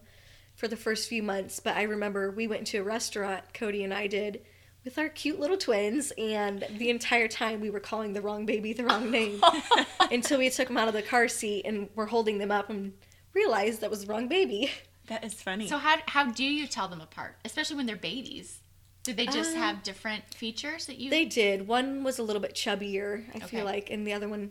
for 0.54 0.68
the 0.68 0.76
first 0.76 1.08
few 1.08 1.22
months. 1.22 1.60
But 1.60 1.76
I 1.76 1.82
remember 1.82 2.30
we 2.30 2.46
went 2.46 2.66
to 2.68 2.78
a 2.78 2.82
restaurant, 2.82 3.52
Cody 3.52 3.84
and 3.84 3.92
I 3.92 4.06
did, 4.06 4.40
with 4.84 4.98
our 4.98 5.08
cute 5.08 5.38
little 5.40 5.56
twins, 5.58 6.12
and 6.16 6.66
the 6.78 6.88
entire 6.90 7.28
time 7.28 7.60
we 7.60 7.70
were 7.70 7.80
calling 7.80 8.12
the 8.12 8.22
wrong 8.22 8.46
baby 8.46 8.72
the 8.72 8.84
wrong 8.84 9.10
name 9.10 9.42
until 10.10 10.38
we 10.38 10.48
took 10.48 10.68
them 10.68 10.76
out 10.76 10.88
of 10.88 10.94
the 10.94 11.02
car 11.02 11.28
seat 11.28 11.64
and 11.66 11.88
were 11.94 12.06
holding 12.06 12.38
them 12.38 12.50
up 12.50 12.70
and 12.70 12.92
realized 13.34 13.80
that 13.82 13.90
was 13.90 14.06
the 14.06 14.12
wrong 14.12 14.28
baby. 14.28 14.70
That 15.08 15.24
is 15.24 15.34
funny. 15.34 15.68
So 15.68 15.78
how, 15.78 15.98
how 16.06 16.30
do 16.32 16.42
you 16.44 16.66
tell 16.66 16.88
them 16.88 17.00
apart, 17.00 17.36
especially 17.44 17.76
when 17.76 17.86
they're 17.86 17.96
babies? 17.96 18.60
Did 19.04 19.16
they 19.16 19.26
just 19.26 19.54
Uh, 19.54 19.60
have 19.60 19.82
different 19.84 20.24
features 20.34 20.86
that 20.86 20.98
you? 20.98 21.10
They 21.10 21.24
did. 21.26 21.68
One 21.68 22.02
was 22.02 22.18
a 22.18 22.22
little 22.24 22.42
bit 22.42 22.54
chubbier, 22.54 23.24
I 23.32 23.36
Okay. 23.36 23.46
feel 23.58 23.64
like, 23.64 23.88
and 23.90 24.04
the 24.06 24.12
other 24.12 24.28
one 24.28 24.50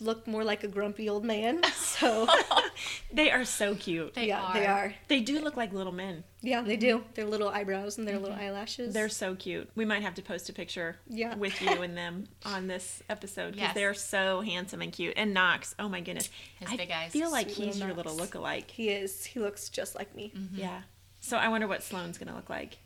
look 0.00 0.26
more 0.26 0.44
like 0.44 0.62
a 0.64 0.68
grumpy 0.68 1.08
old 1.08 1.24
man. 1.24 1.62
So 1.96 2.28
They 3.12 3.30
are 3.30 3.46
so 3.46 3.74
cute. 3.74 4.12
They 4.12 4.28
yeah, 4.28 4.42
are. 4.42 4.52
they 4.52 4.66
are. 4.66 4.94
They 5.08 5.20
do 5.20 5.40
look 5.40 5.56
like 5.56 5.72
little 5.72 5.92
men. 5.92 6.24
Yeah, 6.42 6.60
they 6.60 6.76
do. 6.76 7.04
Their 7.14 7.24
little 7.24 7.48
eyebrows 7.48 7.96
and 7.96 8.06
their 8.06 8.18
little 8.18 8.36
mm-hmm. 8.36 8.44
eyelashes. 8.48 8.92
They're 8.92 9.08
so 9.08 9.34
cute. 9.34 9.70
We 9.74 9.86
might 9.86 10.02
have 10.02 10.14
to 10.16 10.22
post 10.22 10.50
a 10.50 10.52
picture 10.52 10.98
Yeah. 11.08 11.34
with 11.36 11.60
you 11.62 11.80
and 11.80 11.96
them 11.96 12.28
on 12.44 12.66
this 12.66 13.02
episode 13.08 13.52
because 13.52 13.68
Yes. 13.68 13.74
they're 13.74 13.94
so 13.94 14.42
handsome 14.42 14.82
and 14.82 14.92
cute. 14.92 15.14
And 15.16 15.32
Knox, 15.32 15.74
oh 15.78 15.88
my 15.88 16.00
goodness, 16.02 16.28
His 16.60 16.68
I 16.70 16.76
big 16.76 16.90
eyes. 16.90 17.12
feel 17.12 17.30
like 17.30 17.48
Sweet 17.48 17.64
he's 17.66 17.74
little 17.76 17.88
your 17.88 17.96
little 17.96 18.12
Knox. 18.12 18.20
look-alike. 18.34 18.70
he 18.70 18.90
is. 18.90 19.24
He 19.24 19.40
looks 19.40 19.70
just 19.70 19.94
like 19.94 20.14
me. 20.14 20.32
Mm-hmm. 20.36 20.58
Yeah. 20.58 20.82
So 21.20 21.38
I 21.38 21.48
wonder 21.48 21.66
what 21.66 21.82
Sloane's 21.82 22.18
gonna 22.18 22.36
look 22.36 22.50
like. 22.50 22.76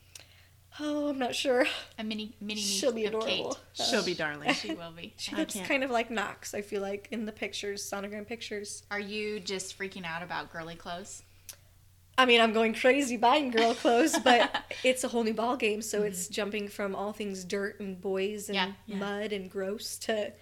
Oh, 0.80 1.08
I'm 1.08 1.18
not 1.18 1.34
sure. 1.34 1.66
a 1.98 2.04
mini 2.04 2.32
mini 2.40 2.54
me 2.54 2.60
She'll 2.60 2.92
be 2.92 3.04
adorable. 3.04 3.26
Kate. 3.74 3.84
She'll 3.86 4.04
be 4.04 4.14
darling. 4.24 4.52
She 4.54 4.74
will 4.74 4.92
be. 4.92 5.12
She 5.16 5.36
looks 5.36 5.54
can't. 5.54 5.68
kind 5.68 5.84
of 5.84 5.90
like 5.90 6.10
Knox. 6.10 6.54
I 6.54 6.62
feel 6.62 6.80
like 6.82 7.08
in 7.10 7.26
the 7.26 7.32
pictures, 7.32 7.82
sonogram 7.88 8.26
pictures. 8.26 8.82
Are 8.90 9.00
you 9.00 9.40
just 9.40 9.78
freaking 9.78 10.04
out 10.06 10.22
about 10.22 10.52
girly 10.52 10.74
clothes? 10.76 11.22
I 12.18 12.26
mean, 12.26 12.40
I'm 12.40 12.52
going 12.52 12.74
crazy 12.74 13.16
buying 13.16 13.50
girl 13.50 13.74
clothes, 13.74 14.18
but 14.18 14.64
it's 14.84 15.04
a 15.04 15.08
whole 15.08 15.24
new 15.24 15.32
ball 15.32 15.56
game. 15.56 15.80
So 15.82 16.02
it's 16.02 16.24
mm-hmm. 16.24 16.32
jumping 16.34 16.68
from 16.68 16.94
all 16.94 17.12
things 17.12 17.44
dirt 17.44 17.80
and 17.80 18.00
boys 18.00 18.48
and 18.48 18.56
Yeah, 18.56 18.72
yeah. 18.86 18.96
mud 18.96 19.32
and 19.32 19.50
gross 19.50 19.96
to 20.00 20.32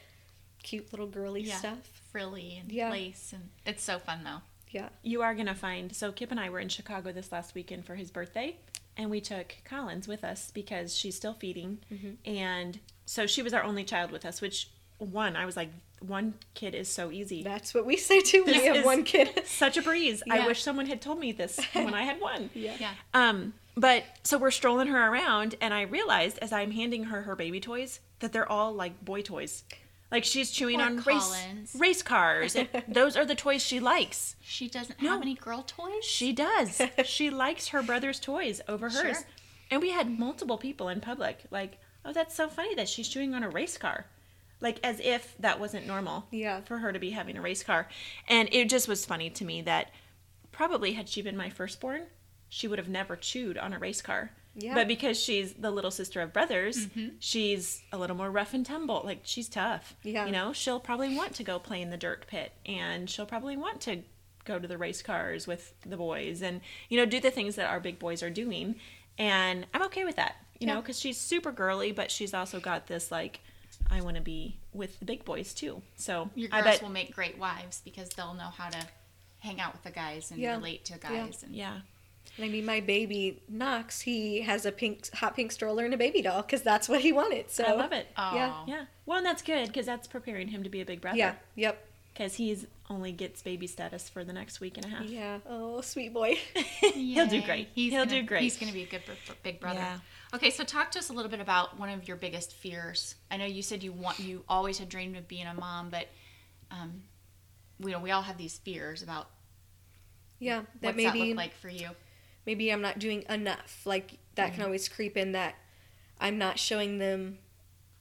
cute 0.62 0.92
little 0.92 1.06
girly 1.06 1.42
Yeah. 1.42 1.56
stuff. 1.56 1.78
Frilly 2.10 2.56
and 2.60 2.72
Yeah. 2.72 2.90
lace, 2.90 3.32
and 3.32 3.50
it's 3.66 3.82
so 3.82 3.98
fun 3.98 4.24
though. 4.24 4.40
Yeah. 4.70 4.88
You 5.02 5.22
are 5.22 5.34
gonna 5.34 5.54
find. 5.54 5.94
So 5.94 6.10
Kip 6.10 6.30
and 6.30 6.40
I 6.40 6.50
were 6.50 6.58
in 6.58 6.68
Chicago 6.68 7.12
this 7.12 7.30
last 7.30 7.54
weekend 7.54 7.84
for 7.86 7.94
his 7.94 8.10
birthday, 8.10 8.56
and 8.98 9.10
we 9.10 9.20
took 9.20 9.54
Collins 9.64 10.06
with 10.08 10.24
us 10.24 10.50
because 10.52 10.94
she's 10.96 11.16
still 11.16 11.34
feeding, 11.34 11.78
and 12.24 12.78
so 13.06 13.26
she 13.26 13.42
was 13.42 13.54
our 13.54 13.62
only 13.62 13.84
child 13.84 14.10
with 14.10 14.24
us. 14.26 14.40
Which 14.42 14.68
one 14.98 15.36
I 15.36 15.46
was 15.46 15.56
like, 15.56 15.70
one 16.00 16.34
kid 16.54 16.74
is 16.74 16.88
so 16.88 17.10
easy. 17.10 17.42
That's 17.42 17.72
what 17.72 17.86
we 17.86 17.96
say 17.96 18.20
too 18.20 18.42
This 18.44 18.58
we 18.58 18.66
have 18.66 18.76
is- 18.78 18.84
one 18.84 19.04
kid. 19.04 19.30
Such 19.46 19.76
a 19.76 19.82
breeze. 19.82 20.22
I 20.30 20.46
wish 20.46 20.62
someone 20.62 20.86
had 20.86 21.00
told 21.00 21.18
me 21.20 21.32
this 21.32 21.58
when 21.72 21.94
I 21.94 22.02
had 22.02 22.20
one. 22.20 22.50
yeah. 22.54 22.74
Yeah. 22.78 22.92
Um, 23.14 23.54
but 23.76 24.04
so 24.24 24.38
we're 24.38 24.50
strolling 24.50 24.88
her 24.88 25.10
around, 25.12 25.54
and 25.60 25.72
I 25.72 25.82
realized 25.82 26.38
as 26.42 26.52
I'm 26.52 26.72
handing 26.72 27.04
her 27.04 27.22
her 27.22 27.36
baby 27.36 27.60
toys 27.60 28.00
that 28.20 28.32
they're 28.32 28.50
all 28.50 28.72
like 28.74 29.04
boy 29.04 29.22
toys. 29.22 29.62
Like 30.10 30.24
she's 30.24 30.50
chewing 30.50 30.76
Poor 30.78 30.86
on 30.86 31.02
Collins. 31.02 31.74
race 31.74 31.76
race 31.80 32.02
cars. 32.02 32.56
those 32.88 33.16
are 33.16 33.24
the 33.26 33.34
toys 33.34 33.62
she 33.62 33.78
likes. 33.80 34.36
She 34.40 34.68
doesn't 34.68 35.00
No. 35.02 35.10
have 35.12 35.22
any 35.22 35.34
girl 35.34 35.62
toys. 35.62 36.04
She 36.04 36.32
does. 36.32 36.80
she 37.04 37.28
likes 37.30 37.68
her 37.68 37.82
brother's 37.82 38.18
toys 38.20 38.60
over 38.68 38.88
hers. 38.88 39.00
Sure. 39.00 39.24
And 39.70 39.82
we 39.82 39.90
had 39.90 40.18
multiple 40.18 40.56
people 40.56 40.88
in 40.88 41.00
public 41.02 41.40
like, 41.50 41.78
"Oh, 42.04 42.12
that's 42.14 42.34
so 42.34 42.48
funny 42.48 42.74
that 42.76 42.88
she's 42.88 43.08
chewing 43.08 43.34
on 43.34 43.42
a 43.42 43.50
race 43.50 43.76
car." 43.76 44.06
Like 44.60 44.80
as 44.82 44.98
if 45.00 45.36
that 45.38 45.60
wasn't 45.60 45.86
normal 45.86 46.26
Yeah. 46.30 46.62
for 46.62 46.78
her 46.78 46.92
to 46.92 46.98
be 46.98 47.10
having 47.10 47.36
a 47.36 47.42
race 47.42 47.62
car. 47.62 47.86
And 48.26 48.48
it 48.50 48.68
just 48.70 48.88
was 48.88 49.04
funny 49.04 49.28
to 49.30 49.44
me 49.44 49.60
that 49.62 49.90
probably 50.52 50.94
had 50.94 51.08
she 51.08 51.22
been 51.22 51.36
my 51.36 51.50
firstborn, 51.50 52.06
she 52.48 52.66
would 52.66 52.78
have 52.78 52.88
never 52.88 53.14
chewed 53.14 53.56
on 53.58 53.72
a 53.74 53.78
race 53.78 54.00
car. 54.02 54.32
Yeah. 54.58 54.74
But 54.74 54.88
because 54.88 55.18
she's 55.18 55.52
the 55.54 55.70
little 55.70 55.92
sister 55.92 56.20
of 56.20 56.32
brothers, 56.32 56.86
mm-hmm. 56.88 57.14
she's 57.20 57.80
a 57.92 57.98
little 57.98 58.16
more 58.16 58.30
rough 58.30 58.54
and 58.54 58.66
tumble. 58.66 59.02
Like 59.04 59.20
she's 59.22 59.48
tough. 59.48 59.94
Yeah. 60.02 60.26
You 60.26 60.32
know, 60.32 60.52
she'll 60.52 60.80
probably 60.80 61.14
want 61.14 61.34
to 61.36 61.44
go 61.44 61.60
play 61.60 61.80
in 61.80 61.90
the 61.90 61.96
dirt 61.96 62.26
pit 62.26 62.52
and 62.66 63.08
she'll 63.08 63.24
probably 63.24 63.56
want 63.56 63.80
to 63.82 64.00
go 64.44 64.58
to 64.58 64.66
the 64.66 64.76
race 64.76 65.00
cars 65.00 65.46
with 65.46 65.74
the 65.86 65.96
boys 65.96 66.42
and, 66.42 66.60
you 66.88 66.98
know, 66.98 67.06
do 67.06 67.20
the 67.20 67.30
things 67.30 67.54
that 67.54 67.70
our 67.70 67.78
big 67.78 68.00
boys 68.00 68.20
are 68.22 68.30
doing. 68.30 68.74
And 69.16 69.64
I'm 69.72 69.82
okay 69.84 70.04
with 70.04 70.16
that, 70.16 70.36
you 70.58 70.66
know, 70.66 70.80
because 70.80 70.98
she's 70.98 71.18
super 71.18 71.52
girly, 71.52 71.92
but 71.92 72.10
she's 72.10 72.34
also 72.34 72.58
got 72.58 72.88
this, 72.88 73.12
like, 73.12 73.40
I 73.90 74.00
want 74.00 74.16
to 74.16 74.22
be 74.22 74.58
with 74.72 74.98
the 74.98 75.04
big 75.04 75.24
boys 75.24 75.54
too. 75.54 75.82
So 75.96 76.30
Your 76.34 76.48
I 76.52 76.62
girls 76.62 76.76
bet, 76.76 76.82
will 76.82 76.90
make 76.90 77.14
great 77.14 77.38
wives 77.38 77.80
because 77.84 78.08
they'll 78.10 78.34
know 78.34 78.50
how 78.56 78.70
to 78.70 78.86
hang 79.38 79.60
out 79.60 79.72
with 79.72 79.84
the 79.84 79.90
guys 79.90 80.30
and 80.30 80.40
Yeah. 80.40 80.56
relate 80.56 80.84
to 80.86 80.98
guys. 80.98 81.42
And 81.44 81.54
yeah. 81.54 81.80
And 82.38 82.44
I 82.46 82.48
mean, 82.48 82.64
my 82.64 82.78
baby 82.80 83.42
Knox, 83.48 84.00
he 84.00 84.42
has 84.42 84.64
a 84.64 84.70
pink, 84.70 85.12
hot 85.12 85.34
pink 85.34 85.50
stroller 85.50 85.84
and 85.84 85.92
a 85.92 85.96
baby 85.96 86.22
doll 86.22 86.42
because 86.42 86.62
that's 86.62 86.88
what 86.88 87.00
he 87.00 87.10
wanted. 87.12 87.50
So 87.50 87.64
I 87.64 87.72
love 87.72 87.92
it. 87.92 88.06
Oh. 88.16 88.34
Yeah. 88.34 88.54
Yeah. 88.66 88.84
Well, 89.06 89.18
and 89.18 89.26
that's 89.26 89.42
good 89.42 89.66
because 89.66 89.86
that's 89.86 90.06
preparing 90.06 90.46
him 90.48 90.62
to 90.62 90.68
be 90.70 90.80
a 90.80 90.84
big 90.84 91.00
brother. 91.00 91.18
Yeah. 91.18 91.34
Yep. 91.56 91.84
Because 92.12 92.34
he's 92.34 92.64
only 92.88 93.10
gets 93.12 93.42
baby 93.42 93.66
status 93.66 94.08
for 94.08 94.22
the 94.24 94.32
next 94.32 94.60
week 94.60 94.76
and 94.76 94.86
a 94.86 94.88
half. 94.88 95.04
Yeah. 95.04 95.38
Oh, 95.48 95.80
sweet 95.80 96.14
boy. 96.14 96.38
He'll 96.94 97.26
do 97.26 97.42
great. 97.42 97.68
He's 97.74 97.92
He'll 97.92 98.04
gonna- 98.06 98.20
do 98.20 98.26
great. 98.26 98.42
He's 98.42 98.56
going 98.56 98.68
to 98.68 98.74
be 98.74 98.84
a 98.84 98.86
good 98.86 99.02
big 99.42 99.58
brother. 99.60 99.80
Yeah. 99.80 99.98
Okay, 100.34 100.50
so 100.50 100.62
talk 100.62 100.90
to 100.92 100.98
us 101.00 101.08
a 101.08 101.12
little 101.12 101.30
bit 101.30 101.40
about 101.40 101.78
one 101.78 101.88
of 101.88 102.06
your 102.06 102.16
biggest 102.16 102.52
fears. 102.52 103.14
I 103.30 103.36
know 103.36 103.46
you 103.46 103.62
said 103.62 103.82
you 103.82 103.92
want 103.92 104.20
you 104.20 104.44
always 104.48 104.78
had 104.78 104.88
dreamed 104.88 105.16
of 105.16 105.26
being 105.26 105.46
a 105.46 105.54
mom, 105.54 105.88
but 105.90 106.06
um, 106.70 107.02
we 107.80 107.92
know 107.92 107.98
we 107.98 108.10
all 108.10 108.22
have 108.22 108.36
these 108.36 108.58
fears 108.58 109.02
about 109.02 109.28
yeah. 110.38 110.60
That 110.80 110.88
what's 110.88 110.96
maybe 110.96 111.20
that 111.20 111.26
look 111.28 111.36
like 111.36 111.54
for 111.54 111.68
you. 111.68 111.88
Maybe 112.48 112.72
I'm 112.72 112.80
not 112.80 112.98
doing 112.98 113.24
enough. 113.28 113.82
Like 113.84 114.16
that 114.36 114.46
can 114.46 114.54
mm-hmm. 114.54 114.62
always 114.62 114.88
creep 114.88 115.18
in 115.18 115.32
that 115.32 115.56
I'm 116.18 116.38
not 116.38 116.58
showing 116.58 116.96
them 116.96 117.36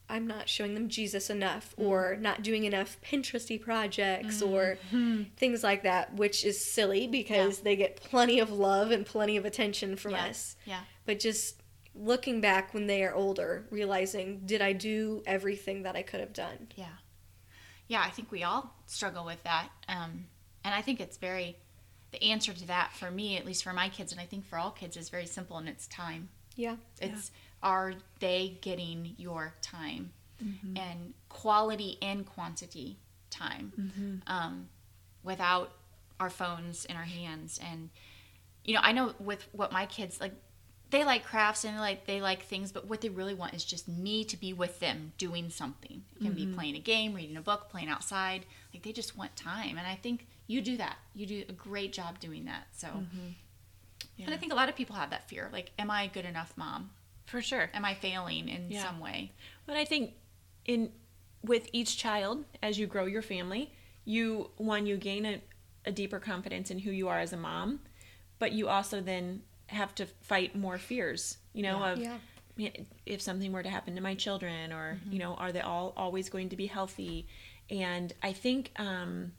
I'm 0.08 0.26
not 0.26 0.48
showing 0.48 0.72
them 0.72 0.88
Jesus 0.88 1.28
enough 1.28 1.72
mm-hmm. 1.72 1.86
or 1.86 2.16
not 2.18 2.42
doing 2.42 2.64
enough 2.64 2.96
Pinteresty 3.04 3.60
projects 3.60 4.40
or 4.40 4.78
mm-hmm. 4.90 5.24
things 5.36 5.62
like 5.62 5.82
that, 5.82 6.14
which 6.14 6.46
is 6.46 6.64
silly 6.64 7.06
because 7.06 7.58
they 7.58 7.76
get 7.76 7.96
plenty 7.96 8.40
of 8.40 8.50
love 8.50 8.90
and 8.90 9.04
plenty 9.04 9.36
of 9.36 9.44
attention 9.44 9.96
from 9.96 10.12
yeah. 10.12 10.24
us. 10.24 10.56
Yeah. 10.64 10.80
But 11.04 11.20
just 11.20 11.60
looking 11.94 12.40
back 12.40 12.72
when 12.72 12.86
they 12.86 13.04
are 13.04 13.14
older, 13.14 13.66
realizing 13.70 14.40
did 14.46 14.62
I 14.62 14.72
do 14.72 15.22
everything 15.26 15.82
that 15.82 15.94
I 15.94 16.00
could 16.00 16.20
have 16.20 16.32
done? 16.32 16.68
Yeah. 16.74 16.86
Yeah, 17.86 18.00
I 18.00 18.08
think 18.08 18.32
we 18.32 18.44
all 18.44 18.74
struggle 18.86 19.26
with 19.26 19.42
that. 19.44 19.68
Um, 19.88 20.24
and 20.64 20.74
I 20.74 20.80
think 20.80 21.00
it's 21.00 21.18
very, 21.18 21.58
the 22.10 22.22
answer 22.22 22.52
to 22.52 22.66
that 22.66 22.92
for 22.92 23.10
me, 23.10 23.36
at 23.36 23.44
least 23.44 23.62
for 23.62 23.72
my 23.72 23.88
kids, 23.88 24.12
and 24.12 24.20
I 24.20 24.24
think 24.24 24.46
for 24.46 24.58
all 24.58 24.70
kids, 24.70 24.96
is 24.96 25.08
very 25.08 25.26
simple 25.26 25.58
and 25.58 25.68
it's 25.68 25.86
time. 25.86 26.28
Yeah. 26.56 26.76
It's 27.00 27.30
are 27.62 27.94
they 28.20 28.58
getting 28.60 29.14
your 29.18 29.54
time 29.62 30.12
and 30.76 31.14
quality 31.28 31.98
and 32.00 32.24
quantity 32.24 32.96
time 33.30 33.72
um, 34.26 34.68
without 35.24 35.72
our 36.20 36.30
phones 36.30 36.84
in 36.84 36.96
our 36.96 37.04
hands 37.04 37.58
and 37.62 37.90
you 38.64 38.74
know 38.74 38.80
I 38.82 38.92
know 38.92 39.14
with 39.18 39.46
what 39.52 39.72
my 39.72 39.86
kids 39.86 40.20
like 40.20 40.34
they 40.90 41.04
like 41.04 41.24
crafts 41.24 41.64
and 41.64 41.78
like 41.78 42.06
they 42.06 42.20
like 42.20 42.42
things 42.42 42.72
but 42.72 42.86
what 42.86 43.00
they 43.00 43.08
really 43.08 43.34
want 43.34 43.54
is 43.54 43.64
just 43.64 43.88
me 43.88 44.24
to 44.24 44.36
be 44.36 44.52
with 44.52 44.80
them 44.80 45.12
doing 45.18 45.50
something. 45.50 46.02
It 46.16 46.22
can 46.22 46.32
be 46.32 46.46
mm-hmm. 46.46 46.54
playing 46.54 46.76
a 46.76 46.80
game 46.80 47.14
reading 47.14 47.36
a 47.36 47.42
book 47.42 47.68
playing 47.68 47.88
outside. 47.88 48.46
Like 48.72 48.82
they 48.82 48.92
just 48.92 49.16
want 49.16 49.36
time 49.36 49.76
and 49.78 49.86
I 49.86 49.96
think 49.96 50.26
you 50.46 50.62
do 50.62 50.76
that. 50.78 50.96
You 51.14 51.26
do 51.26 51.44
a 51.48 51.52
great 51.52 51.92
job 51.92 52.20
doing 52.20 52.46
that 52.46 52.68
so. 52.72 52.88
Mm-hmm. 52.88 54.24
And 54.24 54.34
I 54.34 54.36
think 54.36 54.52
a 54.52 54.56
lot 54.56 54.68
of 54.68 54.76
people 54.76 54.96
have 54.96 55.10
that 55.10 55.28
fear 55.28 55.48
like 55.52 55.72
am 55.78 55.90
I 55.90 56.04
a 56.04 56.08
good 56.08 56.24
enough 56.24 56.52
mom? 56.56 56.90
For 57.26 57.42
sure. 57.42 57.70
am 57.74 57.84
I 57.84 57.94
failing 57.94 58.48
in 58.48 58.70
Yeah. 58.70 58.82
some 58.82 59.00
way? 59.00 59.32
But 59.66 59.76
I 59.76 59.84
think 59.84 60.14
in 60.64 60.92
with 61.42 61.68
each 61.72 61.96
child, 61.98 62.44
as 62.62 62.78
you 62.78 62.86
grow 62.86 63.04
your 63.04 63.22
family, 63.22 63.72
you 64.04 64.50
one 64.56 64.86
you 64.86 64.96
gain 64.96 65.26
a, 65.26 65.42
a 65.84 65.92
deeper 65.92 66.18
confidence 66.18 66.70
in 66.70 66.80
who 66.80 66.90
you 66.90 67.08
are 67.08 67.18
as 67.18 67.32
a 67.32 67.36
mom, 67.36 67.80
but 68.38 68.52
you 68.52 68.68
also 68.68 69.00
then 69.00 69.42
have 69.68 69.94
to 69.96 70.06
fight 70.22 70.54
more 70.56 70.76
fears. 70.78 71.38
You 71.54 71.62
know 71.62 71.78
Yeah. 71.78 71.92
of 71.92 71.98
Yeah. 72.56 72.70
if 73.06 73.20
something 73.22 73.52
were 73.52 73.62
to 73.62 73.70
happen 73.70 73.94
to 73.94 74.00
my 74.02 74.14
children, 74.14 74.72
or 74.72 75.00
you 75.10 75.18
know, 75.18 75.34
are 75.34 75.52
they 75.52 75.60
all 75.60 75.92
always 75.96 76.28
going 76.28 76.48
to 76.50 76.56
be 76.56 76.66
healthy? 76.66 77.26
And 77.70 78.12
I 78.22 78.32
think 78.32 78.72
um, 78.76 79.32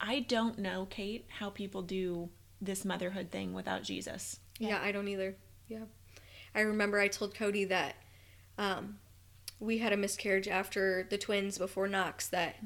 I 0.00 0.20
don't 0.20 0.58
know, 0.58 0.86
Kate, 0.90 1.26
how 1.38 1.50
people 1.50 1.82
do 1.82 2.28
this 2.60 2.84
motherhood 2.84 3.30
thing 3.30 3.52
without 3.52 3.82
Jesus. 3.82 4.38
Yeah, 4.58 4.80
I 4.82 4.92
don't 4.92 5.08
either. 5.08 5.36
Yeah. 5.68 5.84
I 6.54 6.60
remember 6.60 6.98
I 6.98 7.08
told 7.08 7.34
Cody 7.34 7.64
that 7.64 7.96
um, 8.58 8.98
we 9.60 9.78
had 9.78 9.92
a 9.92 9.96
miscarriage 9.96 10.48
after 10.48 11.06
the 11.08 11.18
twins 11.18 11.58
before 11.58 11.88
Knox, 11.88 12.28
that 12.28 12.56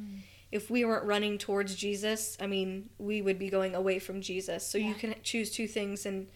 if 0.53 0.71
we 0.71 0.85
weren't 0.85 1.05
running 1.05 1.39
towards 1.39 1.75
Jesus, 1.75 2.37
I 2.41 2.47
mean, 2.47 2.91
we 2.99 3.23
would 3.23 3.39
be 3.39 3.49
going 3.49 3.75
away 3.75 3.99
from 3.99 4.21
Jesus. 4.21 4.65
So 4.67 4.77
you 4.79 4.95
can 4.95 5.15
choose 5.23 5.51
two 5.51 5.67
things 5.67 6.05
in 6.07 6.29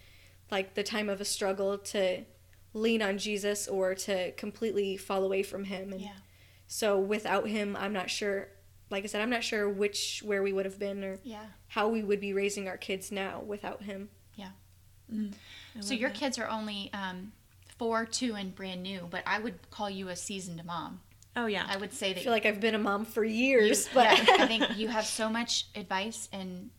like 0.51 0.75
the 0.75 0.83
time 0.83 1.11
of 1.11 1.21
a 1.21 1.25
struggle 1.25 1.77
to 1.79 2.25
lean 2.73 3.03
on 3.03 3.19
Jesus 3.19 3.69
or 3.69 3.95
to 3.95 4.33
completely 4.33 4.97
fall 4.97 5.23
away 5.23 5.43
from 5.43 5.64
him. 5.64 5.93
And 5.93 6.01
Yeah. 6.01 6.17
so 6.67 6.99
without 6.99 7.47
him, 7.49 7.77
I'm 7.77 7.93
not 7.93 8.11
sure 8.11 8.49
like 8.89 9.03
I 9.03 9.09
said, 9.09 9.21
I'm 9.21 9.31
not 9.31 9.43
sure 9.43 9.69
which 9.69 10.23
where 10.25 10.45
we 10.45 10.53
would 10.53 10.64
have 10.64 10.79
been 10.79 11.03
or 11.03 11.19
Yeah. 11.25 11.47
how 11.67 11.89
we 11.89 12.05
would 12.05 12.21
be 12.21 12.33
raising 12.33 12.69
our 12.69 12.77
kids 12.77 13.11
now 13.11 13.41
without 13.41 13.83
him. 13.83 14.11
Yeah. 14.37 14.51
Mm. 15.12 15.35
So 15.81 15.93
your 15.93 16.11
kids 16.11 16.39
are 16.39 16.47
only 16.49 16.91
um, 16.93 17.33
four, 17.79 18.07
two, 18.07 18.35
and 18.37 18.55
brand 18.55 18.85
new, 18.85 19.09
but 19.11 19.25
I 19.27 19.41
would 19.41 19.71
call 19.71 19.91
you 19.91 20.09
a 20.09 20.14
seasoned 20.17 20.64
mom. 20.64 21.01
Oh 21.37 21.47
yeah, 21.47 21.66
I 21.68 21.76
would 21.76 21.93
say 21.93 22.14
that 22.14 22.20
I 22.20 22.22
feel 22.22 22.32
like 22.32 22.47
I've 22.47 22.61
been 22.61 22.74
a 22.74 22.78
mom 22.78 23.05
for 23.05 23.22
you, 23.22 23.34
years, 23.34 23.89
but 23.93 24.05
yeah, 24.05 24.37
I 24.39 24.47
think 24.47 24.64
you 24.76 24.89
have 24.89 25.05
so 25.05 25.28
much 25.28 25.66
advice 25.74 26.28
and 26.32 26.70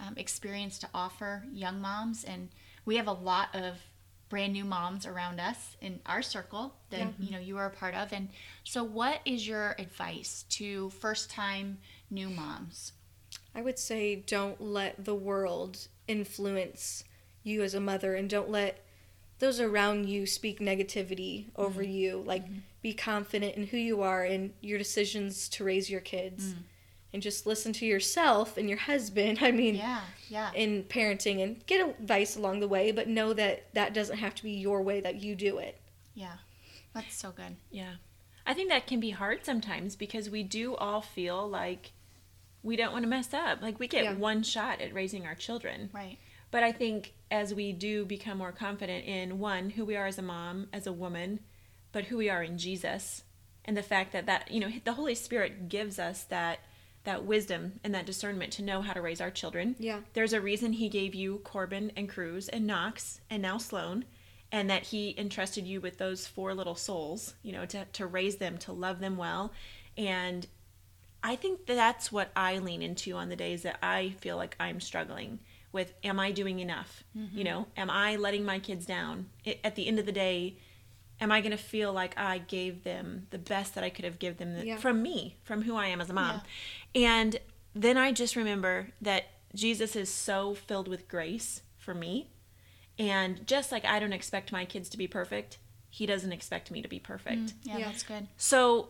um, 0.00 0.14
experience 0.16 0.78
to 0.80 0.88
offer 0.92 1.44
young 1.52 1.80
moms, 1.80 2.24
and 2.24 2.48
we 2.84 2.96
have 2.96 3.06
a 3.06 3.12
lot 3.12 3.54
of 3.54 3.76
brand 4.28 4.52
new 4.54 4.64
moms 4.64 5.06
around 5.06 5.38
us 5.38 5.76
in 5.80 6.00
our 6.06 6.22
circle 6.22 6.74
that 6.90 6.98
Yeah. 7.00 7.08
you 7.20 7.30
know 7.30 7.38
you 7.38 7.58
are 7.58 7.66
a 7.66 7.70
part 7.70 7.94
of. 7.94 8.12
And 8.12 8.28
so, 8.64 8.82
what 8.82 9.20
is 9.24 9.46
your 9.46 9.76
advice 9.78 10.44
to 10.50 10.90
first 10.90 11.30
time 11.30 11.78
new 12.10 12.28
moms? 12.28 12.92
I 13.54 13.62
would 13.62 13.78
say 13.78 14.16
don't 14.16 14.60
let 14.60 15.04
the 15.04 15.14
world 15.14 15.86
influence 16.08 17.04
you 17.44 17.62
as 17.62 17.74
a 17.74 17.80
mother 17.80 18.14
and 18.14 18.28
don't 18.28 18.50
let 18.50 18.84
those 19.42 19.60
around 19.60 20.08
you 20.08 20.24
speak 20.24 20.60
negativity 20.60 21.46
over 21.56 21.82
mm-hmm. 21.82 21.90
you. 21.90 22.22
Like, 22.24 22.44
mm-hmm. 22.44 22.60
be 22.80 22.94
confident 22.94 23.56
in 23.56 23.66
who 23.66 23.76
you 23.76 24.00
are 24.02 24.22
and 24.22 24.52
your 24.60 24.78
decisions 24.78 25.48
to 25.50 25.64
raise 25.64 25.90
your 25.90 26.00
kids. 26.00 26.54
Mm. 26.54 26.58
And 27.12 27.20
just 27.22 27.44
listen 27.44 27.74
to 27.74 27.84
yourself 27.84 28.56
and 28.56 28.68
your 28.68 28.78
husband. 28.78 29.38
I 29.42 29.50
mean, 29.50 29.74
Yeah, 29.74 30.00
yeah, 30.28 30.50
in 30.54 30.84
parenting 30.84 31.42
and 31.42 31.66
get 31.66 31.86
advice 31.86 32.36
along 32.36 32.60
the 32.60 32.68
way, 32.68 32.92
but 32.92 33.08
know 33.08 33.34
that 33.34 33.66
that 33.74 33.92
doesn't 33.92 34.16
have 34.18 34.34
to 34.36 34.42
be 34.44 34.52
your 34.52 34.80
way 34.80 35.00
that 35.00 35.20
you 35.20 35.34
do 35.34 35.58
it. 35.58 35.78
yeah. 36.14 36.36
That's 36.94 37.14
so 37.14 37.30
good. 37.30 37.56
Yeah. 37.70 37.94
I 38.46 38.52
think 38.54 38.68
that 38.68 38.86
can 38.86 39.00
be 39.00 39.10
hard 39.10 39.46
sometimes 39.46 39.96
because 39.96 40.28
we 40.28 40.42
do 40.42 40.74
all 40.76 41.00
feel 41.00 41.48
like 41.48 41.92
we 42.62 42.76
don't 42.76 42.92
want 42.92 43.04
to 43.04 43.08
mess 43.08 43.32
up. 43.32 43.62
Like 43.62 43.78
we 43.78 43.88
get 43.88 44.04
Yeah. 44.04 44.14
one 44.14 44.42
shot 44.42 44.80
at 44.80 44.92
raising 44.92 45.26
our 45.26 45.34
children. 45.34 45.88
Right. 45.92 46.18
But 46.52 46.62
I 46.62 46.70
think 46.70 47.14
as 47.30 47.52
we 47.52 47.72
do 47.72 48.04
become 48.04 48.38
more 48.38 48.52
confident 48.52 49.06
in 49.06 49.40
one, 49.40 49.70
who 49.70 49.84
we 49.84 49.96
are 49.96 50.06
as 50.06 50.18
a 50.18 50.22
mom, 50.22 50.68
as 50.72 50.86
a 50.86 50.92
woman, 50.92 51.40
but 51.90 52.04
who 52.04 52.18
we 52.18 52.30
are 52.30 52.42
in 52.42 52.58
Jesus, 52.58 53.24
and 53.64 53.76
the 53.76 53.82
fact 53.82 54.12
that 54.12 54.26
that, 54.26 54.50
you 54.50 54.60
know, 54.60 54.70
the 54.84 54.92
Holy 54.92 55.14
Spirit 55.14 55.68
gives 55.68 55.98
us 55.98 56.22
that 56.24 56.60
that 57.04 57.24
wisdom 57.24 57.80
and 57.82 57.92
that 57.94 58.06
discernment 58.06 58.52
to 58.52 58.62
know 58.62 58.80
how 58.80 58.92
to 58.92 59.00
raise 59.00 59.20
our 59.20 59.30
children. 59.30 59.74
Yeah. 59.78 60.00
There's 60.12 60.32
a 60.32 60.40
reason 60.40 60.74
he 60.74 60.88
gave 60.88 61.16
you 61.16 61.40
Corbin 61.42 61.90
and 61.96 62.08
Cruz 62.08 62.48
and 62.48 62.64
Knox 62.64 63.20
and 63.28 63.42
now 63.42 63.58
Sloan, 63.58 64.04
and 64.52 64.70
that 64.70 64.84
he 64.84 65.14
entrusted 65.18 65.66
you 65.66 65.80
with 65.80 65.98
those 65.98 66.28
four 66.28 66.54
little 66.54 66.76
souls, 66.76 67.34
you 67.42 67.50
know, 67.50 67.66
to, 67.66 67.86
to 67.86 68.06
raise 68.06 68.36
them, 68.36 68.56
to 68.58 68.72
love 68.72 69.00
them 69.00 69.16
well. 69.16 69.52
And 69.96 70.46
I 71.24 71.34
think 71.34 71.66
that's 71.66 72.12
what 72.12 72.30
I 72.36 72.58
lean 72.58 72.82
into 72.82 73.16
on 73.16 73.30
the 73.30 73.36
days 73.36 73.62
that 73.62 73.78
I 73.82 74.14
feel 74.20 74.36
like 74.36 74.54
I'm 74.60 74.78
struggling 74.78 75.40
with. 75.72 75.92
Am 76.04 76.20
I 76.20 76.30
doing 76.30 76.60
enough? 76.60 77.02
You 77.14 77.22
mm-hmm. 77.22 77.42
know, 77.42 77.66
am 77.76 77.90
I 77.90 78.16
letting 78.16 78.44
my 78.44 78.58
kids 78.58 78.86
down? 78.86 79.26
It, 79.44 79.60
at 79.64 79.74
the 79.74 79.88
end 79.88 79.98
of 79.98 80.06
the 80.06 80.12
day, 80.12 80.56
am 81.20 81.32
I 81.32 81.40
going 81.40 81.52
to 81.52 81.56
feel 81.56 81.92
like 81.92 82.18
I 82.18 82.38
gave 82.38 82.84
them 82.84 83.26
the 83.30 83.38
best 83.38 83.74
that 83.74 83.84
I 83.84 83.90
could 83.90 84.04
have 84.04 84.18
given 84.18 84.54
them 84.54 84.66
Yeah. 84.66 84.76
from 84.76 85.02
me, 85.02 85.36
from 85.44 85.62
who 85.62 85.76
I 85.76 85.86
am 85.86 86.00
as 86.00 86.10
a 86.10 86.12
mom? 86.12 86.42
And 86.94 87.38
then 87.74 87.96
I 87.96 88.12
just 88.12 88.36
remember 88.36 88.88
that 89.00 89.26
Jesus 89.54 89.96
is 89.96 90.10
so 90.10 90.54
filled 90.54 90.88
with 90.88 91.08
grace 91.08 91.62
for 91.78 91.94
me. 91.94 92.28
And 92.98 93.46
just 93.46 93.72
like 93.72 93.84
I 93.84 93.98
don't 93.98 94.12
expect 94.12 94.52
my 94.52 94.64
kids 94.64 94.88
to 94.90 94.98
be 94.98 95.06
perfect, 95.06 95.58
he 95.88 96.06
doesn't 96.06 96.32
expect 96.32 96.70
me 96.70 96.82
to 96.82 96.88
be 96.88 96.98
perfect. 96.98 97.54
Yeah, 97.62 97.78
Yeah. 97.78 97.84
that's 97.86 98.02
good. 98.02 98.26
So, 98.36 98.88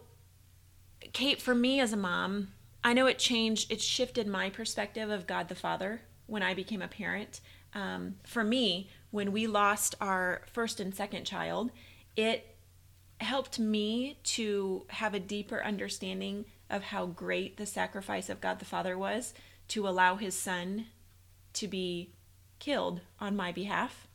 Kate, 1.12 1.42
for 1.42 1.54
me 1.54 1.80
as 1.80 1.92
a 1.92 1.96
mom, 1.96 2.52
I 2.84 2.92
know 2.92 3.06
it 3.06 3.18
changed, 3.18 3.70
it 3.70 3.80
shifted 3.80 4.26
my 4.26 4.50
perspective 4.50 5.10
of 5.10 5.26
God 5.26 5.48
the 5.48 5.54
Father 5.54 6.02
when 6.32 6.42
I 6.42 6.54
became 6.54 6.80
a 6.80 6.88
parent. 6.88 7.42
Um, 7.74 8.14
for 8.24 8.42
me, 8.42 8.88
when 9.10 9.32
we 9.32 9.46
lost 9.46 9.94
our 10.00 10.40
first 10.50 10.80
and 10.80 10.94
second 10.94 11.26
child, 11.26 11.70
it 12.16 12.56
helped 13.20 13.58
me 13.58 14.18
to 14.24 14.86
have 14.88 15.12
a 15.12 15.20
deeper 15.20 15.62
understanding 15.62 16.46
of 16.70 16.84
how 16.84 17.04
great 17.04 17.58
the 17.58 17.66
sacrifice 17.66 18.30
of 18.30 18.40
God 18.40 18.60
the 18.60 18.64
Father 18.64 18.96
was 18.96 19.34
to 19.68 19.86
allow 19.86 20.16
his 20.16 20.34
son 20.34 20.86
to 21.52 21.68
be 21.68 22.14
killed 22.58 23.02
on 23.20 23.36
my 23.36 23.52
behalf 23.52 24.08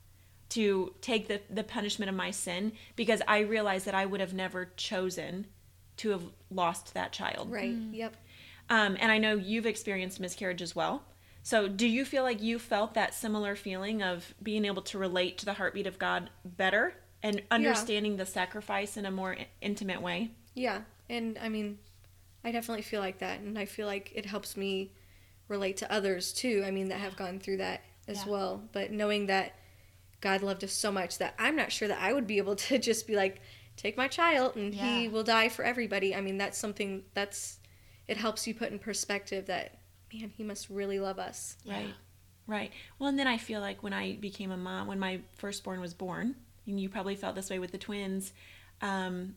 to 0.49 0.95
take 1.01 1.27
the, 1.27 1.41
the 1.51 1.63
punishment 1.63 2.09
of 2.09 2.15
my 2.15 2.31
sin 2.31 2.71
because 2.95 3.21
I 3.27 3.41
realized 3.41 3.85
that 3.85 3.93
I 3.93 4.07
would 4.07 4.21
have 4.21 4.33
never 4.33 4.71
chosen 4.75 5.45
to 5.97 6.09
have 6.09 6.23
lost 6.49 6.95
that 6.95 7.11
child. 7.11 7.51
Right. 7.51 7.75
Yep. 7.91 8.17
Um, 8.71 8.97
and 8.99 9.11
I 9.11 9.19
know 9.19 9.35
you've 9.35 9.67
experienced 9.67 10.19
miscarriage 10.19 10.63
as 10.63 10.75
well. 10.75 11.03
So, 11.47 11.69
do 11.69 11.87
you 11.87 12.03
feel 12.03 12.23
like 12.23 12.43
you 12.43 12.59
felt 12.59 12.93
that 12.95 13.13
similar 13.13 13.55
feeling 13.55 14.03
of 14.03 14.33
being 14.43 14.65
able 14.65 14.81
to 14.81 14.97
relate 14.97 15.37
to 15.37 15.45
the 15.45 15.53
heartbeat 15.53 15.87
of 15.87 15.97
God 15.97 16.29
better 16.43 16.93
and 17.23 17.41
understanding 17.49 18.17
the 18.17 18.25
sacrifice 18.25 18.97
in 18.97 19.05
a 19.05 19.11
more 19.11 19.37
intimate 19.61 20.01
way? 20.01 20.31
Yeah. 20.55 20.81
And 21.09 21.39
I 21.41 21.47
mean, 21.47 21.79
I 22.43 22.51
definitely 22.51 22.81
feel 22.81 22.99
like 22.99 23.19
that. 23.19 23.39
And 23.39 23.57
I 23.57 23.63
feel 23.63 23.87
like 23.87 24.11
it 24.13 24.25
helps 24.25 24.57
me 24.57 24.91
relate 25.47 25.77
to 25.77 25.89
others 25.89 26.33
too. 26.33 26.65
I 26.67 26.71
mean, 26.71 26.89
that 26.89 26.99
have 26.99 27.15
gone 27.15 27.39
through 27.39 27.57
that 27.59 27.79
as 28.09 28.25
Yeah. 28.25 28.31
well. 28.33 28.63
But 28.73 28.91
knowing 28.91 29.27
that 29.27 29.55
God 30.19 30.43
loved 30.43 30.65
us 30.65 30.73
so 30.73 30.91
much 30.91 31.17
that 31.19 31.33
I'm 31.39 31.55
not 31.55 31.71
sure 31.71 31.87
that 31.87 32.01
I 32.01 32.11
would 32.11 32.27
be 32.27 32.39
able 32.39 32.55
to 32.67 32.77
just 32.77 33.07
be 33.07 33.15
like, 33.15 33.39
take 33.77 33.95
my 33.95 34.09
child 34.09 34.57
and 34.57 34.75
he 34.75 35.07
will 35.07 35.23
die 35.23 35.47
for 35.47 35.63
everybody. 35.63 36.13
I 36.13 36.19
mean, 36.19 36.37
that's 36.37 36.57
something 36.57 37.03
that's, 37.13 37.59
it 38.05 38.17
helps 38.17 38.47
you 38.47 38.53
put 38.53 38.73
in 38.73 38.79
perspective 38.79 39.45
that, 39.45 39.76
man, 40.13 40.31
he 40.35 40.43
must 40.43 40.69
really 40.69 40.99
love 40.99 41.19
us. 41.19 41.57
Right. 41.65 41.93
Right. 42.47 42.71
Well, 42.97 43.09
and 43.09 43.19
then 43.19 43.27
I 43.27 43.37
feel 43.37 43.59
like 43.59 43.83
when 43.83 43.93
I 43.93 44.13
became 44.15 44.51
a 44.51 44.57
mom, 44.57 44.87
when 44.87 44.99
my 44.99 45.19
firstborn 45.35 45.81
was 45.81 45.93
born, 45.93 46.35
and 46.65 46.79
you 46.79 46.87
probably 46.89 47.15
felt 47.15 47.35
this 47.35 47.49
way 47.49 47.59
with 47.59 47.71
the 47.71 47.77
twins, 47.77 48.31
um, 48.81 49.35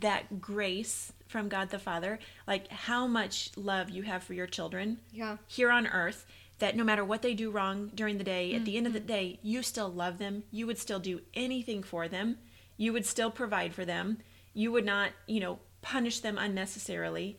that 0.00 0.40
grace 0.40 1.12
from 1.28 1.48
God 1.48 1.70
the 1.70 1.78
Father, 1.78 2.18
like 2.46 2.68
how 2.68 3.06
much 3.06 3.50
love 3.56 3.90
you 3.90 4.02
have 4.02 4.22
for 4.22 4.34
your 4.34 4.46
children 4.46 4.98
Yeah. 5.12 5.36
here 5.46 5.70
on 5.70 5.86
earth, 5.86 6.26
that 6.58 6.76
no 6.76 6.84
matter 6.84 7.04
what 7.04 7.22
they 7.22 7.34
do 7.34 7.50
wrong 7.50 7.90
during 7.94 8.18
the 8.18 8.24
day, 8.24 8.54
at 8.54 8.64
the 8.64 8.76
end 8.76 8.86
of 8.86 8.92
the 8.92 9.00
day, 9.00 9.38
you 9.42 9.62
still 9.62 9.88
love 9.88 10.18
them. 10.18 10.44
You 10.50 10.66
would 10.66 10.78
still 10.78 10.98
do 10.98 11.20
anything 11.34 11.82
for 11.82 12.08
them. 12.08 12.38
You 12.76 12.92
would 12.92 13.04
still 13.06 13.30
provide 13.30 13.74
for 13.74 13.84
them. 13.84 14.18
You 14.54 14.72
would 14.72 14.84
not, 14.86 15.10
you 15.26 15.38
know, 15.40 15.58
punish 15.82 16.20
them 16.20 16.38
unnecessarily. 16.38 17.38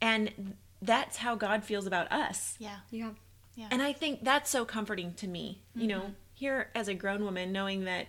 And 0.00 0.54
that's 0.86 1.16
how 1.18 1.34
God 1.34 1.64
feels 1.64 1.86
about 1.86 2.10
us. 2.12 2.56
Yeah. 2.58 2.76
Yeah. 2.90 3.10
Yeah. 3.54 3.68
And 3.70 3.82
I 3.82 3.92
think 3.92 4.22
that's 4.24 4.50
so 4.50 4.64
comforting 4.64 5.14
to 5.14 5.26
me, 5.28 5.62
you 5.74 5.86
know, 5.86 6.00
Mm-hmm. 6.00 6.12
here 6.34 6.70
as 6.74 6.88
a 6.88 6.94
grown 6.94 7.24
woman, 7.24 7.52
knowing 7.52 7.84
that 7.84 8.06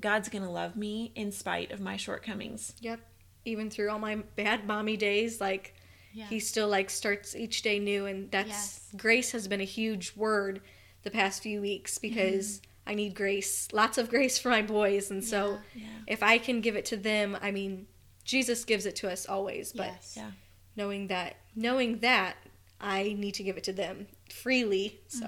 God's 0.00 0.28
going 0.28 0.42
to 0.44 0.50
love 0.50 0.76
me 0.76 1.12
in 1.14 1.32
spite 1.32 1.70
of 1.72 1.80
my 1.80 1.96
shortcomings. 1.96 2.72
Yep. 2.80 3.00
Even 3.44 3.70
through 3.70 3.90
all 3.90 3.98
my 3.98 4.16
bad 4.36 4.66
mommy 4.66 4.96
days, 4.96 5.40
like 5.40 5.74
Yeah. 6.12 6.26
he 6.26 6.38
still 6.40 6.68
like 6.68 6.90
starts 6.90 7.34
each 7.34 7.62
day 7.62 7.78
new 7.78 8.06
and 8.06 8.30
that's 8.30 8.48
Yes. 8.48 8.88
grace 8.96 9.32
has 9.32 9.48
been 9.48 9.60
a 9.60 9.64
huge 9.64 10.14
word 10.16 10.60
the 11.02 11.10
past 11.10 11.42
few 11.42 11.60
weeks 11.60 11.98
because 11.98 12.60
I 12.86 12.94
need 12.94 13.14
grace, 13.14 13.68
lots 13.72 13.98
of 13.98 14.08
grace 14.10 14.38
for 14.38 14.48
my 14.50 14.62
boys 14.62 15.10
and 15.10 15.24
so 15.24 15.58
Yeah. 15.74 15.86
if 16.06 16.22
I 16.22 16.38
can 16.38 16.60
give 16.60 16.76
it 16.76 16.84
to 16.86 16.96
them, 16.96 17.36
I 17.40 17.50
mean 17.50 17.86
Jesus 18.24 18.64
gives 18.64 18.86
it 18.86 18.94
to 18.96 19.10
us 19.10 19.26
always, 19.26 19.72
but 19.72 19.86
yes. 19.86 20.14
Yeah. 20.16 20.30
Knowing 20.76 21.08
that 21.08 21.36
knowing 21.54 21.98
that 21.98 22.36
I 22.80 23.14
need 23.18 23.34
to 23.34 23.42
give 23.42 23.56
it 23.56 23.64
to 23.64 23.72
them 23.72 24.06
freely. 24.30 25.00
So 25.08 25.26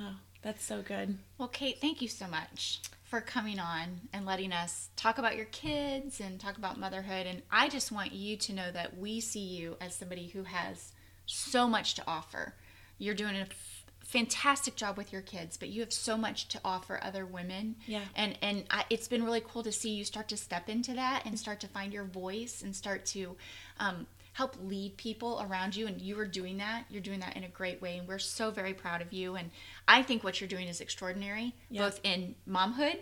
Oh, 0.00 0.14
that's 0.42 0.64
so 0.64 0.82
good. 0.82 1.18
Well, 1.38 1.48
Kate, 1.48 1.80
thank 1.80 2.02
you 2.02 2.08
so 2.08 2.26
much 2.26 2.80
for 3.04 3.20
coming 3.20 3.58
on 3.60 4.00
and 4.12 4.26
letting 4.26 4.52
us 4.52 4.90
talk 4.96 5.18
about 5.18 5.36
your 5.36 5.44
kids 5.46 6.20
and 6.20 6.40
talk 6.40 6.58
about 6.58 6.78
motherhood. 6.78 7.26
And 7.26 7.42
I 7.50 7.68
just 7.68 7.92
want 7.92 8.12
you 8.12 8.36
to 8.36 8.52
know 8.52 8.70
that 8.72 8.98
we 8.98 9.20
see 9.20 9.40
you 9.40 9.76
as 9.80 9.94
somebody 9.94 10.26
who 10.26 10.42
has 10.42 10.92
so 11.24 11.68
much 11.68 11.94
to 11.94 12.02
offer. 12.06 12.54
You're 12.98 13.14
doing 13.14 13.36
a 13.36 13.40
f- 13.42 13.84
fantastic 14.00 14.74
job 14.76 14.96
with 14.96 15.12
your 15.12 15.22
kids, 15.22 15.56
but 15.56 15.68
you 15.68 15.80
have 15.80 15.92
so 15.92 16.16
much 16.16 16.48
to 16.48 16.60
offer 16.64 16.98
other 17.02 17.24
women. 17.26 17.76
Yeah. 17.86 18.02
And 18.14 18.36
and 18.42 18.64
I, 18.70 18.84
it's 18.90 19.08
been 19.08 19.24
really 19.24 19.42
cool 19.46 19.62
to 19.62 19.72
see 19.72 19.90
you 19.90 20.04
start 20.04 20.28
to 20.28 20.36
step 20.36 20.68
into 20.68 20.92
that 20.94 21.24
and 21.26 21.38
start 21.38 21.60
to 21.60 21.68
find 21.68 21.92
your 21.92 22.04
voice 22.04 22.62
and 22.62 22.74
start 22.74 23.06
to 23.06 23.36
um, 23.78 24.06
help 24.36 24.54
lead 24.62 24.94
people 24.98 25.40
around 25.48 25.74
you. 25.74 25.86
And 25.86 25.98
you 25.98 26.18
are 26.20 26.26
doing 26.26 26.58
that. 26.58 26.84
You're 26.90 27.00
doing 27.00 27.20
that 27.20 27.34
in 27.38 27.44
a 27.44 27.48
great 27.48 27.80
way, 27.80 27.96
and 27.96 28.06
we're 28.06 28.18
so 28.18 28.50
very 28.50 28.74
proud 28.74 29.00
of 29.00 29.10
you. 29.10 29.34
And 29.34 29.50
I 29.88 30.02
think 30.02 30.22
what 30.22 30.40
you're 30.42 30.48
doing 30.48 30.68
is 30.68 30.82
extraordinary, 30.82 31.54
Yeah. 31.70 31.80
both 31.84 32.00
in 32.04 32.34
momhood 32.46 32.98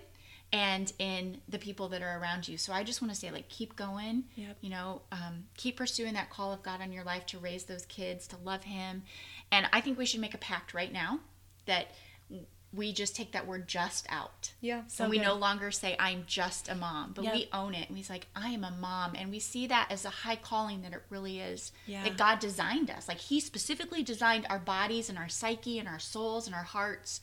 and 0.53 0.93
in 1.01 1.41
the 1.49 1.59
people 1.59 1.89
that 1.89 2.03
are 2.03 2.21
around 2.21 2.47
you. 2.47 2.57
So 2.57 2.73
I 2.73 2.85
just 2.85 3.03
want 3.03 3.13
to 3.13 3.19
say, 3.19 3.33
like, 3.33 3.49
keep 3.49 3.75
going. 3.75 4.25
Yep. 4.37 4.59
You 4.61 4.71
know, 4.71 5.03
um, 5.11 5.47
keep 5.57 5.77
pursuing 5.77 6.15
that 6.15 6.31
call 6.31 6.53
of 6.53 6.63
God 6.63 6.81
on 6.81 6.93
your 6.93 7.03
life 7.03 7.27
to 7.27 7.39
raise 7.41 7.65
those 7.65 7.85
kids, 7.87 8.29
to 8.29 8.37
love 8.37 8.63
Him. 8.63 9.03
And 9.51 9.67
I 9.73 9.81
think 9.81 9.99
we 9.99 10.07
should 10.07 10.21
make 10.21 10.35
a 10.35 10.39
pact 10.39 10.73
right 10.73 10.93
now 10.93 11.19
that 11.67 11.89
we 12.75 12.93
just 12.93 13.15
take 13.15 13.33
that 13.33 13.47
word 13.47 13.69
just 13.69 14.07
out. 14.09 14.53
yeah. 14.61 14.83
So 14.89 15.09
we 15.09 15.19
good. 15.19 15.25
no 15.25 15.35
longer 15.35 15.71
say 15.71 15.95
I'm 15.99 16.25
just 16.27 16.69
a 16.69 16.75
mom, 16.75 17.13
but 17.15 17.25
Yep. 17.25 17.35
we 17.35 17.49
own 17.53 17.75
it. 17.75 17.89
And 17.89 17.97
we 17.97 18.03
say 18.03 18.15
like 18.15 18.27
I 18.35 18.49
am 18.51 18.65
a 18.65 18.71
mom, 18.71 19.15
and 19.17 19.31
we 19.31 19.39
see 19.39 19.67
that 19.69 19.89
as 19.91 20.05
a 20.05 20.11
high 20.11 20.37
calling 20.37 20.83
that 20.83 20.93
it 20.93 21.03
really 21.11 21.41
is. 21.41 21.73
Yeah. 21.87 22.03
That 22.05 22.17
God 22.17 22.39
designed 22.41 22.91
us. 22.91 23.07
Like 23.09 23.19
He 23.19 23.41
specifically 23.41 24.03
designed 24.03 24.47
our 24.51 24.59
bodies 24.59 25.09
and 25.09 25.19
our 25.19 25.29
psyche 25.29 25.79
and 25.79 25.87
our 25.89 25.99
souls 26.01 26.47
and 26.47 26.55
our 26.55 26.63
hearts 26.65 27.21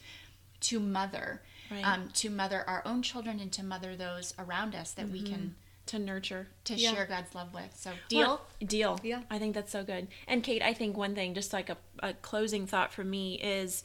to 0.62 0.80
mother, 0.80 1.42
Right. 1.72 1.84
um, 1.86 2.10
to 2.16 2.30
mother 2.30 2.64
our 2.68 2.82
own 2.86 3.02
children 3.02 3.40
and 3.40 3.52
to 3.54 3.64
mother 3.64 3.96
those 3.96 4.34
around 4.38 4.76
us 4.76 4.92
that 4.92 5.10
we 5.10 5.22
can 5.24 5.56
To 5.88 5.98
nurture. 5.98 6.48
to 6.66 6.76
Yeah. 6.76 6.94
share 6.94 7.06
God's 7.06 7.34
love 7.34 7.54
with. 7.54 7.76
So 7.76 7.94
deal. 8.10 8.20
Well, 8.28 8.42
deal. 8.64 9.00
Yeah. 9.04 9.24
I 9.30 9.40
think 9.40 9.56
that's 9.56 9.72
so 9.72 9.84
good. 9.84 10.08
And 10.28 10.44
Kate, 10.44 10.62
I 10.62 10.74
think 10.74 10.96
one 10.96 11.16
thing, 11.16 11.34
just 11.34 11.52
like 11.52 11.70
a, 11.70 11.78
a 12.00 12.14
closing 12.14 12.68
thought 12.68 12.94
for 12.94 13.04
me, 13.04 13.36
is 13.42 13.84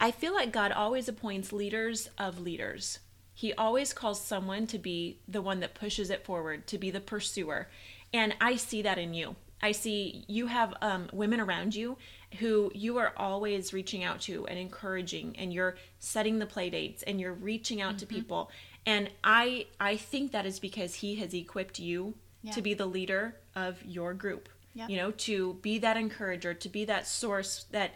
I 0.00 0.10
feel 0.10 0.34
like 0.34 0.52
God 0.52 0.72
always 0.72 1.08
appoints 1.08 1.52
leaders 1.52 2.08
of 2.18 2.40
leaders. 2.40 2.98
He 3.32 3.52
always 3.54 3.92
calls 3.92 4.20
someone 4.20 4.66
to 4.68 4.78
be 4.78 5.18
the 5.26 5.42
one 5.42 5.60
that 5.60 5.74
pushes 5.74 6.10
it 6.10 6.24
forward, 6.24 6.66
to 6.68 6.78
be 6.78 6.90
the 6.90 7.00
pursuer. 7.00 7.68
And 8.12 8.34
I 8.40 8.56
see 8.56 8.82
that 8.82 8.98
in 8.98 9.14
you. 9.14 9.36
I 9.62 9.72
see 9.72 10.24
you 10.28 10.46
have 10.46 10.74
um, 10.82 11.08
women 11.12 11.40
around 11.40 11.74
you 11.74 11.96
who 12.38 12.70
you 12.74 12.98
are 12.98 13.12
always 13.16 13.72
reaching 13.72 14.04
out 14.04 14.20
to 14.22 14.46
and 14.46 14.58
encouraging, 14.58 15.36
and 15.38 15.52
you're 15.52 15.76
setting 15.98 16.38
the 16.38 16.46
play 16.46 16.68
dates 16.70 17.02
and 17.04 17.20
you're 17.20 17.32
reaching 17.32 17.80
out 17.80 17.98
to 17.98 18.06
people. 18.06 18.50
And 18.84 19.10
I 19.22 19.66
I 19.80 19.96
think 19.96 20.32
that 20.32 20.44
is 20.44 20.58
because 20.60 20.96
he 20.96 21.14
has 21.16 21.32
equipped 21.32 21.78
you 21.78 22.14
Yeah. 22.42 22.52
to 22.52 22.62
be 22.62 22.74
the 22.74 22.86
leader 22.86 23.36
of 23.54 23.82
your 23.84 24.12
group. 24.12 24.48
Yeah. 24.74 24.88
You 24.88 24.96
know, 24.98 25.10
to 25.12 25.54
be 25.62 25.78
that 25.78 25.96
encourager, 25.96 26.52
to 26.52 26.68
be 26.68 26.84
that 26.84 27.06
source 27.06 27.64
that 27.70 27.92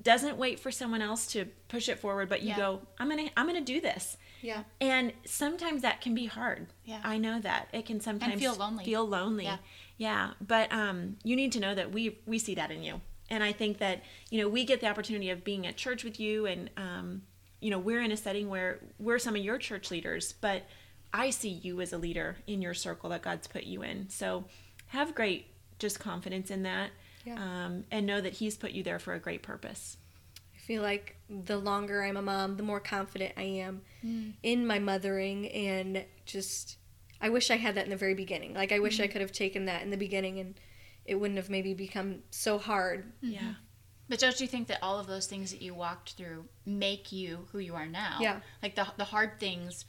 doesn't 0.00 0.36
wait 0.36 0.60
for 0.60 0.70
someone 0.70 1.00
else 1.02 1.26
to 1.28 1.46
push 1.68 1.88
it 1.88 1.98
forward, 1.98 2.28
but 2.28 2.42
you 2.42 2.50
Yeah. 2.50 2.56
go, 2.56 2.80
I'm 2.98 3.08
gonna 3.08 3.30
I'm 3.36 3.46
gonna 3.46 3.60
do 3.60 3.80
this. 3.80 4.16
Yeah. 4.42 4.64
And 4.80 5.12
sometimes 5.24 5.82
that 5.82 6.00
can 6.00 6.14
be 6.14 6.26
hard. 6.26 6.66
Yeah. 6.84 7.00
I 7.02 7.18
know 7.18 7.40
that. 7.40 7.68
It 7.72 7.86
can 7.86 8.00
sometimes 8.00 8.40
feel 8.40 8.54
lonely. 8.54 8.84
Feel 8.84 9.06
lonely. 9.08 9.44
Yeah. 9.44 9.58
Yeah. 9.96 10.30
But 10.40 10.70
um 10.72 11.16
you 11.24 11.34
need 11.36 11.52
to 11.52 11.60
know 11.60 11.74
that 11.74 11.92
we 11.92 12.18
we 12.26 12.38
see 12.38 12.54
that 12.56 12.70
in 12.70 12.82
you. 12.82 13.00
And 13.30 13.42
I 13.42 13.52
think 13.52 13.78
that, 13.78 14.02
you 14.30 14.40
know, 14.40 14.48
we 14.48 14.64
get 14.64 14.80
the 14.80 14.86
opportunity 14.88 15.30
of 15.30 15.42
being 15.42 15.66
at 15.66 15.76
church 15.76 16.04
with 16.04 16.20
you 16.20 16.46
and 16.46 16.70
um, 16.76 17.22
you 17.60 17.70
know, 17.70 17.78
we're 17.78 18.02
in 18.02 18.12
a 18.12 18.16
setting 18.16 18.48
where 18.48 18.80
we're 18.98 19.18
some 19.18 19.34
of 19.34 19.42
your 19.42 19.58
church 19.58 19.90
leaders, 19.90 20.34
but 20.40 20.62
I 21.12 21.30
see 21.30 21.48
you 21.48 21.80
as 21.80 21.92
a 21.92 21.98
leader 21.98 22.36
in 22.46 22.60
your 22.62 22.74
circle 22.74 23.10
that 23.10 23.22
God's 23.22 23.48
put 23.48 23.64
you 23.64 23.82
in. 23.82 24.10
So 24.10 24.44
have 24.88 25.14
great 25.14 25.46
just 25.78 25.98
confidence 25.98 26.50
in 26.50 26.62
that. 26.64 26.90
Yeah. 27.26 27.34
Um, 27.34 27.84
and 27.90 28.06
know 28.06 28.20
that 28.20 28.34
he's 28.34 28.56
put 28.56 28.70
you 28.70 28.82
there 28.82 28.98
for 28.98 29.12
a 29.14 29.18
great 29.18 29.42
purpose. 29.42 29.96
I 30.54 30.58
feel 30.58 30.82
like 30.82 31.16
the 31.28 31.58
longer 31.58 32.02
I'm 32.02 32.16
a 32.16 32.22
mom, 32.22 32.56
the 32.56 32.62
more 32.62 32.80
confident 32.80 33.34
I 33.36 33.42
am 33.42 33.82
Mm. 34.04 34.34
in 34.42 34.66
my 34.66 34.78
mothering 34.78 35.48
and 35.50 36.04
just 36.24 36.78
I 37.20 37.28
wish 37.30 37.50
I 37.50 37.56
had 37.56 37.74
that 37.76 37.84
in 37.84 37.90
the 37.90 37.96
very 37.96 38.14
beginning. 38.14 38.54
Like 38.54 38.72
I 38.72 38.78
wish 38.78 39.00
I 39.00 39.06
could 39.06 39.20
have 39.20 39.32
taken 39.32 39.64
that 39.66 39.82
in 39.82 39.90
the 39.90 39.96
beginning 39.96 40.38
and 40.38 40.54
it 41.04 41.14
wouldn't 41.16 41.38
have 41.38 41.48
maybe 41.50 41.72
become 41.74 42.22
so 42.30 42.58
hard. 42.58 43.12
Yeah. 43.22 43.54
But 44.08 44.18
don't 44.20 44.38
you 44.40 44.46
think 44.46 44.68
that 44.68 44.78
all 44.82 45.00
of 45.00 45.06
those 45.08 45.26
things 45.26 45.50
that 45.50 45.62
you 45.62 45.74
walked 45.74 46.12
through 46.12 46.44
make 46.64 47.10
you 47.12 47.48
who 47.52 47.58
you 47.58 47.74
are 47.74 47.86
now? 47.86 48.18
Yeah. 48.20 48.40
Like 48.62 48.74
the 48.76 48.86
the 48.96 49.04
hard 49.04 49.40
things, 49.40 49.84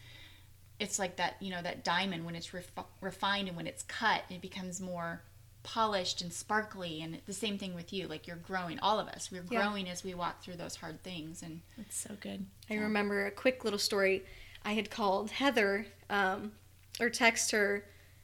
it's 0.80 0.98
like 1.00 1.18
that 1.18 1.36
you 1.42 1.52
know 1.52 1.62
that 1.62 1.84
diamond 1.84 2.26
when 2.26 2.36
it's 2.36 2.50
refi- 2.50 2.86
refined 3.02 3.48
and 3.48 3.58
when 3.58 3.68
it's 3.68 3.84
cut, 3.84 4.24
it 4.30 4.42
becomes 4.42 4.80
more 4.80 5.22
polished 5.68 6.22
and 6.22 6.32
sparkly. 6.32 7.02
And 7.02 7.20
the 7.26 7.34
same 7.34 7.58
thing 7.58 7.76
with 7.76 7.92
you. 7.92 8.08
Like 8.08 8.26
you're 8.26 8.38
growing. 8.38 8.80
All 8.80 9.00
of 9.00 9.08
us, 9.10 9.30
we're 9.30 9.44
Yeah. 9.52 9.64
growing 9.64 9.90
as 9.90 10.02
we 10.04 10.14
walk 10.14 10.42
through 10.42 10.56
those 10.56 10.78
hard 10.78 11.04
things. 11.04 11.42
And 11.44 11.60
That's 11.78 11.98
so 11.98 12.16
good. 12.22 12.46
I 12.70 12.76
remember 12.76 13.26
a 13.26 13.32
quick 13.32 13.64
little 13.66 13.78
story. 13.80 14.24
I 14.64 14.74
had 14.74 14.90
called 14.90 15.30
Heather 15.32 15.86
um, 16.10 16.54
or 17.02 17.10
text 17.10 17.52
her 17.52 17.84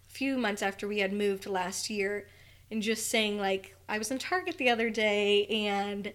a 0.09 0.11
few 0.13 0.37
months 0.37 0.61
after 0.61 0.87
we 0.87 0.99
had 0.99 1.11
moved 1.11 1.45
last 1.45 1.89
year 1.89 2.27
and 2.71 2.81
just 2.81 3.09
saying, 3.09 3.37
like, 3.37 3.75
I 3.89 3.97
was 3.97 4.09
in 4.09 4.19
Target 4.19 4.57
the 4.57 4.69
other 4.69 4.89
day 4.89 5.45
and 5.47 6.13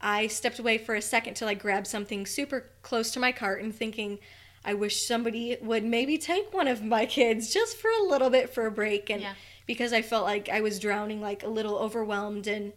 I 0.00 0.28
stepped 0.28 0.58
away 0.58 0.78
for 0.78 0.94
a 0.94 1.02
second 1.02 1.34
to 1.34 1.44
like 1.44 1.58
grab 1.60 1.86
something 1.86 2.24
super 2.24 2.70
close 2.80 3.10
to 3.10 3.20
my 3.20 3.32
cart 3.32 3.62
and 3.62 3.74
thinking, 3.74 4.18
I 4.64 4.72
wish 4.72 5.06
somebody 5.06 5.58
would 5.60 5.84
maybe 5.84 6.16
take 6.16 6.54
one 6.54 6.68
of 6.68 6.82
my 6.82 7.04
kids 7.04 7.52
just 7.52 7.76
for 7.76 7.90
a 7.90 8.02
little 8.04 8.30
bit 8.30 8.48
for 8.48 8.64
a 8.66 8.70
break. 8.70 9.10
And 9.10 9.20
Yeah. 9.20 9.34
Because 9.70 9.92
I 9.92 10.02
felt 10.02 10.24
like 10.24 10.48
I 10.48 10.62
was 10.62 10.80
drowning, 10.80 11.20
like 11.20 11.44
a 11.44 11.48
little 11.48 11.78
overwhelmed 11.78 12.48
and 12.48 12.72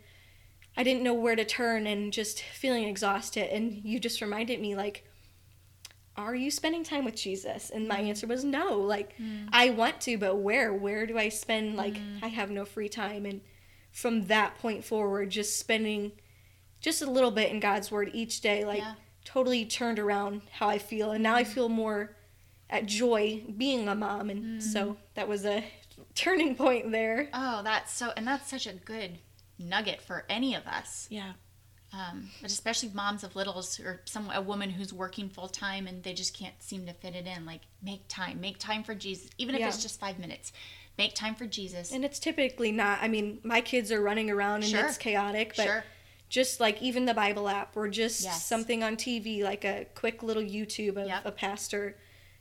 I 0.77 0.83
didn't 0.83 1.01
know 1.01 1.15
where 1.15 1.35
to 1.35 1.43
turn 1.43 1.87
and 1.87 2.13
just 2.13 2.43
feeling 2.43 2.83
exhausted. 2.83 3.51
And 3.51 3.81
you 3.83 3.99
just 3.99 4.21
reminded 4.21 4.61
me, 4.61 4.75
like, 4.75 5.03
are 6.15 6.35
you 6.35 6.51
spending 6.51 6.83
time 6.83 7.03
with 7.03 7.15
Jesus? 7.15 7.71
And 7.71 7.87
my 7.87 7.95
mm-hmm. 7.95 8.09
answer 8.09 8.27
was 8.27 8.43
no. 8.43 8.77
Like, 8.77 9.17
mm. 9.17 9.47
I 9.51 9.71
want 9.71 10.01
to, 10.01 10.19
but 10.19 10.35
where? 10.35 10.71
Where 10.71 11.07
do 11.07 11.17
I 11.17 11.29
spend? 11.29 11.77
Like, 11.77 11.95
mm. 11.95 12.19
I 12.21 12.27
have 12.27 12.51
no 12.51 12.63
free 12.63 12.89
time. 12.89 13.25
And 13.25 13.41
from 13.91 14.27
that 14.27 14.59
point 14.59 14.85
forward, 14.85 15.31
just 15.31 15.57
spending 15.57 16.11
just 16.79 17.01
a 17.01 17.09
little 17.09 17.31
bit 17.31 17.51
in 17.51 17.59
God's 17.59 17.89
Word 17.89 18.11
each 18.13 18.39
day, 18.41 18.65
like, 18.65 18.81
Yeah. 18.81 18.93
totally 19.25 19.65
turned 19.65 19.97
around 19.97 20.43
how 20.51 20.69
I 20.69 20.77
feel. 20.77 21.09
And 21.09 21.23
now 21.23 21.33
I 21.33 21.43
mm. 21.43 21.47
feel 21.47 21.69
more 21.69 22.15
at 22.69 22.85
joy 22.85 23.41
being 23.57 23.87
a 23.87 23.95
mom. 23.95 24.29
And 24.29 24.61
so 24.61 24.97
that 25.15 25.27
was 25.27 25.43
a 25.43 25.63
turning 26.15 26.55
point 26.55 26.91
there. 26.91 27.29
oh, 27.33 27.61
that's 27.63 27.91
so. 27.93 28.11
And 28.15 28.27
that's 28.27 28.49
such 28.49 28.67
a 28.67 28.73
good 28.73 29.17
nugget 29.59 30.01
for 30.01 30.25
any 30.29 30.55
of 30.55 30.65
us. 30.67 31.07
Yeah. 31.09 31.33
um, 31.93 32.29
but 32.41 32.49
especially 32.49 32.89
moms 32.93 33.23
of 33.23 33.35
littles 33.35 33.79
or 33.79 34.01
some 34.05 34.31
a 34.33 34.41
woman 34.41 34.71
who's 34.71 34.91
working 34.91 35.29
full 35.29 35.47
time 35.47 35.85
and 35.85 36.01
they 36.01 36.13
just 36.13 36.35
can't 36.35 36.55
seem 36.59 36.85
to 36.87 36.93
fit 36.93 37.15
it 37.15 37.27
in. 37.27 37.45
Like 37.45 37.61
make 37.83 38.07
time, 38.07 38.41
make 38.41 38.57
time 38.57 38.83
for 38.83 38.95
Jesus, 38.95 39.29
even 39.37 39.53
if 39.53 39.61
Yeah. 39.61 39.67
it's 39.67 39.81
just 39.81 39.99
five 39.99 40.17
minutes. 40.17 40.51
Make 40.97 41.13
time 41.13 41.35
for 41.35 41.45
Jesus. 41.45 41.91
And 41.91 42.03
it's 42.03 42.17
typically 42.19 42.71
not, 42.71 42.97
I 43.01 43.07
mean, 43.07 43.39
my 43.43 43.61
kids 43.61 43.91
are 43.91 44.01
running 44.01 44.29
around 44.31 44.63
and 44.63 44.71
Sure. 44.71 44.85
it's 44.87 44.97
chaotic, 44.97 45.53
but 45.55 45.63
sure, 45.65 45.83
just 46.29 46.59
like 46.59 46.81
even 46.81 47.05
the 47.05 47.13
Bible 47.13 47.47
app 47.47 47.77
or 47.77 47.87
just 47.87 48.23
Yes. 48.23 48.43
something 48.43 48.83
on 48.83 48.95
TV, 48.95 49.43
like 49.43 49.63
a 49.63 49.85
quick 49.93 50.23
little 50.23 50.43
YouTube 50.43 50.97
of 50.97 51.07
Yep. 51.07 51.25
a 51.27 51.31
pastor, 51.31 51.95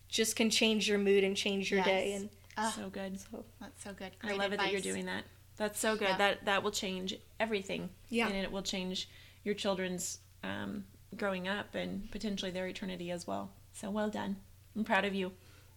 just 0.08 0.34
can 0.34 0.48
change 0.48 0.88
your 0.88 0.98
mood 0.98 1.24
and 1.24 1.36
change 1.36 1.70
your 1.70 1.82
day. 1.82 2.14
And 2.14 2.30
Ah, 2.56 2.72
so 2.76 2.88
good. 2.88 3.18
that's 3.60 3.82
so 3.82 3.92
good. 3.92 4.12
I 4.22 4.26
Great 4.26 4.38
love 4.38 4.52
it 4.52 4.58
that 4.58 4.72
you're 4.72 4.80
doing 4.80 5.06
that. 5.06 5.24
That's 5.56 5.78
so 5.78 5.96
good. 5.96 6.08
Yeah. 6.08 6.18
That 6.18 6.44
that 6.46 6.62
will 6.62 6.70
change 6.70 7.14
everything. 7.38 7.90
Yeah. 8.08 8.28
And 8.28 8.36
it 8.36 8.50
will 8.50 8.62
change 8.62 9.08
your 9.44 9.54
children's 9.54 10.18
um, 10.42 10.84
growing 11.16 11.48
up 11.48 11.74
and 11.74 12.10
potentially 12.10 12.50
their 12.50 12.66
eternity 12.66 13.10
as 13.10 13.26
well. 13.26 13.50
So 13.72 13.90
well 13.90 14.10
done. 14.10 14.36
I'm 14.76 14.84
proud 14.84 15.04
of 15.04 15.14
you. 15.14 15.32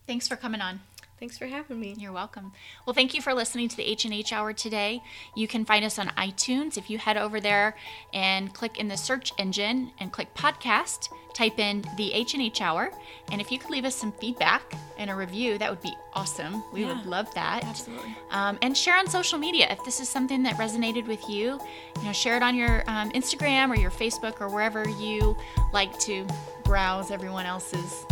Thanks 0.07 0.27
for 0.27 0.35
coming 0.35 0.61
on. 0.61 0.81
Thanks 1.19 1.37
for 1.37 1.45
having 1.47 1.79
me. 1.79 1.95
You're 1.97 2.11
welcome. 2.11 2.51
Well, 2.85 2.93
thank 2.93 3.13
you 3.13 3.21
for 3.21 3.33
listening 3.33 3.67
to 3.69 3.77
the 3.77 3.83
H 3.83 4.05
and 4.05 4.13
H 4.13 4.33
Hour 4.33 4.53
today. 4.53 5.01
You 5.35 5.47
can 5.47 5.65
find 5.65 5.83
us 5.85 5.97
on 5.99 6.07
iTunes 6.09 6.77
if 6.77 6.89
you 6.89 6.97
head 6.97 7.17
over 7.17 7.39
there 7.39 7.75
and 8.13 8.53
click 8.53 8.79
in 8.79 8.87
the 8.87 8.97
search 8.97 9.31
engine 9.37 9.91
and 9.99 10.11
click 10.11 10.33
podcast. 10.35 11.09
Type 11.33 11.59
in 11.59 11.83
the 11.97 12.13
H 12.13 12.33
and 12.33 12.41
H 12.41 12.61
Hour, 12.61 12.91
and 13.29 13.41
if 13.41 13.51
you 13.51 13.59
could 13.59 13.69
leave 13.69 13.83
us 13.83 13.93
some 13.93 14.13
feedback 14.13 14.73
and 14.97 15.09
a 15.09 15.15
review, 15.15 15.57
that 15.57 15.69
would 15.69 15.81
be 15.81 15.93
awesome. 16.13 16.63
We 16.71 16.85
Yeah. 16.85 16.95
would 16.95 17.05
love 17.05 17.33
that. 17.33 17.65
Absolutely. 17.65 18.15
Um, 18.31 18.57
and 18.61 18.77
share 18.77 18.95
on 18.97 19.09
social 19.09 19.37
media 19.37 19.67
if 19.69 19.83
this 19.83 19.99
is 19.99 20.07
something 20.07 20.43
that 20.43 20.55
resonated 20.55 21.07
with 21.07 21.27
you. 21.29 21.59
You 21.97 22.03
know, 22.05 22.13
share 22.13 22.37
it 22.37 22.41
on 22.43 22.55
your 22.55 22.85
um, 22.87 23.11
Instagram 23.11 23.69
or 23.69 23.75
your 23.75 23.91
Facebook 23.91 24.39
or 24.39 24.47
wherever 24.47 24.87
you 24.87 25.35
like 25.73 25.99
to 25.99 26.25
browse 26.63 27.11
everyone 27.11 27.45
else's 27.45 28.05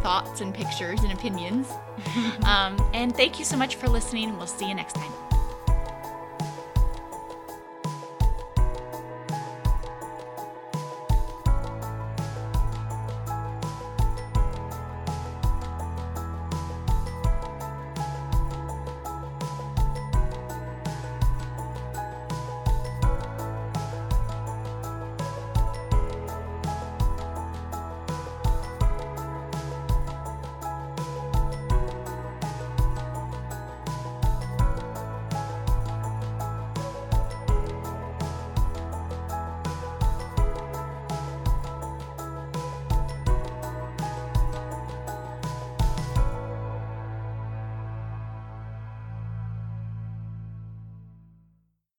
thoughts 0.00 0.40
and 0.40 0.54
pictures 0.54 1.02
and 1.02 1.12
opinions. 1.12 1.70
um, 2.44 2.76
and 2.94 3.14
thank 3.14 3.38
you 3.38 3.44
so 3.44 3.56
much 3.56 3.76
for 3.76 3.88
listening. 3.88 4.36
We'll 4.36 4.46
see 4.46 4.68
you 4.68 4.74
next 4.74 4.94
time. 4.94 5.27